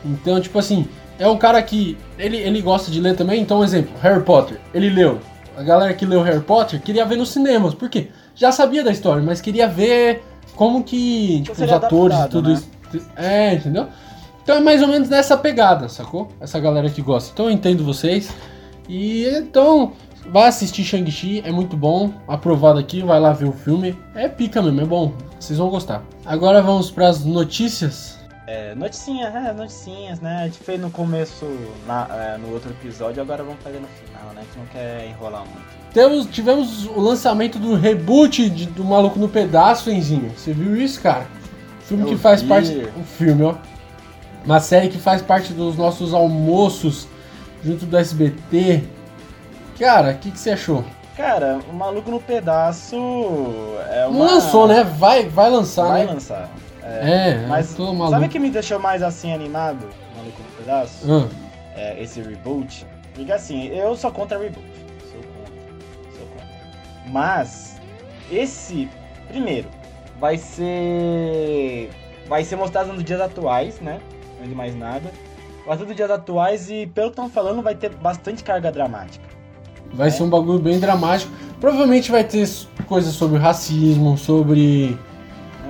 [0.03, 0.87] Então, tipo assim,
[1.19, 1.95] é um cara que.
[2.17, 3.41] Ele, ele gosta de ler também.
[3.41, 4.59] Então, um exemplo, Harry Potter.
[4.73, 5.19] Ele leu.
[5.55, 7.75] A galera que leu Harry Potter queria ver nos cinemas.
[7.75, 8.09] Por quê?
[8.35, 10.23] Já sabia da história, mas queria ver
[10.55, 11.43] como que.
[11.43, 12.55] Tipo, os atores e tudo né?
[12.55, 12.69] isso.
[13.15, 13.87] É, entendeu?
[14.43, 16.29] Então é mais ou menos nessa pegada, sacou?
[16.41, 17.31] Essa galera que gosta.
[17.31, 18.33] Então eu entendo vocês.
[18.89, 19.93] E então,
[20.31, 22.13] Vai assistir Shang-Chi, é muito bom.
[22.27, 23.97] Aprovado aqui, vai lá ver o filme.
[24.15, 25.13] É pica mesmo, é bom.
[25.39, 26.01] Vocês vão gostar.
[26.25, 28.17] Agora vamos para as notícias.
[28.47, 30.41] É, noticinhas, é, noticinhas, né?
[30.41, 31.45] A gente fez no começo,
[31.87, 34.41] na, é, no outro episódio, agora vamos fazer no final, né?
[34.41, 35.83] A gente não quer enrolar muito.
[35.93, 40.31] Temos, tivemos o lançamento do reboot de- do Maluco no Pedaço, Enzinho.
[40.35, 41.27] Você viu isso, cara?
[41.81, 42.47] Filme Eu que faz vi.
[42.47, 42.87] parte.
[42.97, 43.55] Um filme, ó.
[44.45, 47.07] Uma série que faz parte dos nossos almoços
[47.63, 48.83] junto do SBT.
[49.79, 50.83] Cara, o que, que você achou?
[51.15, 52.95] Cara, o Maluco no Pedaço
[53.91, 54.17] é uma...
[54.19, 54.83] Não lançou, né?
[54.83, 56.13] Vai, vai lançar, Vai né?
[56.13, 56.49] lançar.
[56.81, 58.25] É, Mas eu tô sabe maluco.
[58.25, 59.87] o que me deixou mais assim animado,
[60.17, 61.05] Maluco no Pedaço?
[61.09, 61.27] Ah,
[61.75, 62.85] É, esse reboot.
[63.13, 64.65] Porque assim, eu sou contra reboot.
[65.11, 65.53] Sou contra.
[66.17, 66.47] Sou contra.
[67.11, 67.79] Mas,
[68.31, 68.89] esse,
[69.27, 69.69] primeiro,
[70.19, 71.89] vai ser.
[72.27, 73.99] Vai ser mostrado nos dias atuais, né?
[74.39, 75.11] Não de mais nada.
[75.65, 79.23] Vai ser nos dias atuais e, pelo que estão falando, vai ter bastante carga dramática.
[79.93, 81.31] Vai ser um bagulho bem dramático.
[81.59, 82.47] Provavelmente vai ter
[82.87, 84.97] coisas sobre racismo, sobre.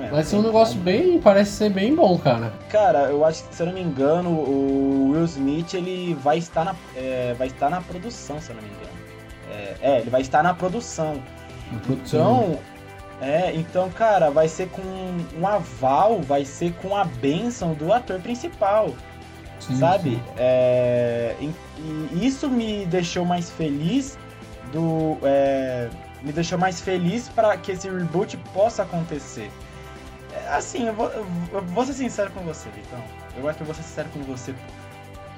[0.02, 1.20] É, Vai ser um negócio bem.
[1.20, 2.52] Parece ser bem bom, cara.
[2.68, 6.64] Cara, eu acho que, se eu não me engano, o Will Smith ele vai estar
[6.64, 8.94] na, é, vai estar na produção, se eu não me engano.
[9.52, 11.22] É, é, ele vai estar na produção.
[11.88, 12.58] Então,
[13.20, 14.82] é, então, cara, vai ser com
[15.38, 18.90] um aval, vai ser com a bênção do ator principal,
[19.66, 20.10] Sim, sabe?
[20.10, 20.22] sim.
[20.36, 21.52] É, e,
[22.12, 24.18] e isso me deixou mais feliz
[24.72, 25.88] do, é,
[26.22, 29.50] me deixou mais feliz para que esse reboot possa acontecer.
[30.32, 31.08] É, Assim, eu vou,
[31.52, 33.02] eu vou ser sincero com você, Vitão.
[33.36, 34.54] Eu acho que eu vou ser sincero com você.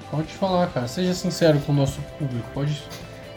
[0.09, 0.87] Pode falar, cara.
[0.87, 2.47] Seja sincero com o nosso público.
[2.53, 2.81] Pode.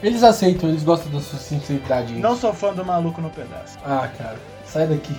[0.02, 2.14] Eles aceitam, eles gostam da sua sinceridade.
[2.14, 3.78] Não sou fã do maluco no pedaço.
[3.84, 4.38] Ah, cara.
[4.64, 5.14] Sai daqui.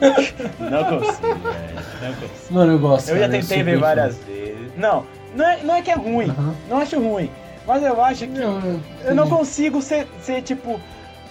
[0.00, 1.74] Não consigo, velho.
[2.02, 2.30] Não consigo.
[2.50, 3.08] Mano, eu gosto.
[3.10, 4.56] Eu já cara, tentei sou ver várias vezes.
[4.76, 5.04] Não,
[5.34, 6.34] não é, não é que é ruim.
[6.68, 7.30] Não acho ruim.
[7.66, 10.80] Mas eu acho que Não, eu- eu não consigo ser, ser tipo.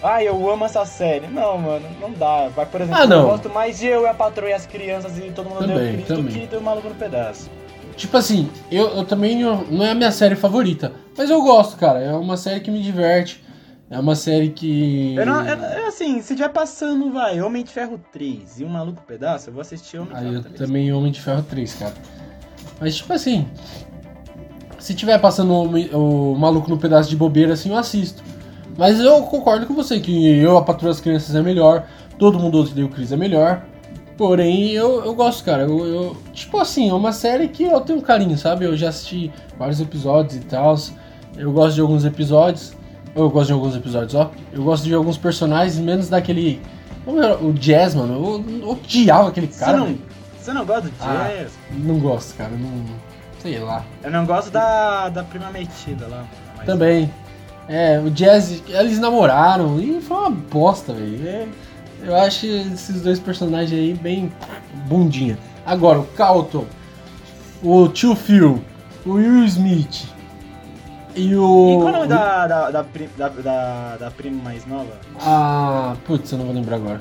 [0.02, 1.26] Ai, eu amo essa série.
[1.26, 2.48] Não, mano, não dá.
[2.54, 3.20] Vai, por exemplo, Ah, não.
[3.22, 5.76] eu gosto mais de eu e a patroa e as crianças e todo mundo Também,
[5.76, 6.32] deu Cristo também.
[6.32, 7.50] que do maluco no pedaço.
[7.96, 10.92] Tipo assim, eu, eu também não, não é a minha série favorita.
[11.18, 11.98] Mas eu gosto, cara.
[12.00, 13.44] É uma série que me diverte.
[13.90, 15.16] É uma série que.
[15.16, 18.68] Eu não, eu- eu, assim, se tiver passando, vai, Homem de Ferro 3 e um
[18.68, 20.58] maluco pedaço, eu vou assistir Homem de Aí Ferro eu 3.
[20.60, 21.94] também Homem de Ferro 3, cara.
[22.80, 23.46] Mas tipo assim.
[24.78, 28.22] Se tiver passando o, o maluco no pedaço de bobeira, assim, eu assisto.
[28.78, 31.86] Mas eu concordo com você que eu, a Patrulha das Crianças é melhor.
[32.18, 33.62] Todo mundo odeia o Chris é melhor.
[34.16, 35.64] Porém, eu, eu gosto, cara.
[35.64, 38.64] Eu, eu- tipo assim, é uma série que eu tenho um carinho, sabe?
[38.64, 40.74] Eu já assisti vários episódios e tal.
[41.36, 42.72] Eu gosto de alguns episódios.
[43.14, 44.30] Eu gosto de alguns episódios, ó.
[44.52, 46.60] Eu gosto de alguns personagens, menos daquele.
[47.06, 48.14] O Jazz, mano.
[48.14, 49.78] Eu, eu odiava aquele Você cara.
[49.78, 49.98] não, velho.
[50.38, 51.28] você não gosta do Ah.
[51.28, 51.52] Jazz?
[51.72, 52.50] Não gosto, cara.
[52.52, 52.84] Não.
[53.40, 53.84] Sei lá.
[54.04, 56.24] Eu não gosto da, da prima metida lá.
[56.56, 57.10] mas- Também.
[57.68, 61.26] É, o Jazz, eles namoraram e foi uma bosta, velho.
[61.26, 61.46] É,
[62.04, 64.30] eu acho esses dois personagens aí bem
[64.86, 65.38] bundinha.
[65.64, 66.64] Agora, o Calton,
[67.62, 68.60] o Tio Phil,
[69.06, 70.04] o Will Smith
[71.14, 71.78] e o.
[71.78, 74.92] E qual é o nome da, da, da, da, da, prima mais nova?
[75.20, 77.00] Ah, putz, eu não vou lembrar agora.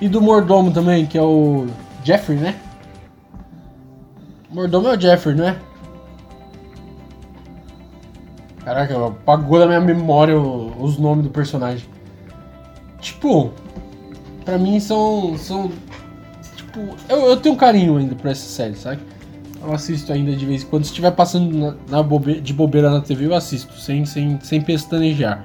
[0.00, 1.66] E do Mordomo também, que é o
[2.02, 2.56] Jeffrey, né?
[4.50, 5.56] Mordomo é o Jeffrey, não é?
[8.64, 11.88] Caraca, apagou da minha memória os nomes do personagem.
[13.00, 13.52] Tipo,
[14.44, 15.36] pra mim são.
[15.38, 15.70] são
[16.56, 19.00] tipo, eu, eu tenho um carinho ainda por essa série, sabe?
[19.62, 20.84] Eu assisto ainda de vez em quando.
[20.84, 24.60] Se estiver passando na, na bobe- de bobeira na TV, eu assisto, sem, sem, sem
[24.60, 25.44] pestanejar.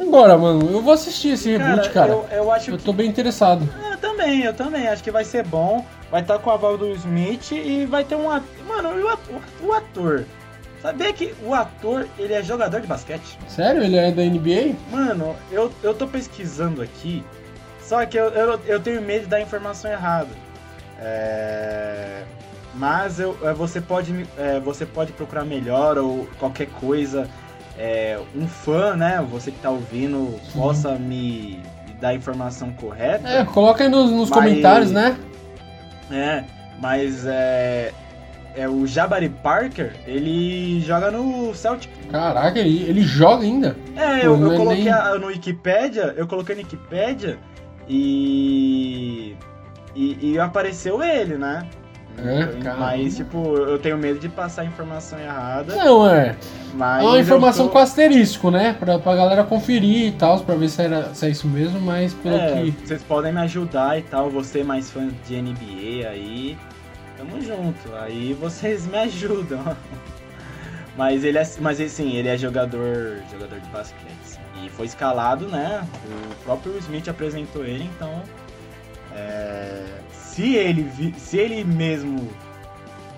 [0.00, 2.12] Agora, mano, eu vou assistir esse reboot, cara.
[2.12, 2.84] Eu, eu acho Eu que.
[2.84, 3.68] tô bem interessado.
[3.90, 4.86] Eu também, eu também.
[4.88, 5.84] Acho que vai ser bom.
[6.10, 8.48] Vai estar com a aval do Smith e vai ter um ator.
[8.68, 10.24] Mano, o ator, o ator.
[10.82, 13.38] Sabia que o ator, ele é jogador de basquete?
[13.48, 13.82] Sério?
[13.82, 14.74] Ele é da NBA?
[14.90, 17.22] Mano, eu, eu tô pesquisando aqui,
[17.80, 20.28] só que eu, eu, eu tenho medo de dar informação errada.
[21.00, 22.24] É,
[22.74, 27.28] Mas eu, é, você, pode, é, você pode procurar melhor ou qualquer coisa.
[27.78, 29.24] é, um fã, né?
[29.30, 33.28] Você que tá ouvindo, possa me, me dar a informação correta.
[33.28, 35.16] É, coloca aí nos, nos Mas- comentários, né?
[36.10, 36.44] É,
[36.80, 37.92] mas é,
[38.54, 41.90] é o Jabari Parker, ele joga no Celtic.
[42.10, 43.74] Caraca, ele, ele joga ainda.
[43.96, 47.38] É, eu, eu é coloquei nem- a- no Wikipedia, eu coloquei no Wikipedia
[47.88, 49.34] e,
[49.94, 51.66] e e apareceu ele, né?
[52.18, 56.36] É, Então, mas tipo, eu tenho medo de passar informação errada, Não, é.
[56.74, 58.76] mas É uma informação tô- com asterisco, né?
[58.78, 62.12] Pra, pra galera conferir e tal, pra ver se, era, se é isso mesmo, mas
[62.14, 62.70] pelo É, que.
[62.86, 66.56] vocês podem me ajudar e tal, você mais fã de NBA aí,
[67.16, 69.74] tamo junto, aí vocês me ajudam.
[70.96, 74.38] Mas ele é, mas ele, sim, ele é jogador, jogador de basquete.
[74.62, 75.82] E foi escalado, né?
[76.04, 78.22] O próprio Smith apresentou ele, então
[79.16, 79.82] é,
[80.32, 82.28] se ele se ele mesmo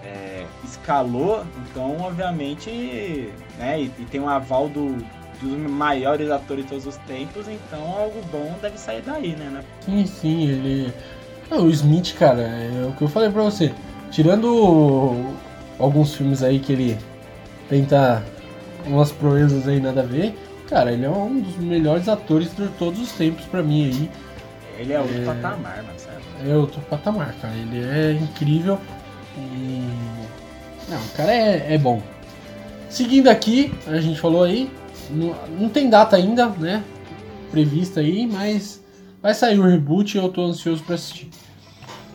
[0.04, 3.80] é, escalou, então obviamente, né?
[3.80, 4.96] E, e tem um aval do,
[5.40, 9.48] dos maiores atores de todos os tempos, então algo bom deve sair daí, né?
[9.52, 9.64] né?
[9.80, 10.92] Sim, sim, ele.
[11.50, 13.72] Ah, o Smith, cara, é o que eu falei pra você.
[14.10, 15.24] Tirando
[15.78, 16.98] alguns filmes aí que ele
[17.68, 18.24] tenta
[18.86, 20.34] umas proezas aí nada a ver,
[20.68, 24.10] cara, ele é um dos melhores atores de todos os tempos pra mim aí.
[24.78, 25.24] Ele é outro É.
[25.24, 25.93] patamar, mano?
[26.42, 27.54] É outro patamar, cara.
[27.54, 28.78] Ele é incrível
[29.36, 29.88] e.
[30.88, 32.02] Não, o cara é, é bom.
[32.88, 34.70] Seguindo aqui, a gente falou aí,
[35.10, 36.82] não, não tem data ainda, né?
[37.50, 38.82] Prevista aí, mas
[39.22, 41.30] vai sair o reboot e eu tô ansioso pra assistir.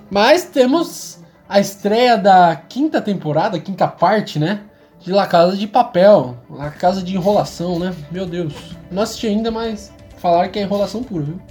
[0.09, 4.61] Mas temos a estreia da quinta temporada, quinta parte, né?
[4.99, 7.95] De La Casa de Papel, La Casa de Enrolação, né?
[8.11, 8.53] Meu Deus.
[8.91, 11.41] Não assisti ainda, mas falaram que é enrolação pura, viu?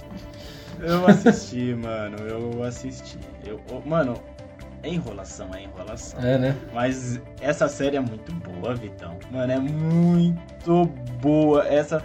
[0.81, 3.17] Eu assisti, mano, eu assisti.
[3.45, 4.13] Eu, mano,
[4.83, 6.19] é enrolação, é enrolação.
[6.21, 6.55] É, né?
[6.73, 9.17] Mas essa série é muito boa, Vitão.
[9.31, 10.85] Mano, é muito
[11.21, 11.67] boa.
[11.67, 12.01] Essa.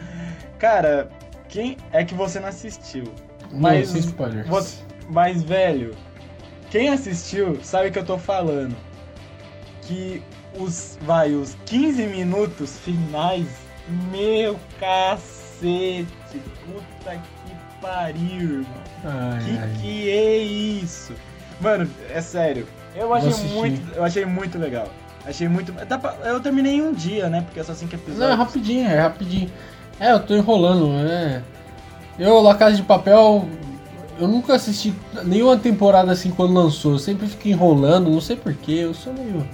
[0.58, 1.08] Cara,
[1.48, 3.04] quem é que você não assistiu?
[3.52, 4.48] Mas- Não, spoilers.
[4.48, 5.94] Você- Mas, velho,
[6.70, 8.74] quem assistiu sabe o que eu tô falando.
[9.82, 10.22] Que
[10.58, 10.98] os.
[11.02, 13.46] Vai, os 15 minutos finais.
[14.10, 16.06] Meu cacete.
[16.66, 17.43] Puta que
[17.88, 18.64] pariu, irmão.
[19.04, 19.70] Ai, Que ai.
[19.80, 21.12] que é isso?
[21.60, 22.66] Mano, é sério.
[22.96, 24.88] Eu achei muito, eu achei muito legal.
[25.26, 27.42] Achei muito, dá pra- eu terminei em um dia, né?
[27.42, 28.18] Porque é só cinco episódios.
[28.20, 29.50] Não, é rapidinho, é rapidinho.
[29.98, 31.42] É, eu tô enrolando, né?
[32.18, 33.48] Eu, La Casa de Papel,
[34.20, 34.94] eu nunca assisti
[35.24, 36.92] nenhuma temporada assim quando lançou.
[36.92, 38.72] Eu sempre fico enrolando, não sei porquê.
[38.82, 39.46] Eu sou meio.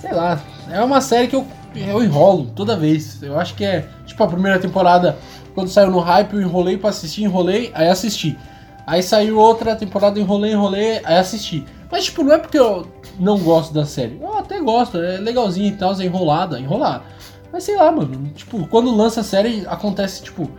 [0.00, 0.40] Sei lá.
[0.70, 3.22] É uma série que eu, eu enrolo toda vez.
[3.22, 3.86] Eu acho que é.
[4.04, 5.16] Tipo, a primeira temporada,
[5.54, 8.38] quando saiu no hype, eu enrolei pra assistir, enrolei, aí assisti.
[8.86, 11.64] Aí saiu outra temporada, enrolei, enrolei, aí assisti.
[11.90, 12.86] Mas, tipo, não é porque eu
[13.18, 14.18] não gosto da série.
[14.20, 17.04] Eu até gosto, é legalzinho e tal, é enrolada, enrolada.
[17.52, 18.28] Mas sei lá, mano.
[18.34, 20.50] Tipo, quando lança a série, acontece, tipo,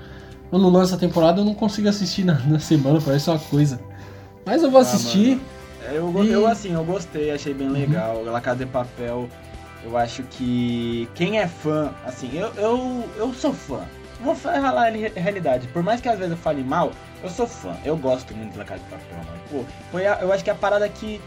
[0.49, 3.79] quando lança a temporada, eu não consigo assistir na, na semana, parece uma coisa.
[4.45, 5.39] Mas eu vou Ah, assistir.
[5.91, 7.73] Eu, E- eu, assim, eu gostei, achei bem Uhum.
[7.73, 8.23] legal.
[8.23, 9.27] La Casa de Papel,
[9.83, 13.79] eu acho que quem é fã, assim, eu, eu, eu sou fã.
[14.21, 15.67] Vou falar em realidade.
[15.67, 16.91] Por mais que às vezes eu fale mal,
[17.21, 17.75] eu sou fã.
[17.83, 19.39] Eu gosto muito de La Casa de Papel, mano.
[19.51, 21.19] Pô, foi a- eu acho que é a parada que,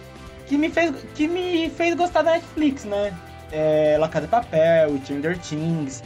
[0.47, 3.13] que, me fez, que me fez gostar da Netflix, né?
[3.53, 6.03] É, La Casa de Papel, Stranger Things,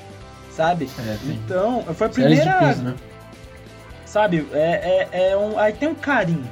[0.50, 0.88] sabe?
[0.98, 2.94] É, Então, foi a primeira peso, né?
[4.04, 4.46] sabe?
[4.52, 6.50] É, é, é um, aí tem um carinho.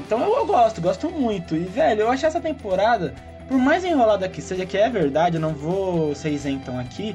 [0.00, 1.54] Então eu, eu gosto, gosto muito.
[1.54, 3.14] E, velho, eu achei essa temporada,
[3.48, 7.14] por mais enrolada que seja, que é verdade, eu não vou ser isentão aqui,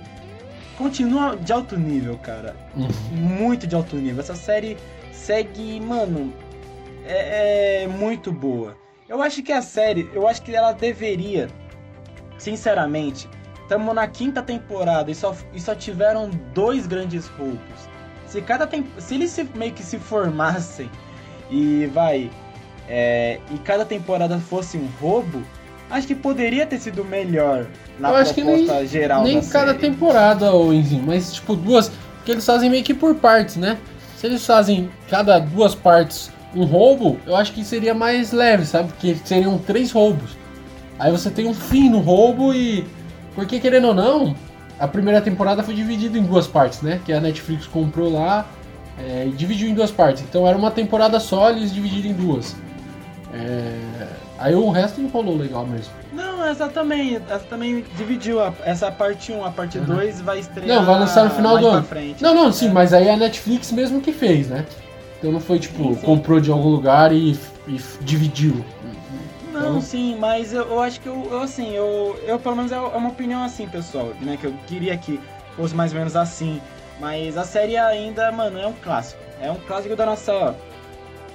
[0.77, 2.56] continua de alto nível, cara.
[2.76, 2.88] Uhum.
[3.11, 4.22] Muito de alto nível.
[4.22, 4.77] Essa série
[5.11, 6.34] segue, mano,
[7.06, 8.77] é, é muito boa.
[9.07, 11.47] Eu acho que a série, eu acho que ela deveria,
[12.38, 13.30] sinceramente,
[13.61, 17.89] estamos na quinta temporada e só, e só tiveram dois grandes roubos.
[18.27, 20.89] Se cada tem, se eles se, meio que se formassem
[21.49, 22.31] e vai
[22.88, 25.43] é, e cada temporada fosse um roubo,
[25.96, 27.66] acho que poderia ter sido melhor
[28.00, 29.80] na Eu acho que proposta geral Nem da cada série.
[29.80, 31.92] temporada, Enzinho, mas tipo duas.
[32.18, 33.78] Porque eles fazem meio que por partes, né?
[34.18, 38.90] Se eles fazem cada duas partes um roubo, eu acho que seria mais leve, sabe?
[38.90, 40.32] Porque seriam três roubos.
[40.98, 42.86] Aí você tem um fim no roubo e.
[43.36, 44.36] Porque querendo ou não,
[44.80, 47.02] a primeira temporada foi dividida em duas partes, né?
[47.06, 48.46] Que a Netflix comprou lá
[48.98, 50.24] é, e dividiu em duas partes.
[50.24, 52.56] Então era uma temporada só, eles dividiram em duas.
[53.34, 55.94] É, Aí o resto enrolou legal mesmo.
[56.12, 59.86] Não, essa também, essa também dividiu a- essa parte 1, a parte Uhum.
[59.86, 61.84] 2 vai estrear Não, vai lançar no final do ano.
[61.86, 62.22] frente.
[62.22, 62.72] Não, não, sim, É.
[62.72, 64.66] mas aí é a Netflix mesmo que fez, né?
[65.18, 66.02] Então não foi tipo, Sim, sim.
[66.06, 67.32] comprou de algum lugar e,
[67.68, 68.64] e dividiu.
[69.53, 72.74] Não, Então- sim, mas eu, eu acho que eu, eu, assim, eu, eu pelo menos
[72.74, 74.38] é uma opinião assim, pessoal, né?
[74.40, 75.18] Que eu queria que
[75.56, 76.62] fosse mais ou menos assim.
[76.99, 79.20] Mas a série ainda, mano, é um clássico.
[79.41, 80.56] É um clássico da nossa.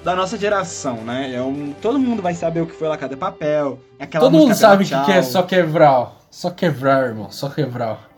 [0.04, 1.34] Da nossa geração, né?
[1.34, 3.78] É um, todo mundo vai saber o que foi La Casa de Papel.
[3.98, 6.12] Aquela Todo mundo sabe o que, que é só quebrar.
[6.30, 7.30] Só quebrar, irmão.
[7.30, 8.08] Só quebrar.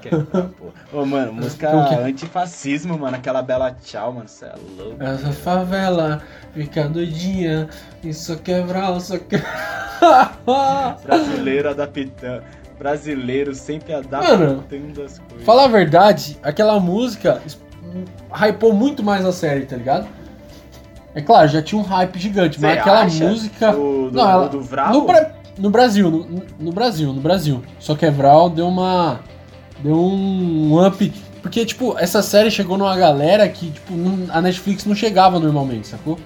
[0.00, 0.98] Quebrar, pô.
[1.00, 1.94] Ô, mano, música O quê?
[1.96, 3.16] antifascismo, mano.
[3.16, 4.28] Aquela Bela Tchau, mano.
[4.28, 5.02] Você é louco.
[5.02, 6.22] Essa favela
[6.54, 7.68] fica doidinha
[8.02, 10.38] e só quebrar, só quebrar.
[11.04, 12.42] Brasileiro adaptando.
[12.78, 15.44] Brasileiro sempre adaptando as coisas.
[15.44, 17.60] Falar a verdade, aquela música es-
[18.32, 20.06] hypou muito mais a série, tá ligado?
[21.14, 23.28] É claro, já tinha um hype gigante, mas Você aquela acha?
[23.28, 23.72] música.
[23.72, 24.92] Do, do, Não, ela- do Vral?
[24.92, 25.26] No, pre-
[25.58, 27.62] No Brasil, no, no Brasil, no Brasil.
[27.78, 29.20] Só que Evral deu uma.
[29.82, 31.12] Deu um up.
[31.42, 35.88] Porque, tipo, essa série chegou numa galera que, tipo, não- a Netflix não chegava normalmente,
[35.88, 36.18] sacou?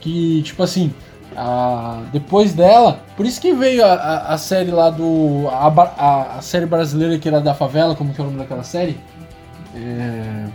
[0.00, 0.92] Que, tipo assim,
[1.36, 3.00] a- depois dela.
[3.16, 5.46] Por isso que veio a, a, a série lá do.
[5.48, 8.64] A, a, a série brasileira que era da favela, como que é o nome daquela
[8.64, 8.98] série?
[9.76, 10.46] É.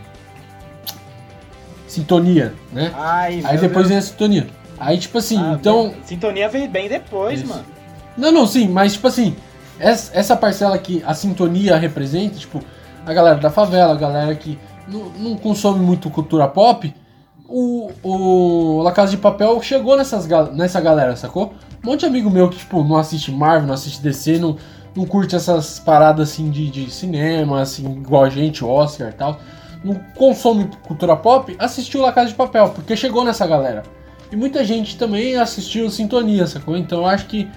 [1.96, 2.92] Sintonia, né?
[2.96, 3.88] Ai, Aí depois Deus.
[3.90, 4.48] vem a sintonia.
[4.80, 5.84] Aí, tipo assim, Ah, então.
[5.90, 7.50] meu- Sintonia veio bem depois, Isso.
[7.50, 7.66] mano.
[8.18, 9.36] Não, não, sim, mas tipo assim,
[9.80, 12.62] essa, essa parcela que a sintonia representa, tipo,
[13.06, 14.58] a galera da favela, a galera que
[14.88, 16.94] não, não consome muito cultura pop,
[17.48, 21.54] o, o La Casa de Papel chegou nessas, nessa galera, sacou?
[21.84, 24.58] Um monte de amigo meu que, tipo, não assiste Marvel, não assiste DC, não,
[24.96, 29.40] não curte essas paradas assim de, de cinema, assim, igual a gente, Oscar e tal,
[29.86, 33.84] não consome cultura pop, assistiu La Casa de Papel, porque chegou nessa galera.
[34.32, 36.76] E muita gente também assistiu Sintonia, sacou?
[36.76, 37.48] Então eu acho que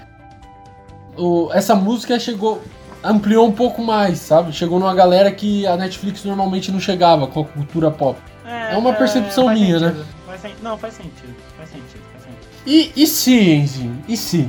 [1.16, 2.62] o- essa música chegou.
[3.02, 4.52] ampliou um pouco mais, sabe?
[4.52, 8.18] Chegou numa galera que a Netflix normalmente não chegava com a cultura pop.
[8.44, 9.88] É uma percepção faz minha, né?
[9.90, 10.06] sentido.
[10.26, 11.34] Faz sen- Não, faz sentido.
[11.56, 12.48] Faz sentido, faz sentido.
[12.66, 14.02] E, e se, Enzinho?
[14.08, 14.48] E se?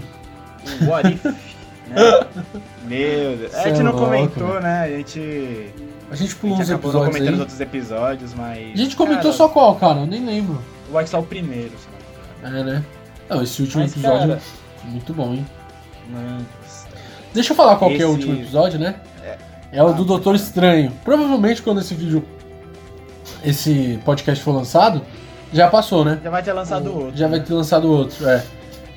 [0.88, 1.24] What If,
[1.90, 2.28] né?
[2.86, 3.56] Meu Deus.
[3.56, 4.60] A gente é não louco, comentou, mano.
[4.62, 4.84] né?
[4.84, 5.74] A gente.
[6.12, 8.74] A gente A pulou gente uns episódios comentando os outros episódios, mas.
[8.74, 10.00] A gente comentou cara, só qual, cara?
[10.00, 10.60] Eu nem lembro.
[10.90, 11.88] Eu acho que só o primeiro, se
[12.44, 12.58] não.
[12.60, 12.84] É, né?
[13.30, 14.42] Não, esse último Mas, episódio cara,
[14.86, 15.46] muito bom, hein?
[16.10, 16.46] Mano.
[17.34, 18.96] Deixa eu falar qual que é o Esse- último episódio, né?
[19.24, 19.38] É.
[19.72, 20.92] É o Ah, do Doutor Estranho.
[21.04, 22.26] Provavelmente quando esse vídeo,
[23.44, 25.02] esse podcast for lançado,
[25.54, 26.20] já passou, né?
[26.24, 27.12] Já vai ter lançado outro.
[27.18, 27.46] Já vai né?
[27.48, 28.44] ter lançado outro, é.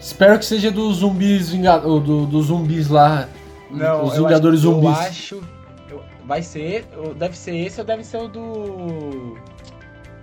[0.03, 1.77] Espero que seja dos zumbis vinga...
[1.87, 3.29] ou do, dos zumbis lá.
[3.71, 4.99] Não, os eu Vingadores acho, Zumbis.
[4.99, 5.43] Eu acho.
[5.91, 6.85] eu- vai ser.
[7.17, 9.39] Deve ser esse ou deve ser o do.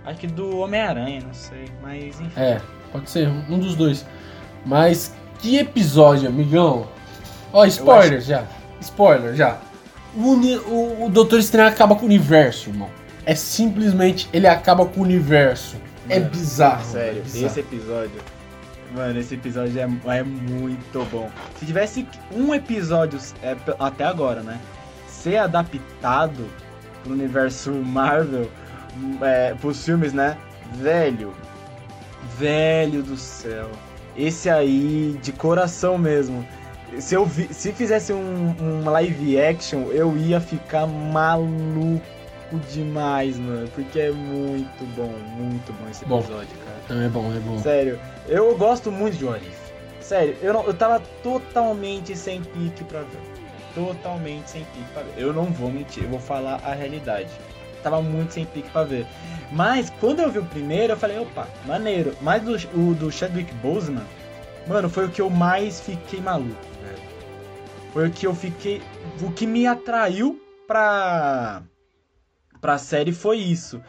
[0.04, 1.64] Acho que do Homem-Aranha, não sei.
[1.82, 2.30] Mas enfim.
[2.36, 2.60] É,
[2.92, 4.04] pode ser, um dos dois.
[4.66, 6.86] Mas que episódio, amigão.
[7.52, 8.44] Ó, spoiler já.
[8.80, 9.58] Spoiler já.
[10.14, 12.88] O, o, o Doutor Estranho acaba com o universo, irmão.
[13.24, 15.76] É simplesmente ele acaba com o universo.
[16.08, 16.84] é Mano, bizarro.
[16.84, 17.46] Sério, é bizarro.
[17.46, 18.20] esse episódio.
[18.94, 21.30] Mano, esse episódio é, é muito bom.
[21.58, 24.60] Se tivesse um episódio é, até agora, né?
[25.06, 26.46] Ser adaptado
[27.02, 28.50] pro universo Marvel,
[28.96, 30.36] hum, é, pros filmes, né?
[30.74, 31.32] Velho.
[32.36, 33.70] Velho do céu.
[34.16, 36.46] Esse aí, de coração mesmo.
[36.98, 42.02] Se eu vi, se fizesse um, um live action, eu ia ficar maluco
[42.72, 43.68] demais, mano.
[43.68, 46.18] Porque é muito bom, muito bom esse Bom.
[46.18, 46.98] episódio, cara.
[46.98, 47.58] Não, é bom, é bom.
[47.60, 47.98] Sério,
[48.30, 49.70] eu gosto muito de What If.
[50.00, 53.20] Sério, eu, não, eu tava totalmente sem pique pra ver.
[53.74, 55.12] Totalmente sem pique pra ver.
[55.16, 57.30] Eu não vou mentir, eu vou falar a realidade.
[57.82, 59.06] Tava muito sem pique pra ver.
[59.52, 62.16] Mas quando eu vi o primeiro, eu falei, opa, maneiro.
[62.20, 64.04] Mas do, o do Chadwick Boseman,
[64.66, 66.98] mano, foi o que eu mais fiquei maluco, velho.
[67.92, 68.80] Foi o que eu fiquei.
[69.20, 71.62] O que me atraiu pra.
[72.60, 73.82] pra série foi isso.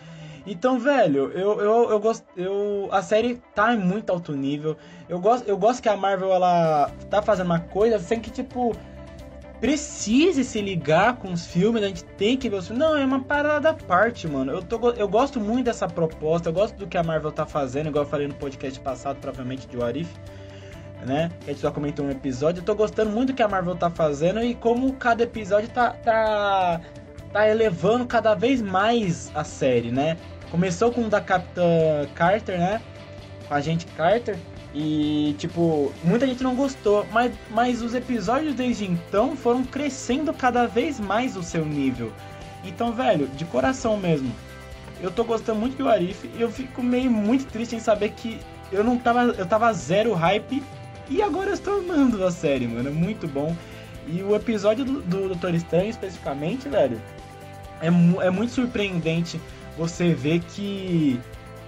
[0.45, 2.25] Então, velho, eu, eu, eu gosto.
[2.35, 4.75] Eu, a série tá em muito alto nível.
[5.07, 8.75] Eu gosto, eu gosto que a Marvel ela tá fazendo uma coisa sem que, tipo,
[9.61, 12.83] precise se ligar com os filmes, a gente tem que ver os filmes.
[12.83, 14.51] Não, é uma parada à parte, mano.
[14.51, 17.89] Eu, tô, eu gosto muito dessa proposta, eu gosto do que a Marvel tá fazendo,
[17.89, 20.09] igual eu falei no podcast passado, provavelmente de What If,
[21.05, 21.29] né?
[21.43, 22.61] A gente só comentou um episódio.
[22.61, 25.91] Eu tô gostando muito do que a Marvel tá fazendo e como cada episódio tá.
[25.91, 26.81] tá
[27.31, 30.17] tá elevando cada vez mais a série, né?
[30.49, 32.81] Começou com o da Capitã Carter, né?
[33.47, 34.37] Com a gente Carter.
[34.73, 37.05] E, tipo, muita gente não gostou.
[37.11, 42.11] Mas, mas os episódios desde então foram crescendo cada vez mais o seu nível.
[42.63, 44.31] Então, velho, de coração mesmo.
[45.01, 48.39] Eu tô gostando muito do Arif e eu fico meio muito triste em saber que
[48.71, 49.21] eu não tava.
[49.37, 50.61] Eu tava zero hype
[51.09, 52.89] e agora eu estou amando a série, mano.
[52.89, 53.55] É muito bom.
[54.07, 57.01] E o episódio do, do Doutor Estranho, especificamente, velho,
[57.81, 59.39] é, é muito surpreendente
[59.77, 61.19] você ver que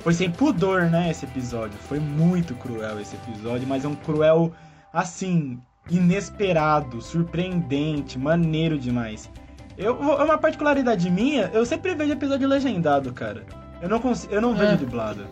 [0.01, 1.77] foi sem pudor, né, esse episódio.
[1.87, 4.51] Foi muito cruel esse episódio, mas é um cruel,
[4.91, 5.59] assim,
[5.89, 9.29] inesperado, surpreendente, maneiro demais.
[9.77, 13.43] Eu, é uma particularidade minha, eu sempre vejo episódio legendado, cara.
[13.81, 14.57] Eu não, consigo, eu não É.
[14.57, 15.25] vejo dublado.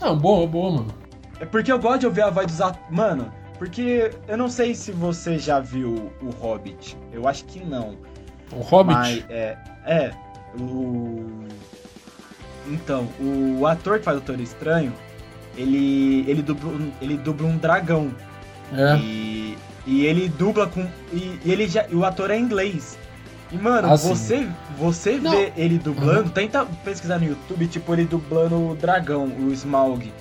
[0.00, 0.94] Não, boa, boa, mano.
[1.40, 2.84] É porque eu gosto de ouvir a voz dos atores.
[2.90, 6.96] Mano, porque eu não sei se você já viu o Hobbit.
[7.12, 7.96] Eu acho que não.
[8.52, 8.96] O Hobbit.
[8.96, 9.56] Mas, é,
[9.86, 10.10] é,
[10.58, 11.46] o...
[12.66, 14.92] Então, o ator que faz o Doutor Estranho,
[15.56, 18.10] ele, ele, dubla, um- ele dubla um dragão.
[18.72, 18.96] É.
[18.98, 19.56] E,
[19.86, 20.82] e ele dubla com...
[21.12, 22.98] E, e ele já, e o ator é inglês.
[23.50, 24.08] E, mano, Ah, sim.
[24.08, 24.48] você,
[24.78, 25.30] você Não.
[25.30, 30.12] vê ele dublando, tenta pesquisar no YouTube, tipo, ele dublando o dragão, o Smaug.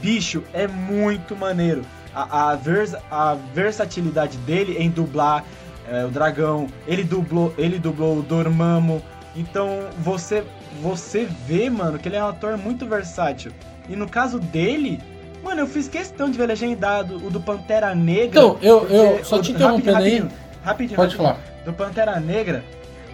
[0.00, 1.82] Bicho, é muito maneiro.
[2.14, 5.44] a, a, vers, a versatilidade dele em dublar
[5.88, 6.66] é, o dragão.
[6.86, 9.02] Ele dublou, ele dublou o Dormammu.
[9.34, 10.44] Então você
[10.80, 13.52] você vê, mano, que ele é um ator muito versátil.
[13.88, 15.00] E no caso dele,
[15.42, 18.40] mano, eu fiz questão de ver legendado o do Pantera Negra.
[18.40, 20.18] Então, eu, eu só te interrompendo aí.
[20.18, 20.30] Rapidinho,
[20.62, 21.34] rapidinho, Pode rapidinho.
[21.34, 21.64] falar.
[21.64, 22.64] Do Pantera Negra,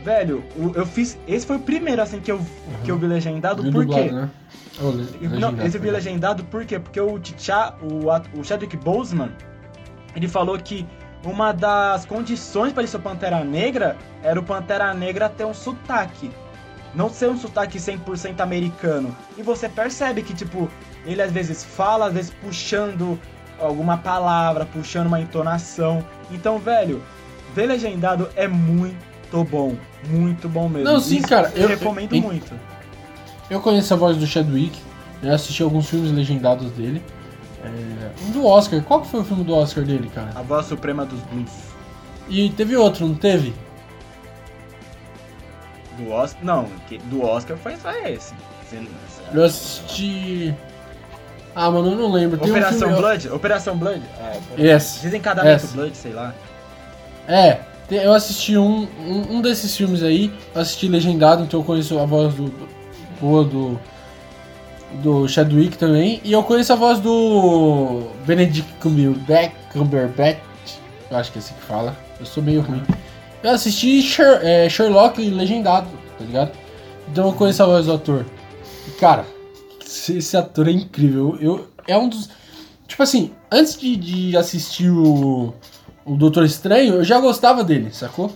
[0.04, 1.18] velho, eu fiz.
[1.26, 2.40] Esse foi o primeiro, assim, que eu,
[2.84, 3.62] que eu vi legendado.
[3.62, 4.10] Por dublado, quê?
[4.10, 4.30] né?
[5.38, 6.78] Não, esse eu vi legendado por quê?
[6.78, 9.30] Porque o T'Challa, o, o Chadwick Boseman,
[10.14, 10.86] ele falou que
[11.28, 16.30] uma das condições para ele ser Pantera Negra era o Pantera Negra ter um sotaque.
[16.94, 19.14] Não ser um sotaque 100% americano.
[19.36, 20.68] E você percebe que, tipo,
[21.04, 23.18] ele às vezes fala, às vezes puxando
[23.60, 26.04] alguma palavra, puxando uma entonação.
[26.30, 27.02] Então, velho,
[27.54, 29.76] ver legendado é muito bom.
[30.08, 30.90] Muito bom mesmo.
[30.90, 32.52] Não, sim, Isso cara, Eu, eu- recomendo eu- muito.
[33.50, 34.78] Eu conheço a voz do Chadwick,
[35.22, 37.02] já assisti alguns filmes legendados dele.
[37.68, 40.30] É, um do Oscar, qual que foi o filme do Oscar dele, cara?
[40.34, 41.50] A voz suprema dos blues.
[42.28, 43.54] E teve outro, não teve?
[45.96, 46.44] Do Oscar.
[46.44, 46.66] Não,
[47.04, 48.34] do Oscar foi só esse.
[49.32, 50.54] Eu assisti.
[51.54, 52.38] Ah, mano, eu não lembro.
[52.38, 53.28] Tem um Operação filme- Blood?
[53.30, 54.02] Operação Blood?
[54.20, 55.00] É, Yes.
[55.02, 55.72] Desencadamento Yes.
[55.72, 56.34] Blood, sei lá.
[57.26, 62.04] É, eu assisti um, um, um desses filmes aí, assisti legendado, então eu conheço a
[62.04, 62.68] voz do, do
[63.20, 63.80] boa do do
[65.28, 70.38] Chadwick também, e eu conheço a voz do Benedict Cumberbatch, Cumberbatch,
[71.10, 72.82] eu acho que é assim que fala, eu sou meio ruim.
[73.42, 75.88] Eu assisti Sher- é, Sherlock legendado,
[76.18, 76.52] tá ligado?
[77.10, 78.24] Então eu conheço a voz do ator.
[78.86, 79.24] E, cara,
[79.86, 81.38] esse, ator é incrível.
[81.40, 82.28] Eu, é um dos.
[82.86, 85.54] Tipo assim, antes de, de assistir o,
[86.04, 88.32] o Doutor Estranho, eu já gostava dele, sacou?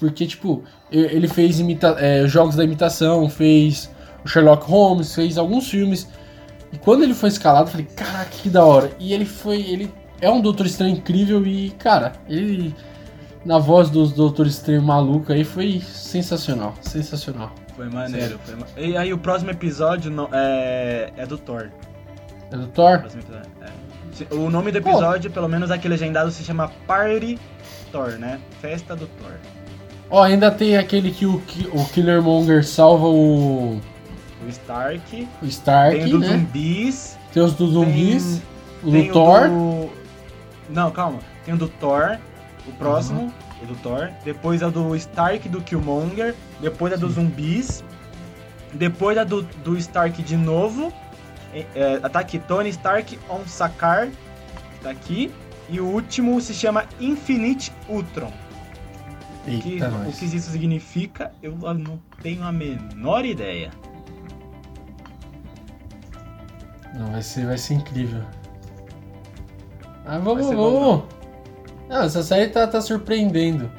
[0.00, 3.90] Porque, tipo, ele fez imita é, jogos da imitação, fez
[4.26, 6.08] Sherlock Holmes, fez alguns filmes.
[6.72, 8.90] E quando ele foi escalado, eu falei, caraca, que da hora.
[8.98, 9.60] E ele foi.
[9.62, 12.74] Ele é um Doutor Estranho incrível e, cara, ele.
[13.44, 16.74] Na voz dos Doutor Estranho maluco aí foi sensacional.
[16.80, 17.52] Sensacional.
[17.76, 18.40] Foi maneiro.
[18.44, 21.70] Foi ma- E aí o próximo episódio não- é, é do Thor.
[22.50, 22.94] É do O Thor?
[22.94, 24.34] episódio, é.
[24.34, 27.38] O nome do episódio, pelo menos aqui legendado, se chama Party
[27.92, 28.40] Thor, né?
[28.60, 29.32] Festa do Thor.
[30.10, 31.34] Ó, ainda tem aquele que o,
[31.72, 33.78] o Killermonger salva o,
[34.46, 35.28] O Stark.
[35.42, 36.28] o Stark, tem o do né?
[36.28, 37.18] zumbis.
[37.32, 38.40] Tem os dos zumbis,
[38.82, 39.48] o tem do Thor.
[39.48, 39.90] do-
[40.70, 41.18] Não, calma.
[41.44, 42.18] Tem o do Thor,
[42.66, 43.32] o próximo, Uhum.
[43.62, 44.10] o do Thor.
[44.24, 46.34] Depois é o do Stark do Killmonger.
[46.60, 47.84] Depois é dos zumbis.
[48.72, 50.92] Depois é do, do Stark de novo.
[51.54, 54.08] É, é, tá aqui, Tony Stark on Sakaar.
[54.82, 55.32] Tá aqui.
[55.68, 58.30] E o último se chama Infinite Ultron.
[59.46, 63.70] O que, Eita, o que isso significa, eu não tenho a menor ideia.
[66.96, 68.22] Não, vai ser, vai ser incrível.
[70.04, 71.04] Ah, vamos, ser bom, vamos.
[71.88, 73.70] Não, essa série tá, tá surpreendendo.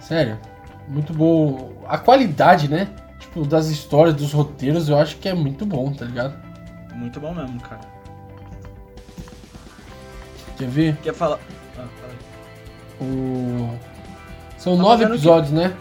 [0.00, 0.38] Sério.
[0.88, 1.72] Muito bom.
[1.86, 2.88] A qualidade, né?
[3.18, 6.34] Tipo, das histórias, dos roteiros, eu acho que é muito bom, tá ligado?
[6.94, 7.80] Muito bom mesmo, cara.
[10.56, 10.96] Quer ver?
[11.02, 11.38] Quer falar?
[11.78, 13.06] Ah, fala aí.
[13.06, 13.78] O...
[14.58, 15.74] São Tá nove episódios, né?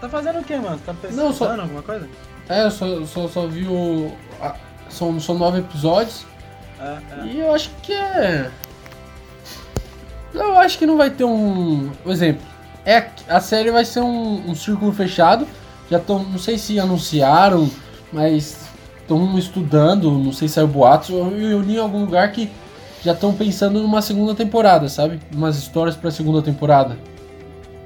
[0.00, 0.78] Tá fazendo o quê, mano?
[0.78, 2.08] Tá pesquisando Não, só- alguma coisa?
[2.48, 4.12] É, eu só, só, só vi o.
[4.40, 4.54] a-
[4.94, 6.24] São, são nove episódios.
[6.80, 6.84] É,
[7.20, 7.26] é.
[7.26, 8.50] E eu acho que é.
[10.32, 11.90] Eu acho que não vai ter um.
[12.02, 12.42] Por exemplo,
[12.84, 15.46] é, a série vai ser um, um círculo fechado.
[15.90, 16.20] Já estão.
[16.22, 17.70] Não sei se anunciaram,
[18.12, 18.56] mas
[19.00, 20.10] estão estudando.
[20.10, 21.10] Não sei se saiu boatos.
[21.10, 22.50] Eu, eu li em algum lugar que
[23.02, 25.20] já estão pensando numa segunda temporada, sabe?
[25.32, 26.96] Umas histórias pra segunda temporada.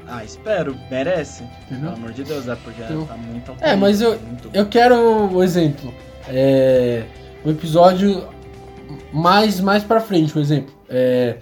[0.07, 0.75] Ah, espero.
[0.91, 1.43] Merece.
[1.67, 1.91] Entendeu?
[1.91, 5.35] Pelo amor de Deus, é porque Então- tá muito É, mas eu- muito- Eu quero
[5.35, 5.93] o exemplo.
[6.29, 7.05] É,
[7.45, 8.29] o episódio
[9.13, 11.37] mais mais para frente, por exemplo, é,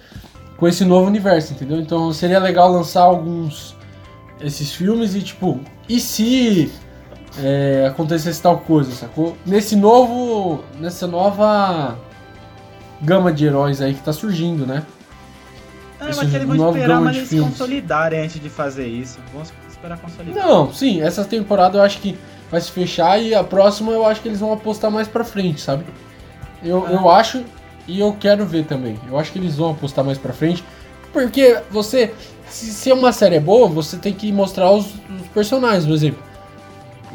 [0.56, 1.78] com esse novo universo, entendeu?
[1.78, 3.76] Então seria legal lançar alguns
[4.40, 6.70] esses filmes e tipo, e se
[7.38, 9.36] é, acontecesse tal coisa, sacou?
[9.44, 11.96] Nesse novo, nessa nova
[13.00, 14.82] gama de heróis aí que tá surgindo, né?
[15.98, 17.50] Ah, esse acho que eles vão esperar mais eles filmes.
[17.50, 19.18] consolidarem antes de fazer isso.
[19.32, 20.46] Vamos esperar consolidar.
[20.46, 22.16] Não, sim, essa temporada eu acho que
[22.50, 25.60] vai se fechar e a próxima eu acho que eles vão apostar mais pra frente,
[25.60, 25.84] sabe?
[26.62, 26.92] Eu, Ah.
[26.92, 27.44] eu acho
[27.88, 28.98] e eu quero ver também.
[29.08, 30.64] Eu acho que eles vão apostar mais pra frente.
[31.12, 32.12] Porque você,
[32.48, 36.22] se, se uma série é boa, você tem que mostrar os, os personagens, por exemplo.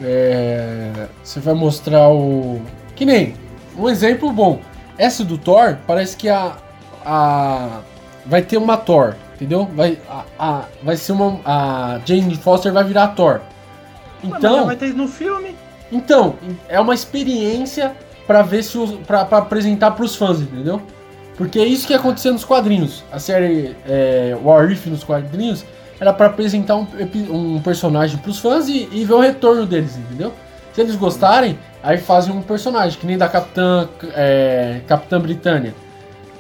[0.02, 2.62] É, você vai mostrar o.
[2.95, 3.36] Que nem.
[3.78, 4.60] Um exemplo bom.
[4.98, 6.53] Essa do Thor, parece que a.
[7.06, 7.80] a
[8.26, 9.68] vai ter uma Thor, entendeu?
[9.76, 11.40] Vai, a, a- vai ser uma.
[11.45, 13.41] A Jane Foster vai virar a Thor.
[14.23, 15.56] Ué, mas Então, vai ter no filme.
[15.91, 16.35] então
[16.69, 17.93] é uma experiência
[18.27, 20.81] pra ver se os, pra, pra apresentar pros fãs, entendeu?
[21.38, 23.03] Porque é isso que acontecia nos quadrinhos.
[23.11, 25.65] A série é, War If nos quadrinhos
[25.99, 26.88] era pra apresentar um,
[27.30, 30.34] um personagem pros fãs e, e ver o retorno deles, entendeu?
[30.73, 35.73] Se eles gostarem, aí fazem um personagem, que nem da Capitã, é, Capitã Britânia.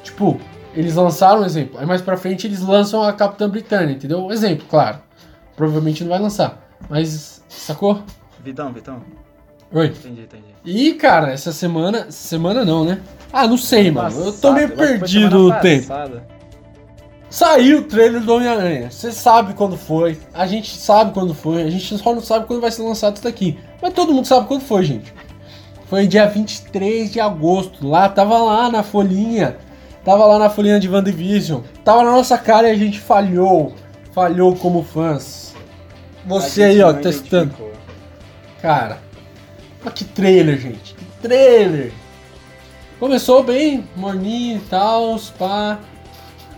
[0.03, 0.39] Tipo,
[0.73, 1.79] eles lançaram um exemplo.
[1.79, 4.19] Aí mais pra frente eles lançam a Capitã Britânia, entendeu?
[4.25, 4.99] Um exemplo, claro.
[5.55, 6.60] Provavelmente não vai lançar.
[6.89, 8.03] Mas, sacou?
[8.43, 9.01] Vitão, Vitão.
[9.73, 9.87] Oi.
[9.87, 10.43] Entendi, entendi.
[10.65, 12.07] E, cara, essa semana.
[12.11, 12.99] Semana não, né?
[13.31, 14.09] Ah, não sei, mano.
[14.19, 15.87] Eu tô Passada, meio eu que foi perdido no tempo.
[15.87, 16.27] passada.
[17.29, 18.91] Saiu o trailer do Homem-Aranha.
[18.91, 20.19] Você sabe quando foi.
[20.33, 21.63] A gente sabe quando foi.
[21.63, 23.57] A gente só não sabe quando vai ser lançado isso daqui.
[23.81, 25.13] Mas todo mundo sabe quando foi, gente.
[25.85, 27.87] Foi dia 23 de agosto.
[27.87, 29.55] Lá, tava lá na folhinha.
[30.03, 31.61] Tava lá na folhinha de WandaVision.
[31.85, 33.73] Tava na nossa cara e a gente falhou.
[34.11, 35.50] Falhou como fãs.
[36.25, 37.45] Você aí, ó, testando.
[37.45, 37.71] identificou.
[38.61, 38.99] Cara,
[39.83, 40.93] mas que trailer, gente.
[40.93, 41.91] Que trailer.
[42.99, 45.79] Começou bem, morninho e tal, pá.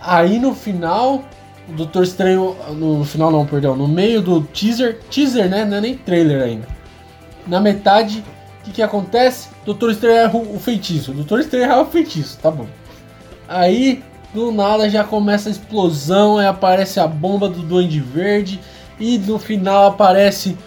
[0.01, 1.23] Aí no final,
[1.69, 2.55] o Doutor Estranho.
[2.71, 3.75] No final não, perdão.
[3.75, 4.99] No meio do teaser.
[5.09, 5.63] Teaser, né?
[5.63, 6.67] Não é nem trailer ainda.
[7.47, 8.23] Na metade,
[8.59, 9.47] o que, que acontece?
[9.65, 11.11] Doutor Estranho erra o feitiço.
[11.11, 12.67] O Doutor Estranho erra o feitiço, tá bom.
[13.47, 14.03] Aí,
[14.33, 16.37] do nada, já começa a explosão.
[16.37, 18.59] Aí aparece a bomba do Duende Verde.
[18.99, 20.57] E no final aparece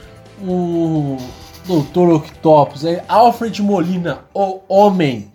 [0.40, 1.16] o
[1.66, 2.84] Doutor Octopus.
[2.84, 5.32] Aí, Alfred Molina, o homem.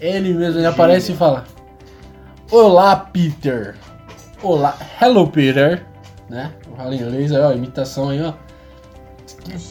[0.00, 1.44] Ele mesmo, ele aparece e fala:
[2.50, 3.76] Olá, Peter.
[4.42, 5.84] Olá, hello, Peter.
[6.28, 6.52] Né?
[6.68, 8.32] Eu falo em inglês aí, ó, imitação aí, ó.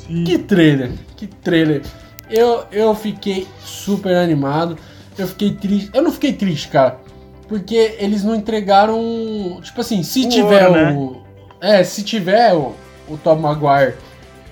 [0.08, 1.82] Que trailer, que trailer.
[2.30, 4.78] Eu, eu fiquei super animado.
[5.18, 5.90] Eu fiquei triste.
[5.94, 7.00] Eu não fiquei triste, cara.
[7.48, 9.60] Porque eles não entregaram.
[9.64, 11.22] Tipo assim, se O tiver ouro, né?
[11.62, 11.66] O.
[11.66, 12.76] É, se tiver o,
[13.08, 13.96] o Tom Maguire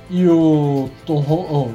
[0.09, 1.73] e o Tom, o,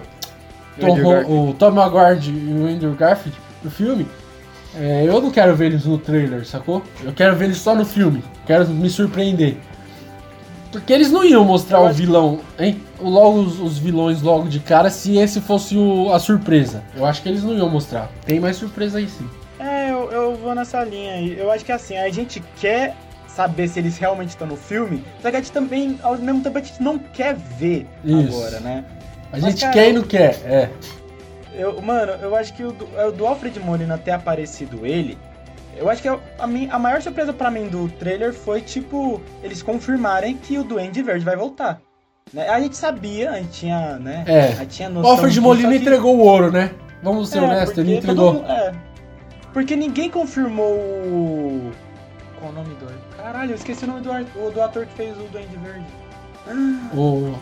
[0.80, 1.32] Tom, Garfield.
[1.32, 4.06] o Tom Maguire e o Andrew Garfield no filme,
[4.74, 6.82] é, eu não quero ver eles no trailer, sacou?
[7.02, 8.24] Eu quero ver eles só no filme.
[8.46, 9.56] Quero me surpreender.
[10.70, 12.80] Porque eles não iam mostrar Eu o vilão, hein?
[12.98, 16.82] Logo os, os vilões logo de cara se esse fosse o- a surpresa.
[16.96, 18.10] Eu acho que eles não iam mostrar.
[18.24, 19.28] Tem mais surpresa aí sim.
[19.60, 21.38] É, eu, eu vou nessa linha aí.
[21.38, 22.96] Eu acho que assim, a gente quer
[23.34, 26.58] saber se eles realmente estão no filme, só que a gente também, ao mesmo tempo,
[26.58, 28.36] a gente não quer ver Isso.
[28.36, 28.84] agora, né?
[29.28, 30.70] A Mas, gente cara, quer e não quer, é.
[31.54, 35.18] Eu, mano, eu acho que o do, é o do Alfred Molina ter aparecido ele,
[35.76, 39.20] eu acho que a, a, mim- a maior surpresa pra mim do trailer foi, tipo,
[39.42, 41.80] eles confirmarem que o Duende Verde vai voltar.
[42.32, 42.48] Né?
[42.48, 44.24] A gente sabia, a gente tinha, né?
[44.26, 44.40] É.
[44.40, 46.70] A gente tinha O noção Alfred disso, Molina que- entregou o ouro, né?
[47.02, 48.34] Vamos ser É, honestos, ele entregou.
[48.34, 48.72] mundo- é.
[49.52, 51.70] Porque ninguém confirmou o.
[52.38, 52.86] Qual o nome do.
[53.22, 55.86] Caralho, eu esqueci o nome do, o- do ator que fez o Duende Verde.
[56.94, 57.34] O.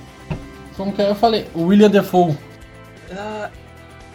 [0.77, 1.03] Como que?
[1.03, 1.47] Eu falei?
[1.55, 2.37] O William Defoe.
[3.17, 3.49] Ah,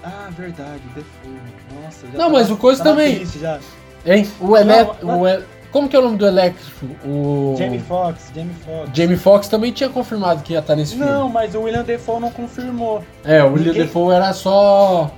[0.04, 1.40] ah verdade, Defoe.
[1.84, 3.16] Nossa, já Não, mas o coisa também.
[3.16, 3.60] triste já.
[4.06, 4.28] Hein?
[4.40, 5.06] O Electro.
[5.08, 6.72] Não, o Como que é o nome do Electro?
[7.04, 7.56] O.
[7.58, 8.90] Jamie Foxx, Jamie Foxx.
[8.94, 11.12] Jamie Foxx também tinha confirmado que ia estar nesse filme.
[11.12, 13.04] Não, mas o William Defoe não confirmou.
[13.24, 15.12] É, o William Ninguém- Defoe era só.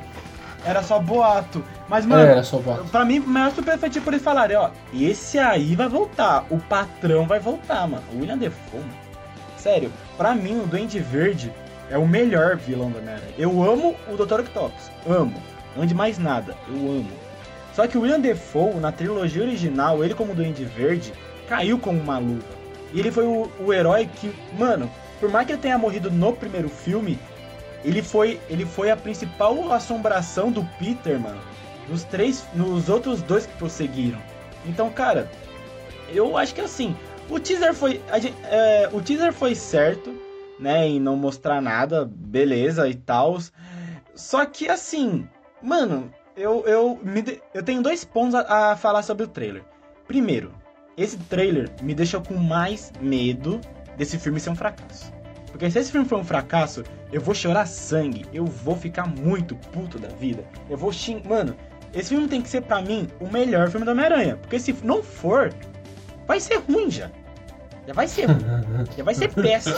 [0.66, 1.64] Era só boato.
[1.88, 2.22] Mas, mano,
[2.86, 2.90] É.
[2.90, 6.58] Pra mim, o maior surpresa foi tipo eles falarem, ó, esse aí vai voltar, o
[6.58, 8.04] patrão vai voltar, mano.
[8.14, 8.94] O William Defoe, mano.
[9.58, 11.52] Sério, pra mim o Duende Verde
[11.90, 13.34] é o melhor vilão da Homem-Aranha.
[13.38, 14.42] Eu amo o Dr.
[14.42, 15.42] Octopus, amo.
[15.76, 17.12] Não de mais nada, eu amo.
[17.74, 21.14] Só que o William Defoe, na trilogia original, ele como Duende Verde,
[21.48, 22.58] caiu como uma luva.
[22.94, 24.90] E ele foi o, o herói que, mano,
[25.20, 27.20] por mais que ele tenha morrido no primeiro filme,
[27.86, 31.40] ele foi, ele foi a principal assombração do Peter, mano
[31.88, 34.20] nos três, nos outros dois que prosseguiram.
[34.66, 35.30] Então, cara,
[36.10, 36.96] eu acho que assim,
[37.30, 40.14] o teaser foi, a gen- é, o teaser foi certo,
[40.60, 43.38] né, em não mostrar nada, beleza e tal.
[44.16, 45.28] Só que assim,
[45.62, 49.64] mano, eu eu me de- eu tenho dois pontos a, a falar sobre o trailer.
[50.08, 50.54] Primeiro,
[50.98, 53.62] esse trailer me deixa com mais medo
[53.96, 55.12] desse filme ser um fracasso.
[55.52, 59.56] Porque se esse filme for um fracasso, eu vou chorar sangue, eu vou ficar muito
[59.56, 60.44] puto da vida.
[60.70, 61.22] Eu vou xing...
[61.28, 61.56] Mano,
[61.98, 64.38] esse filme tem que ser pra mim o melhor filme da Homem-Aranha.
[64.40, 65.52] Porque se não for,
[66.28, 67.10] vai ser ruim já.
[67.88, 68.40] Já vai ser ruim.
[68.96, 69.76] já vai ser péssimo.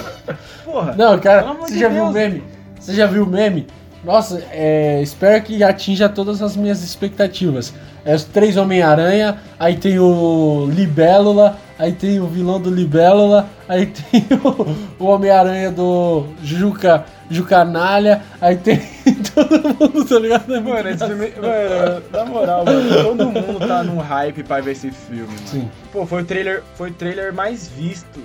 [0.66, 0.96] Porra.
[0.98, 2.34] Não, cara, você de já viu o Deus.
[2.34, 2.44] meme?
[2.78, 3.68] Você já viu o meme?
[4.04, 7.74] Nossa, é, espero que atinja todas as minhas expectativas.
[8.04, 13.86] É os três Homem-Aranha, aí tem o Libélula, aí tem o vilão do Libélula, aí
[13.86, 18.78] tem o, o Homem-Aranha do Juca, Jucanalha, aí tem
[19.20, 20.56] todo mundo, tá ligado?
[20.56, 21.32] É Mano, esse filme.
[21.32, 25.48] Mano, na moral, mano, todo mundo tá num hype pra ver esse filme, mano.
[25.48, 25.70] Sim.
[25.92, 28.20] Pô, foi o trailer, foi o trailer mais visto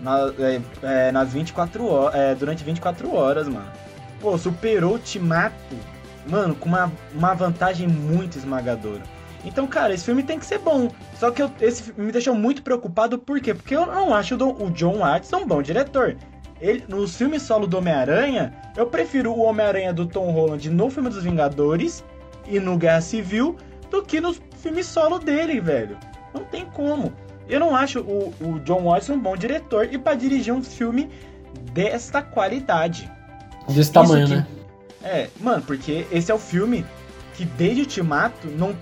[0.00, 3.66] na- é, é, nas 24 horas, durante 24 horas, mano.
[4.20, 5.54] Pô, superou o Ultimato,
[6.26, 9.02] mano, com uma, uma vantagem muito esmagadora.
[9.44, 10.90] Então, cara, esse filme tem que ser bom.
[11.18, 13.54] Só que eu, esse filme me deixou muito preocupado, por quê?
[13.54, 16.14] Porque eu não acho o, Don- o John Watts um bom diretor.
[16.60, 21.08] Ele, nos filmes solo do Homem-Aranha, eu prefiro o Homem-Aranha do Tom Holland no filme
[21.08, 22.04] dos Vingadores
[22.46, 23.56] e no Guerra Civil
[23.90, 25.96] do que nos filmes solo dele, velho.
[26.34, 27.12] Não tem como.
[27.48, 31.08] Eu não acho o, o John Watts um bom diretor e pra dirigir um filme
[31.72, 33.10] desta qualidade.
[33.68, 34.46] Desse tamanho, que- né?
[35.02, 36.84] É, mano, porque esse é o filme
[37.34, 38.76] que desde Ultimato não.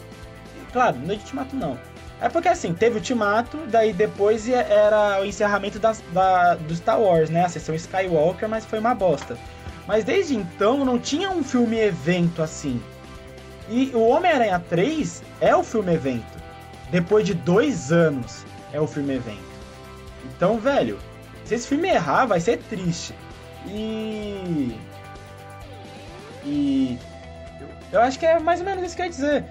[0.73, 1.79] Claro, não desde Ultimato não.
[2.21, 7.31] É porque assim, teve Ultimato, daí depois era o encerramento das- da, do Star Wars,
[7.31, 7.45] né?
[7.45, 9.39] A sessão Skywalker, mas foi uma bosta.
[9.87, 12.83] Mas desde então não tinha um filme evento assim.
[13.69, 16.39] E o Homem-Aranha 3 é o filme evento.
[16.91, 19.47] Depois de dois anos é o filme evento.
[20.25, 20.99] Então, velho,
[21.45, 23.15] se esse filme errar, vai ser triste.
[23.67, 24.75] E.
[26.45, 26.99] E.
[27.93, 29.45] Eu acho que é mais ou menos isso que eu ia dizer.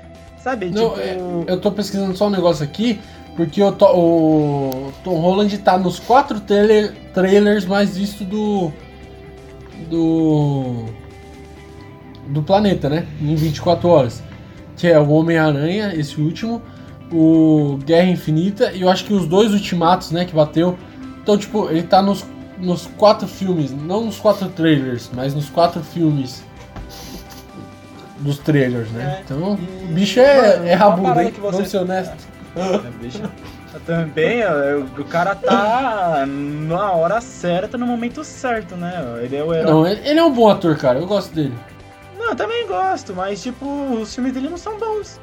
[0.52, 0.70] Sabe?
[0.70, 1.00] Não, tipo.
[1.02, 1.18] é-
[1.48, 3.00] Eu tô pesquisando só um negócio aqui,
[3.36, 8.72] porque o, o Tom Holland tá nos quatro trailer- trailers mais vistos do.
[9.90, 10.86] do.
[12.28, 13.06] do planeta, né?
[13.22, 14.24] Em 24 horas.
[14.76, 16.62] Que é o Homem-Aranha, esse último,
[17.12, 20.78] o Guerra Infinita e eu acho que os dois ultimatos, né, que bateu.
[21.24, 22.24] Então, tipo, ele tá nos,
[22.60, 26.44] nos quatro filmes, não nos quatro trailers, mas nos quatro filmes
[28.20, 29.18] dos trailers, né?
[29.18, 31.32] É, Então, e- o bicho é, mano, é rabudo, hein?
[31.32, 32.28] que você- Vamos ser honestos.
[32.56, 33.22] É, bicho.
[33.86, 38.92] Também, ó, o cara tá na hora certa, no momento certo, né?
[39.22, 39.72] Ele é o herói.
[39.72, 40.98] Não, ele, ele é um bom ator, cara.
[40.98, 41.54] Eu gosto dele.
[42.18, 45.20] Não, eu também gosto, mas tipo, os filmes dele não são bons.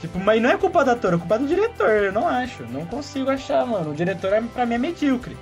[0.00, 2.62] Tipo, mas não é culpa do ator, é culpa do diretor, eu não acho.
[2.70, 3.90] Não consigo achar, mano.
[3.90, 5.36] O diretor é, pra mim é medíocre.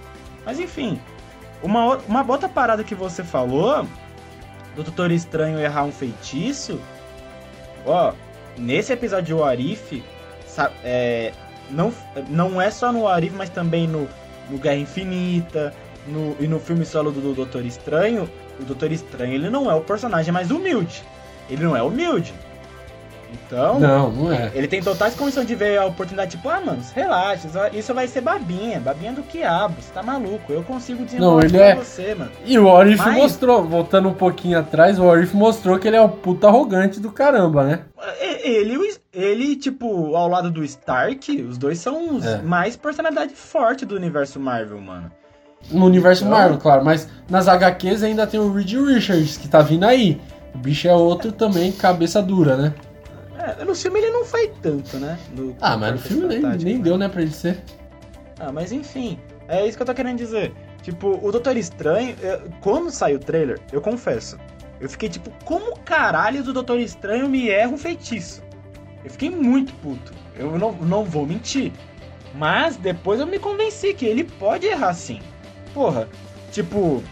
[0.46, 0.98] Mas enfim,
[1.62, 3.86] uma, uma outra parada que você falou
[4.78, 6.80] do Doutor Estranho errar um feitiço.
[7.84, 8.12] Ó,
[8.56, 10.04] nesse episódio de Warif,
[10.84, 11.32] é,
[11.70, 11.92] não,
[12.28, 14.08] não é só no Warif, mas também no,
[14.48, 15.74] no Guerra Infinita
[16.06, 18.30] no, e no filme solo do Doutor Estranho.
[18.60, 21.02] O Doutor Estranho ele não é o personagem mais humilde.
[21.50, 22.32] Ele não é humilde.
[23.32, 24.50] Então, Não, não é.
[24.54, 28.20] ele tem totais condições de ver a oportunidade, tipo, ah, mano, relaxa, isso vai- ser
[28.20, 32.30] babinha, babinha do quiabo, você tá maluco, eu consigo desenrolar Não, é- você, mano.
[32.44, 36.00] E o Orif Mas- mostrou, voltando um pouquinho atrás, o Orif mostrou que ele é
[36.00, 37.80] o puta arrogante do caramba, né?
[38.42, 38.78] Ele,
[39.12, 42.38] ele, tipo, ao lado do Stark, os dois são os É.
[42.42, 45.10] mais personalidade forte do universo Marvel, mano.
[45.70, 49.60] No universo Então- Marvel, claro, mas nas HQs ainda tem o Reed Richards, que tá
[49.60, 50.20] vindo aí.
[50.54, 52.72] O bicho é outro também, cabeça dura, né?
[53.58, 55.18] É, no filme ele não foi tanto, né?
[55.36, 56.82] No- Ah, mas no filme nem, nem né?
[56.82, 57.62] deu, né, pra ele ser.
[58.40, 59.18] Ah, mas enfim,
[59.48, 60.52] é isso que eu tô querendo dizer.
[60.82, 64.38] Tipo, o Doutor Estranho, eu- quando saiu o trailer, eu confesso,
[64.80, 68.42] eu fiquei tipo, como caralho o Doutor Estranho me erra um feitiço?
[69.04, 70.12] Eu fiquei muito puto.
[70.36, 71.72] Eu não, não vou mentir.
[72.34, 75.20] Mas depois eu me convenci que ele pode errar sim.
[75.74, 76.08] Porra,
[76.52, 77.02] tipo,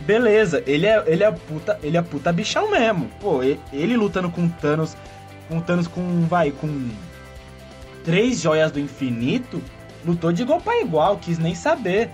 [0.00, 3.08] beleza, ele é, ele é puta, ele é puta bichão mesmo.
[3.20, 4.96] Pô, ele, ele lutando com Thanos,
[5.48, 6.88] com Thanos com, vai, com
[8.04, 9.62] três joias do infinito,
[10.04, 12.10] lutou de igual pra igual, quis nem saber.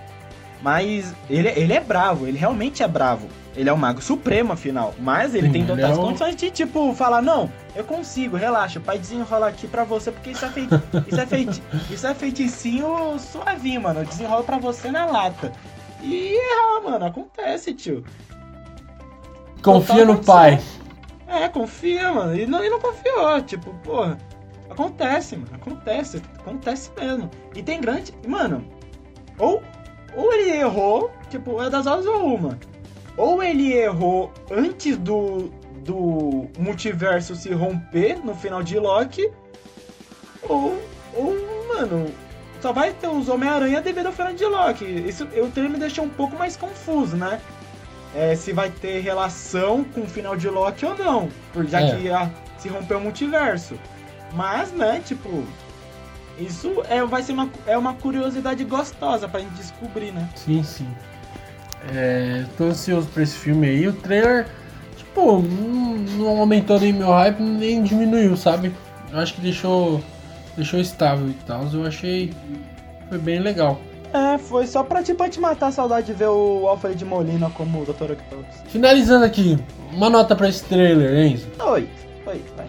[0.61, 3.27] Mas ele, ele é bravo, ele realmente é bravo.
[3.55, 4.93] Ele é o mago supremo, afinal.
[4.99, 8.35] Mas ele Sim, tem ele totais é o- condições de, tipo, falar, não, eu consigo,
[8.35, 10.67] relaxa, o pai desenrola aqui pra você, porque isso é, fei
[11.07, 14.01] isso é, feiti isso é feiticinho suavinho, mano.
[14.01, 15.51] Eu desenrolo pra você na lata.
[16.01, 18.03] E errar, mano, acontece, tio.
[19.61, 20.35] Confia no condição.
[20.35, 20.59] pai.
[21.27, 22.35] É, confia, mano.
[22.35, 24.17] E não, e não confiou, tipo, porra.
[24.69, 25.55] Acontece, mano.
[25.55, 26.21] Acontece.
[26.39, 27.29] Acontece mesmo.
[27.55, 28.13] E tem grande.
[28.27, 28.65] Mano,
[29.37, 29.61] ou,
[30.15, 32.57] ou ele errou, tipo, é das horas ou uma.
[33.17, 35.49] Ou ele errou antes do,
[35.83, 39.31] do multiverso se romper no final de Loki.
[40.47, 40.77] Ou,
[41.13, 41.35] ou
[41.67, 42.11] mano,
[42.61, 44.85] só vai ter os Homem-Aranha devido ao final de Loki.
[44.85, 47.41] Isso o trailer me deixou um pouco mais confuso, né?
[48.15, 51.29] É, se vai ter relação com o final de Loki ou não.
[51.67, 51.95] Já É.
[51.95, 53.75] que ah, se rompeu o multiverso.
[54.33, 55.43] Mas, né, tipo.
[56.39, 60.27] Isso é, vai ser uma, é uma curiosidade gostosa pra gente descobrir, né?
[60.35, 60.87] Sim, sim.
[61.93, 63.87] É, tô ansioso pra esse filme aí.
[63.87, 64.47] O trailer,
[64.97, 68.73] tipo, não, não aumentou nem meu hype, nem diminuiu, sabe?
[69.11, 70.03] Eu acho que deixou,
[70.57, 71.65] deixou estável e tal.
[71.71, 72.33] Eu achei.
[73.07, 73.79] Foi bem legal.
[74.13, 77.81] É, foi só pra, tipo, te matar a saudade de ver o Alfred Molina como
[77.81, 78.11] o Dr.
[78.11, 78.55] Octopus.
[78.67, 79.57] Finalizando aqui,
[79.91, 81.47] uma nota pra esse trailer, Enzo.
[81.59, 81.89] Oito,
[82.27, 82.67] oito, vai.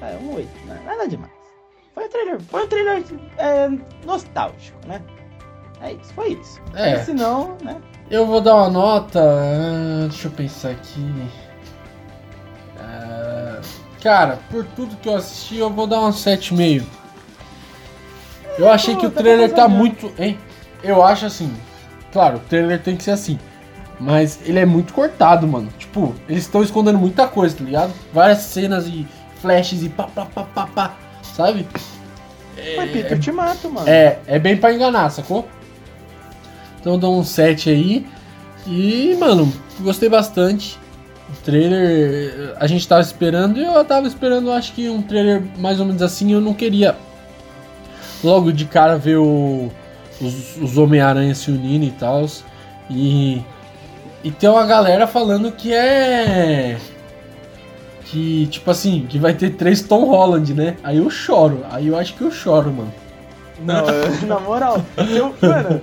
[0.00, 0.80] É, um oito, né?
[0.86, 1.32] nada demais.
[1.94, 3.04] Foi um trailer, foi um trailer
[3.38, 3.68] é,
[4.04, 5.00] nostálgico, né?
[5.80, 6.60] É isso, foi isso.
[6.74, 6.98] É.
[7.04, 7.76] Se não, né?
[8.10, 9.20] Eu vou dar uma nota.
[9.20, 11.28] ah, Deixa eu pensar aqui.
[12.78, 13.60] Ah,
[14.02, 16.84] Cara, por tudo que eu assisti, eu vou dar um 7,5.
[18.58, 20.12] Eu achei que o tá trailer tá bom, muito.
[20.18, 20.38] Hein?
[20.82, 21.52] Eu acho assim.
[22.12, 23.38] Claro, o trailer tem que ser assim.
[23.98, 25.68] Mas ele é muito cortado, mano.
[25.78, 27.92] Tipo, eles estão escondendo muita coisa, tá ligado?
[28.12, 29.06] Várias cenas e
[29.40, 30.94] flashes e pá, pá, pá, pá, pá.
[31.22, 31.66] Sabe?
[32.76, 33.88] Mas Pipe, eu te mato, mano.
[33.88, 35.46] É, é bem pra enganar, sacou?
[36.80, 38.06] Então eu dou um 7 aí.
[38.66, 40.78] E, mano, gostei bastante.
[41.28, 45.80] O trailer a gente tava esperando e eu tava esperando, acho que um trailer mais
[45.80, 46.32] ou menos assim.
[46.32, 46.96] Eu não queria
[48.26, 49.70] logo de cara ver o,
[50.20, 52.26] os, os Homem-Aranha se unindo e tal.
[52.90, 53.42] E,
[54.22, 56.76] e tem uma galera falando que é.
[58.04, 60.76] Que, tipo assim, que vai ter três Tom Holland, né?
[60.82, 61.64] Aí eu choro.
[61.70, 62.92] Aí eu acho que eu choro, mano.
[63.60, 65.80] Não, eu- na moral, se eu, mano,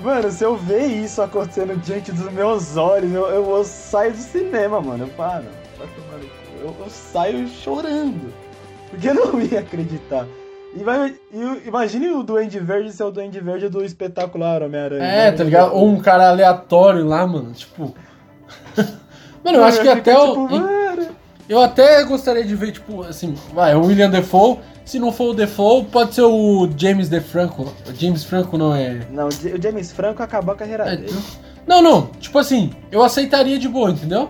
[0.00, 4.18] mano, se eu ver isso acontecendo diante dos meus olhos, eu, eu, eu saio do
[4.18, 5.04] cinema, mano.
[5.04, 5.44] Eu paro,
[6.60, 8.32] eu, eu saio chorando.
[8.90, 10.26] Porque eu não ia acreditar.
[11.66, 15.02] Imagine o Duende Verde ser o Duende Verde do espetacular Homem-Aranha.
[15.02, 15.32] É, né?
[15.32, 15.74] tá ligado?
[15.74, 17.52] Ou um cara aleatório lá, mano.
[17.52, 17.94] Tipo.
[19.42, 20.26] Mano, eu acho que até o.
[20.28, 21.08] tipo, mano,
[21.48, 24.58] Eu até gostaria de ver, tipo, assim, vai, o William Defoe.
[24.84, 27.72] Se não for o Defoe, pode ser o James DeFranco.
[27.88, 29.00] O James Franco não é.
[29.10, 31.14] Não, o James Franco acabou a carreira é dele.
[31.66, 32.06] não, não.
[32.18, 34.28] Tipo assim, eu aceitaria de boa, entendeu?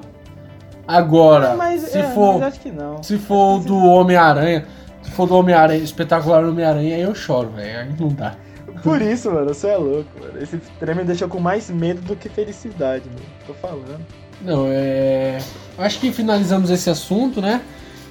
[0.87, 2.35] Agora, Mas, se é, for.
[2.35, 3.03] mas acho que não.
[3.03, 4.67] Se for o do Homem-Aranha.
[5.03, 7.81] Se for do Homem-Aranha, espetacular Homem-Aranha, aí eu choro, velho.
[7.81, 8.35] Aí não dá.
[8.83, 10.41] Por isso, mano, você é louco, mano.
[10.41, 13.27] Esse trem me deixou com mais medo do que felicidade, mano.
[13.47, 14.05] Tô falando.
[14.41, 15.39] Não, é.
[15.77, 17.63] Acho que finalizamos esse assunto, né?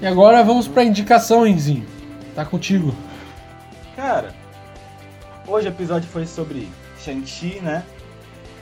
[0.02, 1.88] E agora vamos pra indicação, Enzinho.
[2.36, 2.94] Tá contigo.
[3.96, 4.34] Cara,
[5.48, 7.84] hoje o episódio foi sobre Shang-Chi, né?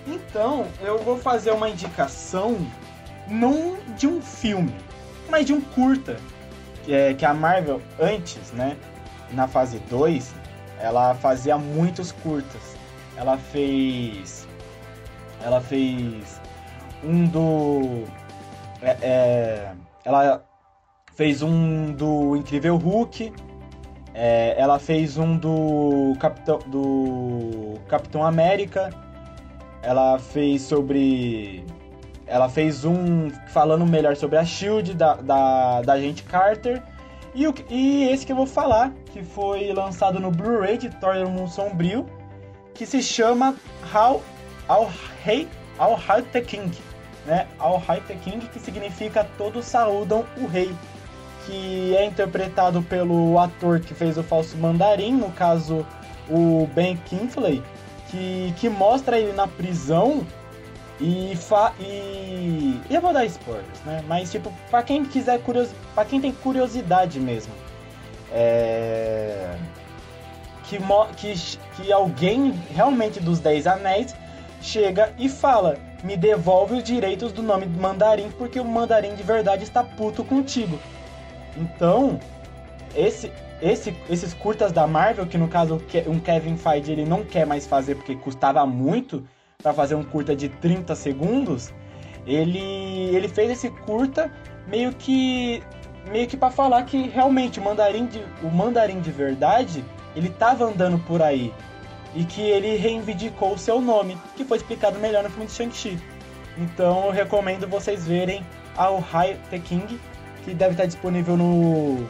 [0.08, 2.58] Então, eu vou fazer uma indicação
[3.30, 4.74] não de um filme,
[5.30, 6.18] mas de um curta.
[6.88, 8.78] Que, é, que a Marvel, antes, né?
[9.34, 10.34] Na fase 2,
[10.80, 12.78] ela fazia muitos curtas.
[13.18, 14.48] Ela fez.
[15.44, 16.40] Ela fez
[17.04, 18.06] um do.
[18.82, 19.74] é, é,
[20.06, 20.46] ela
[21.14, 23.34] fez um do Incrível Hulk.
[24.14, 28.92] É, ela fez um do Capitão, do Capitão América.
[29.82, 31.66] Ela fez sobre.
[32.28, 36.84] Ela fez um falando melhor sobre a Shield, da, da, da Agente Carter.
[37.34, 41.16] E, o, e esse que eu vou falar, que foi lançado no Blu-ray de Thor
[41.28, 42.06] Mundo Sombrio,
[42.74, 43.56] que se chama
[43.94, 44.22] How
[44.68, 44.92] Al
[45.24, 45.48] Rei
[45.80, 46.72] Al High the King,
[47.26, 47.48] né?
[47.60, 50.74] Al High the King, que significa todos saúdam o rei
[51.46, 55.86] que é interpretado pelo ator que fez o falso mandarim, no caso
[56.30, 57.64] o Ben Kingsley,
[58.10, 60.26] que, que mostra ele na prisão
[61.00, 64.04] e, fa e eu vou dar spoilers, né?
[64.08, 67.54] Mas tipo, para quem quiser curios, para quem tem curiosidade mesmo,
[68.32, 69.56] é
[70.68, 70.78] que,
[71.16, 74.16] que que alguém realmente dos Dez Anéis
[74.62, 79.24] chega e fala: "Me devolve os direitos do nome do mandarim porque o mandarim de
[79.24, 80.78] verdade está puto contigo".
[81.56, 82.20] Então,
[82.96, 87.46] esse, esse, esses curtas da Marvel, que no caso um Kevin Feige ele não quer
[87.46, 89.24] mais fazer porque custava muito
[89.68, 91.74] para fazer um curta de 30 segundos,
[92.26, 92.58] ele,
[93.14, 94.32] ele fez esse curta
[94.66, 95.62] meio que
[96.10, 99.84] meio que para falar que realmente o mandarim de, o mandarim de verdade
[100.16, 101.54] ele tava andando por aí
[102.16, 106.00] e que ele reivindicou o seu nome, que foi explicado melhor no filme de Shang-Chi.
[106.58, 108.46] Então eu recomendo vocês verem
[108.78, 110.00] Ao High The King,
[110.46, 112.08] que deve estar disponível no,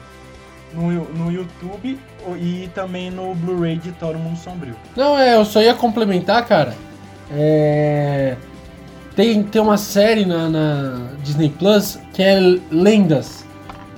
[0.74, 2.00] no, no YouTube
[2.40, 4.76] e também no Blu-ray de Thor Mundo Sombrio.
[4.96, 6.76] Não, é, eu só ia complementar, cara.
[7.32, 8.36] É.
[9.16, 12.40] Tem, tem uma série na, na Disney Plus que é
[12.70, 13.44] Lendas,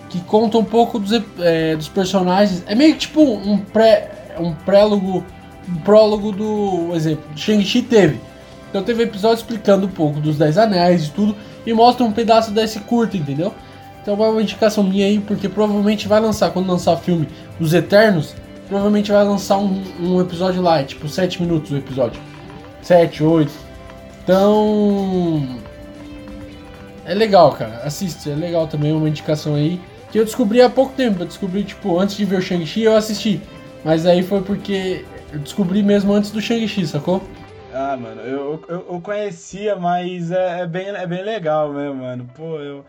[0.10, 2.64] que conta um pouco dos, é, dos personagens.
[2.66, 4.36] É meio que tipo um pré.
[4.40, 5.24] um prélogo.
[5.68, 6.92] um prólogo do.
[6.94, 8.20] exemplo, Shang-Chi teve.
[8.70, 11.36] Então teve episódio explicando um pouco dos Dez Anéis e tudo.
[11.66, 13.54] E mostra um pedaço desse curto, entendeu?
[14.02, 17.28] Então vai uma indicação minha aí, porque provavelmente vai lançar, quando lançar o filme
[17.60, 18.34] Os Eternos,
[18.68, 22.22] provavelmente vai lançar um, um episódio lá, é tipo 7 minutos o episódio.
[22.82, 23.52] 7, 8.
[24.24, 25.60] Então.
[27.06, 27.82] É legal, cara.
[27.84, 29.80] Assiste, é legal também, uma indicação aí.
[30.12, 31.22] Que eu descobri há pouco tempo.
[31.22, 33.42] Eu descobri, tipo, antes de ver o Shang-Chi, eu assisti.
[33.84, 37.22] Mas aí foi porque eu descobri mesmo antes do Shang-Chi, sacou?
[37.74, 42.28] Ah, mano, eu, eu, eu conhecia, mas é, é bem, é bem legal mesmo, mano.
[42.36, 42.84] Pô, eu.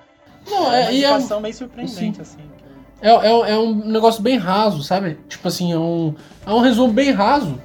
[0.49, 2.39] Não, é é, uma é, um- indicação bem surpreendente, assim.
[3.03, 5.19] é, é, é um negócio bem raso, sabe?
[5.29, 6.15] Tipo assim, é um,
[6.47, 7.61] é um resumo bem raso.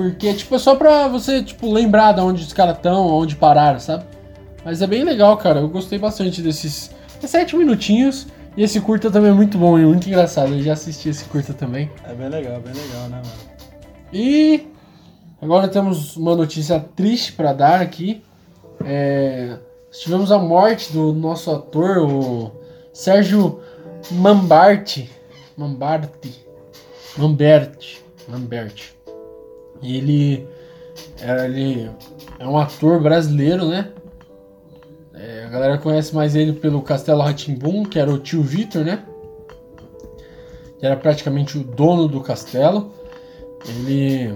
[0.00, 3.78] Porque, tipo, é só pra você, tipo, lembrar de onde os caras estão, onde pararam,
[3.78, 4.04] sabe?
[4.64, 5.60] Mas é bem legal, cara.
[5.60, 6.90] Eu gostei bastante desses
[7.22, 10.54] é sete minutinhos E esse curta também é muito bom e muito engraçado.
[10.54, 11.90] Eu já assisti esse curta também.
[12.08, 13.50] É bem legal, bem legal, né, mano?
[14.10, 14.68] E
[15.42, 18.22] agora temos uma notícia triste para dar aqui.
[18.82, 19.58] É,
[19.92, 22.52] tivemos a morte do nosso ator, o
[22.90, 23.60] Sérgio
[24.10, 25.10] Mambarti.
[25.58, 26.42] Mambarti.
[27.18, 28.02] Mamberti.
[28.26, 28.99] Mamberti.
[29.82, 30.46] Ele,
[31.20, 31.90] é, ele
[32.38, 33.90] é um ator brasileiro, né?
[35.14, 39.04] É, a galera conhece mais ele pelo Castelo Ratimbum, que era o tio Vitor, né?
[40.78, 42.92] Que era praticamente o dono do castelo.
[43.68, 44.34] Ele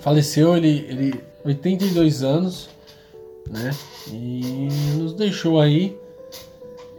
[0.00, 2.68] faleceu, ele, ele 82 anos,
[3.48, 3.70] né?
[4.12, 5.96] E nos deixou aí.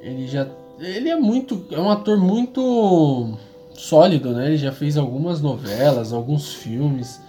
[0.02, 0.48] Ele já
[0.82, 3.38] ele é muito, é um ator muito
[3.82, 4.48] sólido, né?
[4.48, 7.20] Ele já fez algumas novelas, alguns filmes.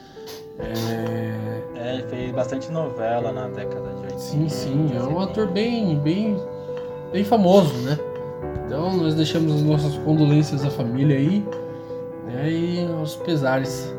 [0.59, 1.33] É...
[1.77, 4.19] é, ele fez bastante novela na década de 80.
[4.19, 6.37] Sim, sim, é um ator bem, bem,
[7.11, 7.99] bem famoso, né?
[8.67, 11.45] Então nós deixamos as nossas condolências à família aí,
[12.27, 12.51] né?
[12.51, 13.95] E aos pesares.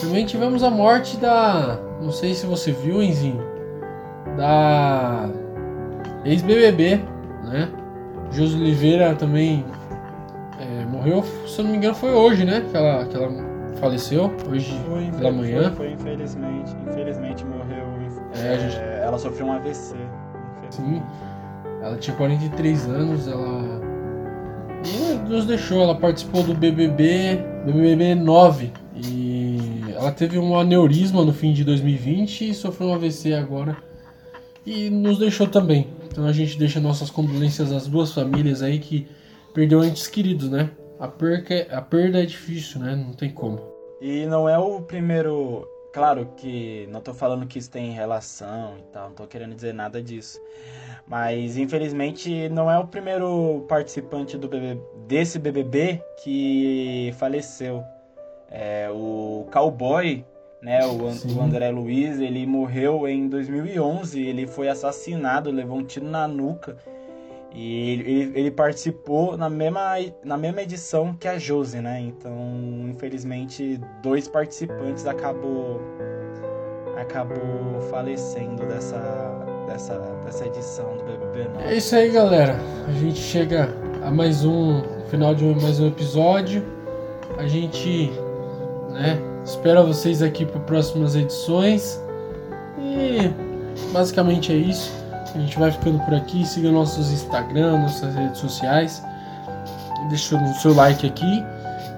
[0.00, 3.42] Também tivemos a morte da, não sei se você viu, Enzinho,
[4.38, 5.28] da
[6.24, 6.96] ex-BBB,
[7.44, 7.70] né?
[8.30, 9.62] Josi Oliveira também
[11.02, 12.64] morreu, se eu não me engano, foi hoje, né?
[12.70, 13.30] Que ela, que ela
[13.80, 15.72] faleceu, hoje foi, pela manhã.
[15.72, 16.70] Foi, foi, infelizmente.
[16.88, 17.82] Infelizmente morreu.
[18.34, 18.76] É, gente...
[18.76, 19.94] Ela sofreu um AVC.
[20.70, 21.02] Sim.
[21.82, 23.82] Ela tinha 43 anos, ela.
[25.28, 28.72] Nos deixou, ela participou do BBB, BBB 9.
[28.96, 29.58] E
[29.94, 33.76] ela teve um aneurisma no fim de 2020 e sofreu um AVC agora.
[34.64, 35.88] E nos deixou também.
[36.10, 39.06] Então a gente deixa nossas condolências às duas famílias aí que
[39.52, 40.70] perdeu entes queridos, né?
[41.02, 42.94] A perca, a perda é difícil, né?
[42.94, 43.58] Não tem como.
[44.00, 45.68] E não é o primeiro.
[45.92, 49.74] Claro que não tô falando que isso tem relação e tal, não tô querendo dizer
[49.74, 50.40] nada disso.
[51.04, 57.82] Mas infelizmente não é o primeiro participante do BBB, desse BBB que faleceu.
[58.48, 60.24] É, o Cowboy,
[60.62, 66.06] né, o, o, André Luiz, ele morreu em 2011, ele foi assassinado, levou um tiro
[66.06, 66.76] na nuca.
[67.54, 72.00] E ele, ele, participou na mesma, na mesma edição que a Josi, né?
[72.00, 72.34] Então,
[72.88, 75.80] infelizmente, dois participantes acabou
[76.96, 78.98] acabou falecendo dessa,
[79.66, 81.64] dessa, dessa edição do BBB 9.
[81.64, 82.56] É isso aí, galera.
[82.86, 83.68] A gente chega
[84.02, 86.64] a mais um final de mais um episódio.
[87.36, 88.10] A gente,
[88.90, 92.00] né, espera vocês aqui para próximas edições.
[92.78, 93.30] E
[93.92, 95.01] basicamente é isso.
[95.34, 96.44] A gente vai ficando por aqui.
[96.46, 99.02] Siga nossos Instagram, nossas redes sociais.
[100.08, 101.44] Deixa o seu like aqui.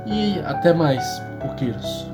[0.06, 1.05] E até mais,
[1.40, 2.14] porqueiros.